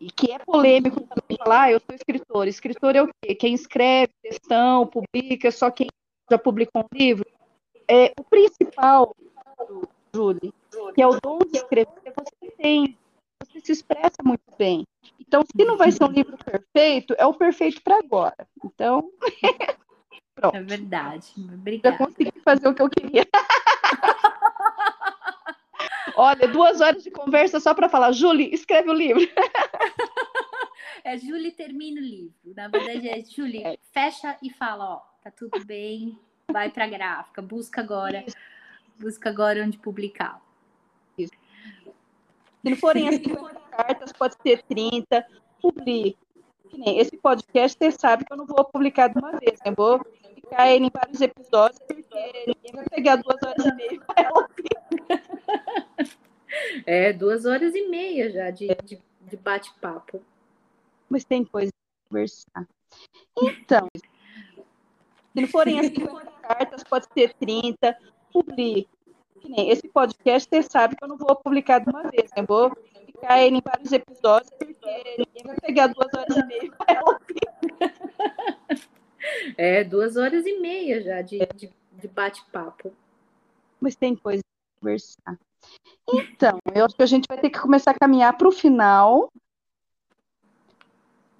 e 0.00 0.10
que 0.10 0.30
é 0.30 0.38
polêmico 0.38 1.00
também 1.00 1.36
falar, 1.38 1.62
ah, 1.62 1.72
eu 1.72 1.80
sou 1.80 1.94
escritora. 1.94 2.48
Escritor 2.48 2.94
é 2.94 3.02
o 3.02 3.08
quê? 3.20 3.34
Quem 3.34 3.54
escreve 3.54 4.12
textão, 4.22 4.86
publica, 4.86 5.50
só 5.50 5.70
quem 5.70 5.88
já 6.30 6.38
publicou 6.38 6.82
um 6.82 6.96
livro. 6.96 7.26
É, 7.88 8.12
o 8.18 8.24
principal, 8.24 9.14
Julie, 10.14 10.52
que 10.94 11.02
é 11.02 11.06
o 11.06 11.18
dom 11.20 11.38
de 11.38 11.56
escrever, 11.56 11.88
você 12.16 12.50
tem. 12.56 12.96
Você 13.42 13.60
se 13.60 13.72
expressa 13.72 14.16
muito 14.24 14.42
bem. 14.56 14.84
Então, 15.20 15.42
se 15.42 15.64
não 15.64 15.76
vai 15.76 15.90
ser 15.92 16.04
um 16.04 16.10
livro 16.10 16.36
perfeito, 16.36 17.14
é 17.18 17.26
o 17.26 17.34
perfeito 17.34 17.80
para 17.82 17.98
agora. 17.98 18.46
Então, 18.64 19.10
pronto. 20.34 20.56
É 20.56 20.62
verdade. 20.62 21.32
Obrigada. 21.36 21.94
Eu 21.94 22.06
consegui 22.06 22.40
fazer 22.40 22.68
o 22.68 22.74
que 22.74 22.82
eu 22.82 22.90
queria. 22.90 23.26
Olha, 26.18 26.48
duas 26.48 26.80
horas 26.80 27.04
de 27.04 27.10
conversa 27.12 27.60
só 27.60 27.72
para 27.72 27.88
falar, 27.88 28.10
Julie, 28.12 28.52
escreve 28.52 28.90
o 28.90 28.92
livro. 28.92 29.22
É 31.04 31.16
Julie 31.16 31.52
termina 31.52 32.00
o 32.00 32.04
livro. 32.04 32.34
Na 32.56 32.66
verdade 32.68 33.08
é 33.08 33.22
Julie, 33.22 33.62
É. 33.64 33.78
fecha 33.92 34.36
e 34.42 34.50
fala, 34.50 34.84
ó, 34.84 34.96
tá 35.22 35.30
tudo 35.30 35.64
bem, 35.64 36.18
vai 36.50 36.70
pra 36.70 36.86
gráfica, 36.88 37.40
busca 37.40 37.80
agora, 37.80 38.24
busca 38.98 39.28
agora 39.30 39.64
onde 39.64 39.78
publicar. 39.78 40.42
Se 41.16 41.30
não 42.64 42.76
forem 42.76 43.08
as 43.08 43.14
50 43.14 43.60
cartas, 43.70 44.12
pode 44.12 44.34
ser 44.42 44.62
30, 44.64 45.24
publique. 45.62 46.18
Esse 46.84 47.16
podcast, 47.16 47.78
você 47.78 47.90
sabe 47.92 48.24
que 48.24 48.32
eu 48.32 48.36
não 48.36 48.44
vou 48.44 48.64
publicar 48.64 49.08
de 49.08 49.18
uma 49.18 49.32
vez, 49.38 49.58
né? 49.64 49.72
Vou 49.74 50.04
ficar 50.34 50.68
ele 50.70 50.86
em 50.86 50.90
vários 50.92 51.20
episódios, 51.20 51.78
porque 51.86 52.44
ninguém 52.46 52.72
vai 52.74 52.84
pegar 52.90 53.16
duas 53.16 53.40
horas 53.42 53.64
e 53.64 53.74
meia. 53.74 54.00
É, 56.90 57.12
duas 57.12 57.44
horas 57.44 57.74
e 57.74 57.86
meia 57.86 58.30
já 58.30 58.50
de, 58.50 58.66
de, 58.82 58.98
de 59.20 59.36
bate-papo. 59.36 60.22
Mas 61.06 61.22
tem 61.22 61.44
coisa 61.44 61.70
pra 61.70 62.08
conversar. 62.08 62.68
Então, 63.42 63.86
se 63.94 64.08
não 65.34 65.46
forem 65.48 65.78
as 65.78 65.88
50 65.88 66.30
cartas, 66.40 66.82
pode 66.84 67.06
ser 67.12 67.34
30, 67.34 67.94
publique. 68.32 68.88
Que 69.38 69.50
nem 69.50 69.68
esse 69.68 69.86
podcast, 69.86 70.48
você 70.48 70.62
sabe 70.62 70.96
que 70.96 71.04
eu 71.04 71.08
não 71.08 71.18
vou 71.18 71.36
publicar 71.36 71.78
de 71.80 71.90
uma 71.90 72.04
vez, 72.04 72.30
né? 72.34 72.42
Eu 72.42 72.46
vou 72.46 72.72
ficar 73.04 73.38
ele 73.38 73.58
em 73.58 73.62
vários 73.62 73.92
episódios, 73.92 74.50
porque 74.58 75.16
ninguém 75.18 75.42
vai 75.44 75.56
pegar 75.56 75.88
duas 75.88 76.08
horas 76.14 76.36
e 76.38 76.46
meia 76.46 76.72
pra 76.72 77.02
ouvir. 77.04 78.88
É, 79.58 79.84
duas 79.84 80.16
horas 80.16 80.46
e 80.46 80.58
meia 80.58 81.02
já 81.02 81.20
de, 81.20 81.38
de, 81.54 81.70
de 81.92 82.08
bate-papo. 82.08 82.94
Mas 83.78 83.94
tem 83.94 84.16
coisa 84.16 84.40
pra 84.40 84.80
conversar. 84.80 85.38
Então, 86.10 86.58
eu 86.74 86.84
acho 86.84 86.96
que 86.96 87.02
a 87.02 87.06
gente 87.06 87.26
vai 87.28 87.38
ter 87.38 87.50
que 87.50 87.58
começar 87.60 87.90
a 87.90 87.98
caminhar 87.98 88.36
para 88.36 88.48
o 88.48 88.52
final. 88.52 89.30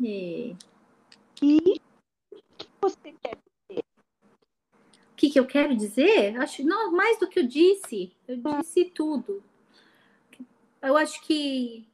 É. 0.04 0.54
E 1.42 1.80
o 2.32 2.42
que 2.56 2.68
você 2.80 3.14
quer? 3.22 3.38
O 3.70 5.16
que, 5.16 5.30
que 5.30 5.40
eu 5.40 5.46
quero 5.46 5.74
dizer? 5.76 6.36
Acho 6.36 6.62
não 6.64 6.92
mais 6.92 7.18
do 7.18 7.28
que 7.28 7.40
eu 7.40 7.46
disse. 7.46 8.12
Eu 8.26 8.36
disse 8.36 8.84
tudo. 8.84 9.42
Eu 10.80 10.96
acho 10.96 11.20
que 11.22 11.88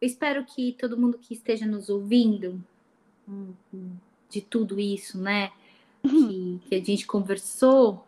eu 0.00 0.06
espero 0.06 0.44
que 0.44 0.72
todo 0.72 0.98
mundo 0.98 1.18
que 1.18 1.34
esteja 1.34 1.64
nos 1.66 1.88
ouvindo 1.88 2.60
hum, 3.28 3.54
de 4.28 4.40
tudo 4.40 4.80
isso, 4.80 5.16
né, 5.20 5.52
que, 6.02 6.60
que 6.68 6.74
a 6.74 6.82
gente 6.82 7.06
conversou, 7.06 8.04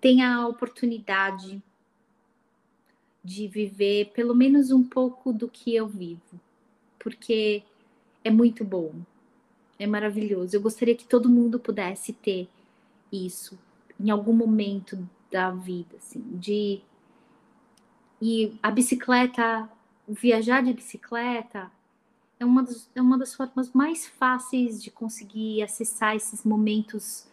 tenha 0.00 0.34
a 0.34 0.48
oportunidade 0.48 1.62
de 3.24 3.48
viver 3.48 4.12
pelo 4.12 4.34
menos 4.34 4.70
um 4.70 4.82
pouco 4.82 5.32
do 5.32 5.48
que 5.48 5.74
eu 5.74 5.88
vivo, 5.88 6.38
porque 6.98 7.62
é 8.22 8.30
muito 8.30 8.64
bom, 8.64 8.92
é 9.78 9.86
maravilhoso. 9.86 10.54
Eu 10.54 10.60
gostaria 10.60 10.94
que 10.94 11.06
todo 11.06 11.28
mundo 11.28 11.58
pudesse 11.58 12.12
ter 12.12 12.48
isso 13.10 13.58
em 13.98 14.10
algum 14.10 14.32
momento 14.32 15.08
da 15.30 15.50
vida, 15.50 15.96
assim, 15.96 16.20
de 16.38 16.82
e 18.26 18.58
a 18.62 18.70
bicicleta, 18.70 19.68
viajar 20.08 20.62
de 20.62 20.72
bicicleta 20.72 21.70
é 22.40 22.44
uma, 22.44 22.62
das, 22.62 22.88
é 22.94 23.02
uma 23.02 23.18
das 23.18 23.34
formas 23.34 23.70
mais 23.72 24.06
fáceis 24.06 24.82
de 24.82 24.90
conseguir 24.90 25.62
acessar 25.62 26.16
esses 26.16 26.42
momentos 26.42 27.26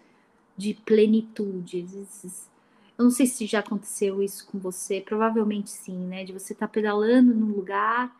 de 0.57 0.73
plenitude. 0.73 1.79
Esses, 1.79 2.50
eu 2.97 3.05
não 3.05 3.11
sei 3.11 3.25
se 3.25 3.45
já 3.45 3.59
aconteceu 3.59 4.21
isso 4.21 4.47
com 4.47 4.59
você, 4.59 5.01
provavelmente 5.01 5.69
sim, 5.69 5.97
né? 6.07 6.23
De 6.23 6.33
você 6.33 6.53
estar 6.53 6.67
tá 6.67 6.71
pedalando 6.71 7.33
num 7.33 7.53
lugar 7.53 8.15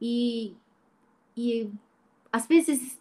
e, 0.00 0.54
e 1.36 1.70
às 2.32 2.46
vezes 2.46 2.98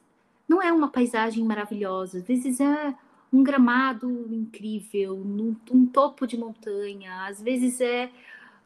não 0.47 0.61
é 0.61 0.71
uma 0.71 0.89
paisagem 0.89 1.43
maravilhosa, 1.43 2.19
às 2.19 2.23
vezes 2.25 2.59
é 2.59 2.95
um 3.31 3.43
gramado 3.43 4.09
incrível, 4.33 5.17
num, 5.17 5.55
um 5.71 5.85
topo 5.85 6.25
de 6.27 6.37
montanha, 6.37 7.25
às 7.27 7.41
vezes 7.41 7.81
é 7.81 8.11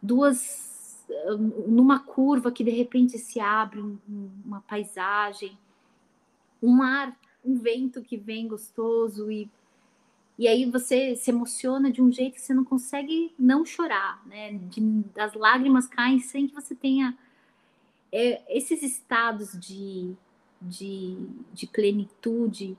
duas 0.01 0.69
numa 1.67 1.99
curva 1.99 2.51
que 2.51 2.63
de 2.63 2.69
repente 2.69 3.17
se 3.17 3.39
abre 3.39 3.81
um, 3.81 3.97
uma 4.45 4.61
paisagem, 4.61 5.57
um 6.61 6.71
mar, 6.71 7.17
um 7.43 7.55
vento 7.55 8.01
que 8.01 8.15
vem 8.15 8.47
gostoso 8.47 9.31
e 9.31 9.49
e 10.39 10.47
aí 10.47 10.63
você 10.63 11.17
se 11.17 11.31
emociona 11.31 11.91
de 11.91 12.01
um 12.01 12.09
jeito 12.09 12.35
que 12.35 12.41
você 12.41 12.53
não 12.53 12.63
consegue 12.63 13.35
não 13.37 13.65
chorar, 13.65 14.25
né? 14.25 14.53
De, 14.53 15.03
as 15.17 15.33
lágrimas 15.33 15.85
caem 15.85 16.17
sem 16.21 16.47
que 16.47 16.55
você 16.55 16.73
tenha 16.73 17.17
é, 18.09 18.41
esses 18.57 18.81
estados 18.81 19.51
de, 19.59 20.15
de, 20.61 21.17
de 21.51 21.67
plenitude. 21.67 22.77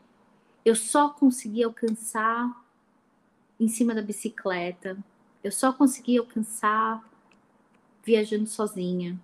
Eu 0.64 0.74
só 0.74 1.10
consegui 1.10 1.62
alcançar 1.62 2.64
em 3.60 3.68
cima 3.68 3.94
da 3.94 4.00
bicicleta. 4.00 4.96
Eu 5.44 5.52
só 5.52 5.70
consegui 5.70 6.16
alcançar 6.16 7.06
viajando 8.02 8.46
sozinha. 8.46 9.20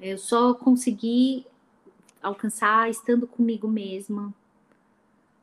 Eu 0.00 0.16
só 0.16 0.54
consegui 0.54 1.44
alcançar 2.22 2.88
estando 2.88 3.26
comigo 3.26 3.68
mesma, 3.68 4.34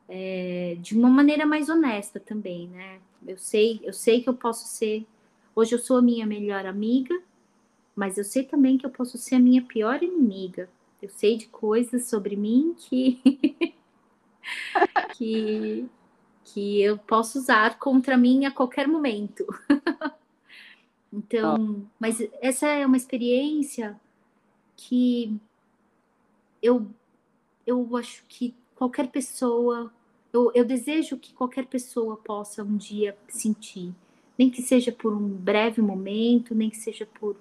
é, 0.08 0.76
de 0.80 0.96
uma 0.96 1.08
maneira 1.08 1.46
mais 1.46 1.68
honesta 1.68 2.20
também, 2.20 2.68
né? 2.68 3.00
Eu 3.26 3.38
sei, 3.38 3.80
eu 3.82 3.92
sei 3.92 4.22
que 4.22 4.28
eu 4.28 4.34
posso 4.34 4.66
ser. 4.66 5.06
Hoje 5.54 5.74
eu 5.74 5.78
sou 5.78 5.98
a 5.98 6.02
minha 6.02 6.26
melhor 6.26 6.66
amiga, 6.66 7.18
mas 7.94 8.18
eu 8.18 8.24
sei 8.24 8.44
também 8.44 8.76
que 8.76 8.84
eu 8.84 8.90
posso 8.90 9.16
ser 9.16 9.36
a 9.36 9.40
minha 9.40 9.62
pior 9.62 10.02
inimiga. 10.02 10.68
Eu 11.00 11.08
sei 11.08 11.36
de 11.36 11.46
coisas 11.46 12.06
sobre 12.06 12.36
mim 12.36 12.74
que 12.76 13.20
que 15.16 15.86
que 16.44 16.82
eu 16.82 16.98
posso 16.98 17.38
usar 17.38 17.78
contra 17.78 18.16
mim 18.16 18.44
a 18.44 18.50
qualquer 18.50 18.86
momento. 18.86 19.46
Então, 21.16 21.86
mas 21.96 22.18
essa 22.40 22.66
é 22.66 22.84
uma 22.84 22.96
experiência 22.96 23.98
que 24.76 25.40
eu, 26.60 26.88
eu 27.64 27.96
acho 27.96 28.24
que 28.26 28.52
qualquer 28.84 29.08
pessoa, 29.08 29.90
eu, 30.30 30.52
eu 30.54 30.64
desejo 30.64 31.16
que 31.16 31.32
qualquer 31.32 31.64
pessoa 31.64 32.18
possa 32.18 32.62
um 32.62 32.76
dia 32.76 33.16
sentir, 33.28 33.94
nem 34.38 34.50
que 34.50 34.60
seja 34.60 34.92
por 34.92 35.14
um 35.14 35.26
breve 35.26 35.80
momento, 35.80 36.54
nem 36.54 36.68
que 36.68 36.76
seja 36.76 37.06
por, 37.06 37.34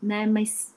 né? 0.00 0.24
Mas 0.24 0.72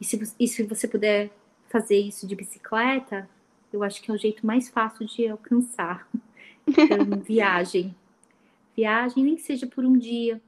e 0.00 0.04
se, 0.04 0.34
e 0.38 0.46
se 0.46 0.62
você 0.62 0.86
puder 0.86 1.32
fazer 1.68 1.98
isso 1.98 2.26
de 2.26 2.36
bicicleta, 2.36 3.28
eu 3.72 3.82
acho 3.82 4.00
que 4.00 4.10
é 4.10 4.14
o 4.14 4.18
jeito 4.18 4.46
mais 4.46 4.68
fácil 4.68 5.06
de 5.06 5.28
alcançar. 5.28 6.08
Então, 6.64 7.18
viagem 7.18 7.92
viagem, 8.76 9.24
nem 9.24 9.34
que 9.34 9.42
seja 9.42 9.66
por 9.66 9.84
um 9.84 9.98
dia, 9.98 10.40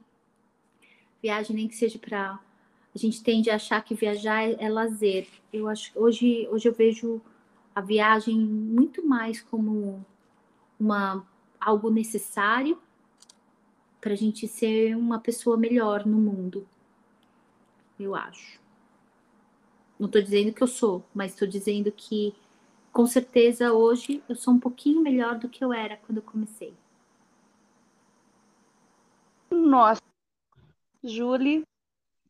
viagem 1.21 1.53
nem 1.53 1.67
que 1.67 1.75
seja 1.75 1.99
para 1.99 2.39
a 2.95 2.97
gente 2.97 3.21
tende 3.21 3.49
a 3.49 3.55
achar 3.55 3.83
que 3.83 3.93
viajar 3.93 4.49
é, 4.49 4.55
é, 4.57 4.69
lazer. 4.69 5.27
Eu 5.51 5.67
acho 5.67 5.91
hoje 5.93 6.47
hoje 6.49 6.69
eu 6.69 6.73
vejo 6.73 7.21
a 7.75 7.81
viagem 7.81 8.39
muito 8.39 9.05
mais 9.05 9.41
como 9.41 10.03
uma 10.79 11.27
algo 11.59 11.89
necessário 11.89 12.81
para 13.99 14.13
a 14.13 14.15
gente 14.15 14.47
ser 14.47 14.95
uma 14.95 15.19
pessoa 15.19 15.57
melhor 15.57 16.05
no 16.05 16.17
mundo. 16.17 16.67
Eu 17.99 18.15
acho. 18.15 18.61
Não 19.99 20.07
estou 20.07 20.21
dizendo 20.21 20.53
que 20.53 20.61
eu 20.61 20.67
sou, 20.67 21.03
mas 21.13 21.31
estou 21.33 21.47
dizendo 21.47 21.91
que 21.91 22.33
com 22.93 23.05
certeza 23.05 23.73
hoje 23.73 24.23
eu 24.29 24.35
sou 24.35 24.53
um 24.53 24.59
pouquinho 24.59 25.01
melhor 25.01 25.37
do 25.37 25.49
que 25.49 25.63
eu 25.63 25.73
era 25.73 25.97
quando 25.97 26.17
eu 26.17 26.23
comecei. 26.23 26.73
Nossa, 29.49 30.01
Julie, 31.03 31.63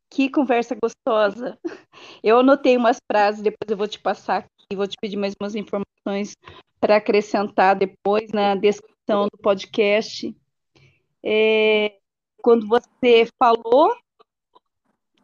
que 0.10 0.30
conversa 0.30 0.76
gostosa. 0.82 1.60
Eu 2.24 2.40
anotei 2.40 2.78
umas 2.78 2.98
frases, 3.12 3.42
depois 3.42 3.70
eu 3.70 3.78
vou 3.78 3.88
te 3.88 4.00
passar 4.00 4.48
aqui, 4.66 4.76
vou 4.76 4.88
te 4.88 4.98
pedir 5.00 5.16
mais 5.16 5.34
umas 5.40 5.56
informações 5.56 6.36
para 6.80 6.98
acrescentar 6.98 7.76
depois 7.76 8.32
na 8.32 8.56
descrição 8.56 9.28
do 9.32 9.38
podcast. 9.38 10.36
É, 11.24 11.98
quando 12.42 12.68
você 12.68 13.28
falou 13.40 13.96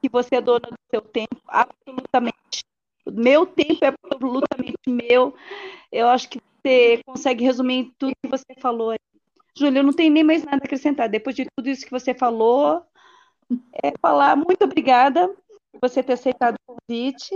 que 0.01 0.09
você 0.09 0.35
é 0.35 0.41
dona 0.41 0.61
do 0.61 0.77
seu 0.89 1.01
tempo, 1.01 1.41
absolutamente. 1.47 2.63
Meu 3.11 3.45
tempo 3.45 3.83
é 3.83 3.87
absolutamente 3.87 4.77
meu. 4.87 5.35
Eu 5.91 6.07
acho 6.07 6.29
que 6.29 6.39
você 6.39 7.01
consegue 7.05 7.43
resumir 7.43 7.91
tudo 7.97 8.13
que 8.23 8.29
você 8.29 8.53
falou 8.59 8.91
aí. 8.91 8.99
Júlia, 9.57 9.79
eu 9.79 9.83
não 9.83 9.93
tenho 9.93 10.13
nem 10.13 10.23
mais 10.23 10.43
nada 10.43 10.57
a 10.57 10.65
acrescentar. 10.65 11.09
Depois 11.09 11.35
de 11.35 11.45
tudo 11.55 11.67
isso 11.67 11.85
que 11.85 11.91
você 11.91 12.13
falou, 12.13 12.83
é 13.83 13.91
falar 13.99 14.35
muito 14.35 14.63
obrigada 14.63 15.27
por 15.71 15.89
você 15.89 16.01
ter 16.01 16.13
aceitado 16.13 16.55
o 16.55 16.75
convite. 16.75 17.35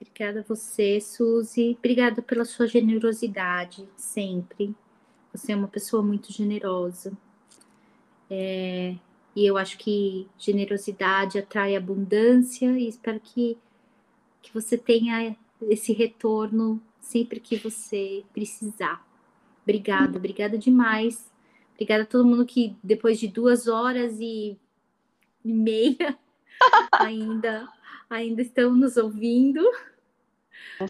Obrigada 0.00 0.40
a 0.40 0.42
você, 0.42 0.98
Suzy. 0.98 1.76
Obrigada 1.78 2.22
pela 2.22 2.46
sua 2.46 2.66
generosidade, 2.66 3.86
sempre. 3.96 4.74
Você 5.32 5.52
é 5.52 5.56
uma 5.56 5.68
pessoa 5.68 6.02
muito 6.02 6.32
generosa. 6.32 7.12
É... 8.30 8.96
E 9.36 9.46
eu 9.46 9.56
acho 9.56 9.78
que 9.78 10.26
generosidade 10.38 11.38
atrai 11.38 11.76
abundância 11.76 12.66
e 12.78 12.88
espero 12.88 13.20
que, 13.20 13.56
que 14.42 14.52
você 14.52 14.76
tenha 14.76 15.36
esse 15.62 15.92
retorno 15.92 16.82
sempre 17.00 17.38
que 17.38 17.56
você 17.56 18.24
precisar. 18.32 19.06
Obrigada, 19.62 20.16
obrigada 20.16 20.58
demais. 20.58 21.30
Obrigada 21.74 22.02
a 22.02 22.06
todo 22.06 22.26
mundo 22.26 22.44
que 22.44 22.76
depois 22.82 23.20
de 23.20 23.28
duas 23.28 23.68
horas 23.68 24.18
e, 24.18 24.58
e 25.44 25.52
meia 25.52 26.18
ainda, 26.92 27.68
ainda 28.10 28.42
estão 28.42 28.74
nos 28.74 28.96
ouvindo. 28.96 29.60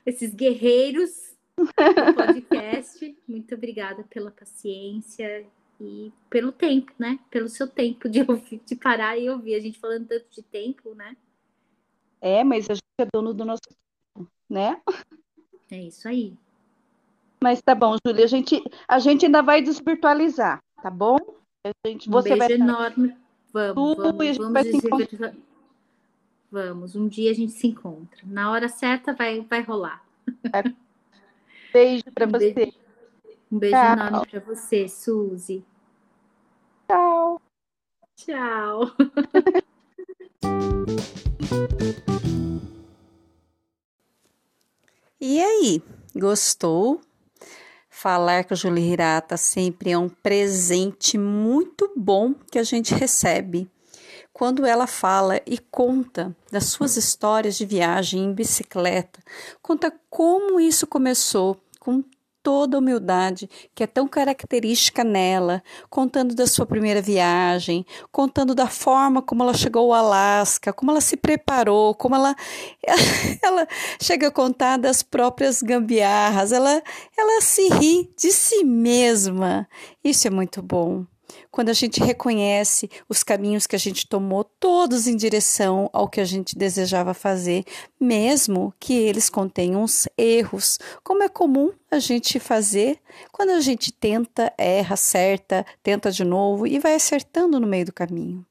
Esses 0.06 0.34
guerreiros 0.34 1.36
do 1.56 2.14
podcast. 2.14 3.16
Muito 3.28 3.54
obrigada 3.54 4.02
pela 4.04 4.30
paciência 4.30 5.46
e 5.78 6.10
pelo 6.30 6.50
tempo, 6.50 6.92
né? 6.98 7.18
Pelo 7.30 7.48
seu 7.48 7.68
tempo 7.68 8.08
de 8.08 8.22
ouvir, 8.22 8.60
de 8.64 8.74
parar 8.74 9.18
e 9.18 9.28
ouvir. 9.28 9.54
A 9.54 9.60
gente 9.60 9.78
falando 9.78 10.08
tanto 10.08 10.26
de 10.30 10.42
tempo, 10.42 10.94
né? 10.94 11.16
É, 12.20 12.42
mas 12.42 12.68
a 12.70 12.74
gente 12.74 12.84
é 12.98 13.06
dono 13.12 13.34
do 13.34 13.44
nosso 13.44 13.62
tempo, 14.16 14.30
né? 14.48 14.80
É 15.70 15.82
isso 15.82 16.08
aí. 16.08 16.34
Mas 17.42 17.62
tá 17.62 17.74
bom, 17.74 17.96
Júlia, 18.04 18.24
a 18.24 18.28
gente, 18.28 18.62
a 18.86 18.98
gente 18.98 19.24
ainda 19.24 19.42
vai 19.42 19.62
desvirtualizar, 19.62 20.62
tá 20.82 20.90
bom? 20.90 21.16
A 21.64 21.88
gente, 21.88 22.08
Um 22.08 22.12
você 22.12 22.30
beijo 22.30 22.38
vai 22.38 22.52
enorme. 22.52 23.16
Vamos, 23.52 23.74
Tudo 23.74 24.02
vamos, 24.02 24.36
vamos 24.36 24.62
desvirtualizar. 24.62 25.34
Vamos, 26.50 26.96
um 26.96 27.06
dia 27.06 27.30
a 27.30 27.34
gente 27.34 27.52
se 27.52 27.66
encontra. 27.68 28.20
Na 28.24 28.50
hora 28.50 28.68
certa 28.68 29.12
vai, 29.14 29.40
vai 29.42 29.62
rolar. 29.62 30.04
beijo 31.72 32.04
para 32.12 32.26
Um 32.26 32.30
você. 32.30 32.52
beijo. 32.52 32.78
Um 33.52 33.58
beijo 33.58 33.76
Tchau. 33.76 33.92
enorme 33.92 34.26
para 34.30 34.40
você, 34.40 34.88
Suzy. 34.88 35.64
Tchau. 36.88 37.40
Tchau. 38.16 38.80
E 45.20 45.40
aí, 45.40 45.82
gostou? 46.14 47.00
Falar 47.88 48.44
com 48.44 48.54
a 48.54 48.56
Julie 48.56 48.92
Hirata 48.92 49.36
sempre 49.36 49.90
é 49.90 49.98
um 49.98 50.08
presente 50.08 51.18
muito 51.18 51.92
bom 51.96 52.32
que 52.50 52.58
a 52.58 52.62
gente 52.62 52.94
recebe. 52.94 53.68
Quando 54.40 54.64
ela 54.64 54.86
fala 54.86 55.38
e 55.46 55.58
conta 55.58 56.34
das 56.50 56.64
suas 56.64 56.96
histórias 56.96 57.58
de 57.58 57.66
viagem 57.66 58.24
em 58.24 58.32
bicicleta, 58.32 59.20
conta 59.60 59.92
como 60.08 60.58
isso 60.58 60.86
começou 60.86 61.60
com 61.78 62.02
toda 62.42 62.78
a 62.78 62.80
humildade 62.80 63.50
que 63.74 63.84
é 63.84 63.86
tão 63.86 64.08
característica 64.08 65.04
nela, 65.04 65.62
contando 65.90 66.34
da 66.34 66.46
sua 66.46 66.64
primeira 66.64 67.02
viagem, 67.02 67.84
contando 68.10 68.54
da 68.54 68.66
forma 68.66 69.20
como 69.20 69.42
ela 69.42 69.52
chegou 69.52 69.92
ao 69.92 70.06
Alasca, 70.06 70.72
como 70.72 70.90
ela 70.90 71.02
se 71.02 71.18
preparou, 71.18 71.94
como 71.94 72.14
ela 72.14 72.34
ela 73.44 73.68
chega 74.00 74.28
a 74.28 74.32
contar 74.32 74.78
das 74.78 75.02
próprias 75.02 75.60
gambiarras, 75.60 76.50
ela 76.50 76.82
ela 77.14 77.42
se 77.42 77.68
ri 77.68 78.10
de 78.16 78.32
si 78.32 78.64
mesma. 78.64 79.68
Isso 80.02 80.26
é 80.26 80.30
muito 80.30 80.62
bom. 80.62 81.04
Quando 81.50 81.68
a 81.68 81.72
gente 81.72 82.02
reconhece 82.02 82.88
os 83.08 83.22
caminhos 83.22 83.66
que 83.66 83.76
a 83.76 83.78
gente 83.78 84.06
tomou, 84.06 84.44
todos 84.44 85.06
em 85.06 85.16
direção 85.16 85.90
ao 85.92 86.08
que 86.08 86.20
a 86.20 86.24
gente 86.24 86.56
desejava 86.56 87.12
fazer, 87.12 87.64
mesmo 88.00 88.72
que 88.78 88.94
eles 88.94 89.28
contenham 89.28 89.82
os 89.82 90.08
erros, 90.16 90.78
como 91.02 91.22
é 91.22 91.28
comum 91.28 91.72
a 91.90 91.98
gente 91.98 92.38
fazer 92.38 92.98
quando 93.32 93.50
a 93.50 93.60
gente 93.60 93.92
tenta, 93.92 94.52
erra, 94.56 94.94
acerta, 94.94 95.66
tenta 95.82 96.10
de 96.10 96.24
novo 96.24 96.66
e 96.66 96.78
vai 96.78 96.94
acertando 96.94 97.58
no 97.58 97.66
meio 97.66 97.86
do 97.86 97.92
caminho. 97.92 98.44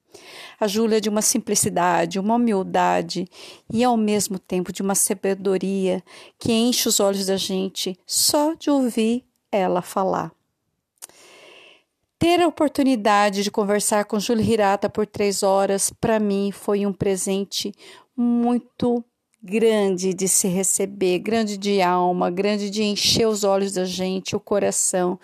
A 0.59 0.67
Júlia 0.67 0.97
é 0.97 0.99
de 0.99 1.09
uma 1.09 1.21
simplicidade, 1.21 2.19
uma 2.19 2.35
humildade 2.35 3.27
e 3.71 3.83
ao 3.83 3.95
mesmo 3.95 4.37
tempo 4.37 4.73
de 4.73 4.81
uma 4.81 4.95
sabedoria 4.95 6.03
que 6.37 6.51
enche 6.51 6.87
os 6.87 6.99
olhos 6.99 7.27
da 7.27 7.37
gente 7.37 7.97
só 8.05 8.53
de 8.53 8.69
ouvir 8.69 9.23
ela 9.51 9.81
falar. 9.81 10.31
Ter 12.19 12.41
a 12.41 12.47
oportunidade 12.49 13.43
de 13.43 13.49
conversar 13.49 14.03
com 14.03 14.19
Júlia 14.19 14.43
Hirata 14.43 14.89
por 14.89 15.07
três 15.07 15.41
horas, 15.41 15.89
para 15.89 16.19
mim, 16.19 16.51
foi 16.51 16.85
um 16.85 16.91
presente 16.91 17.71
muito 18.13 19.01
grande 19.41 20.13
de 20.13 20.27
se 20.27 20.49
receber, 20.49 21.19
grande 21.19 21.57
de 21.57 21.81
alma, 21.81 22.29
grande 22.29 22.69
de 22.69 22.83
encher 22.83 23.25
os 23.25 23.45
olhos 23.45 23.71
da 23.71 23.85
gente, 23.85 24.35
o 24.35 24.39
coração, 24.39 25.17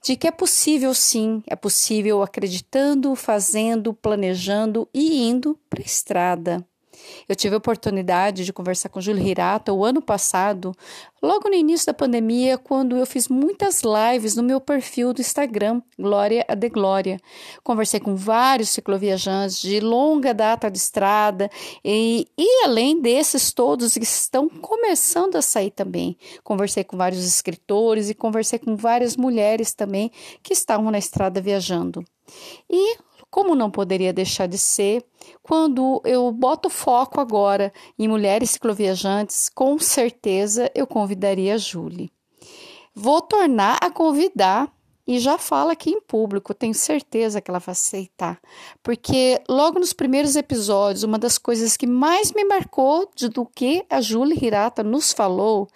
de 0.00 0.14
que 0.14 0.28
é 0.28 0.30
possível 0.30 0.94
sim, 0.94 1.42
é 1.48 1.56
possível 1.56 2.22
acreditando, 2.22 3.16
fazendo, 3.16 3.92
planejando 3.92 4.88
e 4.94 5.28
indo 5.28 5.58
para 5.68 5.82
a 5.82 5.84
estrada. 5.84 6.64
Eu 7.28 7.34
tive 7.34 7.54
a 7.54 7.58
oportunidade 7.58 8.44
de 8.44 8.52
conversar 8.52 8.88
com 8.88 9.00
Júlia 9.00 9.22
Hirata 9.22 9.72
o 9.72 9.84
ano 9.84 10.00
passado, 10.00 10.72
logo 11.22 11.48
no 11.48 11.54
início 11.54 11.86
da 11.86 11.94
pandemia, 11.94 12.56
quando 12.56 12.96
eu 12.96 13.06
fiz 13.06 13.28
muitas 13.28 13.82
lives 13.82 14.36
no 14.36 14.42
meu 14.42 14.60
perfil 14.60 15.12
do 15.12 15.20
Instagram, 15.20 15.82
Glória 15.98 16.44
a 16.48 16.54
de 16.54 16.68
Glória. 16.68 17.18
Conversei 17.62 18.00
com 18.00 18.14
vários 18.14 18.70
cicloviajantes 18.70 19.60
de 19.60 19.80
longa 19.80 20.32
data 20.32 20.70
de 20.70 20.78
estrada 20.78 21.50
e, 21.84 22.26
e 22.38 22.64
além 22.64 23.00
desses 23.00 23.52
todos 23.52 23.94
que 23.94 24.04
estão 24.04 24.48
começando 24.48 25.36
a 25.36 25.42
sair 25.42 25.70
também. 25.70 26.16
Conversei 26.42 26.84
com 26.84 26.96
vários 26.96 27.24
escritores 27.24 28.10
e 28.10 28.14
conversei 28.14 28.58
com 28.58 28.76
várias 28.76 29.16
mulheres 29.16 29.72
também 29.72 30.10
que 30.42 30.52
estavam 30.52 30.90
na 30.90 30.98
estrada 30.98 31.40
viajando. 31.40 32.04
E 32.70 32.96
como 33.36 33.54
não 33.54 33.70
poderia 33.70 34.14
deixar 34.14 34.48
de 34.48 34.56
ser, 34.56 35.04
quando 35.42 36.00
eu 36.06 36.32
boto 36.32 36.70
foco 36.70 37.20
agora 37.20 37.70
em 37.98 38.08
mulheres 38.08 38.52
cicloviajantes, 38.52 39.50
com 39.50 39.78
certeza 39.78 40.70
eu 40.74 40.86
convidaria 40.86 41.54
a 41.54 41.58
Julie. 41.58 42.10
Vou 42.94 43.20
tornar 43.20 43.76
a 43.82 43.90
convidar 43.90 44.72
e 45.06 45.18
já 45.18 45.36
fala 45.36 45.72
aqui 45.72 45.90
em 45.90 46.00
público, 46.00 46.54
tenho 46.54 46.72
certeza 46.72 47.38
que 47.42 47.50
ela 47.50 47.58
vai 47.58 47.74
aceitar, 47.74 48.40
porque 48.82 49.38
logo 49.46 49.78
nos 49.78 49.92
primeiros 49.92 50.34
episódios, 50.34 51.02
uma 51.02 51.18
das 51.18 51.36
coisas 51.36 51.76
que 51.76 51.86
mais 51.86 52.32
me 52.32 52.42
marcou 52.42 53.10
de, 53.14 53.28
do 53.28 53.44
que 53.44 53.84
a 53.90 54.00
Julie 54.00 54.42
Hirata 54.42 54.82
nos 54.82 55.12
falou 55.12 55.68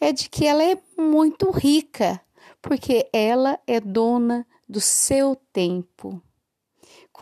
é 0.00 0.12
de 0.12 0.30
que 0.30 0.46
ela 0.46 0.62
é 0.62 0.78
muito 0.96 1.50
rica, 1.50 2.18
porque 2.62 3.06
ela 3.12 3.60
é 3.66 3.78
dona 3.78 4.46
do 4.66 4.80
seu 4.80 5.36
tempo. 5.52 6.22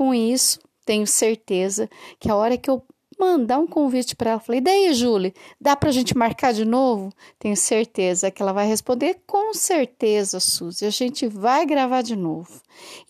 Com 0.01 0.15
isso, 0.15 0.59
tenho 0.87 1.07
certeza 1.07 1.87
que 2.19 2.31
a 2.31 2.35
hora 2.35 2.57
que 2.57 2.71
eu 2.71 2.83
mandar 3.19 3.59
um 3.59 3.67
convite 3.67 4.17
para 4.17 4.31
ela, 4.31 4.41
falei, 4.41 4.59
daí, 4.59 4.95
Júlia, 4.95 5.31
dá 5.61 5.77
para 5.77 5.91
a 5.91 5.93
gente 5.93 6.17
marcar 6.17 6.55
de 6.55 6.65
novo? 6.65 7.13
Tenho 7.39 7.55
certeza 7.55 8.31
que 8.31 8.41
ela 8.41 8.55
vai 8.55 8.67
responder, 8.67 9.21
com 9.27 9.53
certeza, 9.53 10.41
Suzy, 10.41 10.87
a 10.87 10.91
gente 10.91 11.27
vai 11.27 11.67
gravar 11.67 12.01
de 12.01 12.17
novo. 12.17 12.63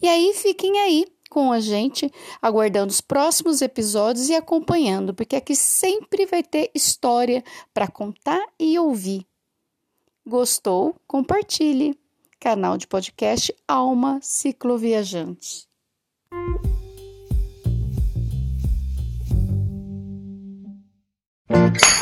E 0.02 0.08
aí, 0.08 0.34
fiquem 0.34 0.80
aí 0.80 1.06
com 1.30 1.52
a 1.52 1.60
gente, 1.60 2.10
aguardando 2.42 2.90
os 2.90 3.00
próximos 3.00 3.62
episódios 3.62 4.28
e 4.28 4.34
acompanhando, 4.34 5.14
porque 5.14 5.36
aqui 5.36 5.54
sempre 5.54 6.26
vai 6.26 6.42
ter 6.42 6.72
história 6.74 7.44
para 7.72 7.86
contar 7.86 8.44
e 8.58 8.76
ouvir. 8.80 9.24
Gostou? 10.26 10.96
Compartilhe. 11.06 11.96
Canal 12.40 12.76
de 12.76 12.88
podcast 12.88 13.54
Alma 13.68 14.18
Cicloviajante. 14.20 15.70
you. 21.50 21.99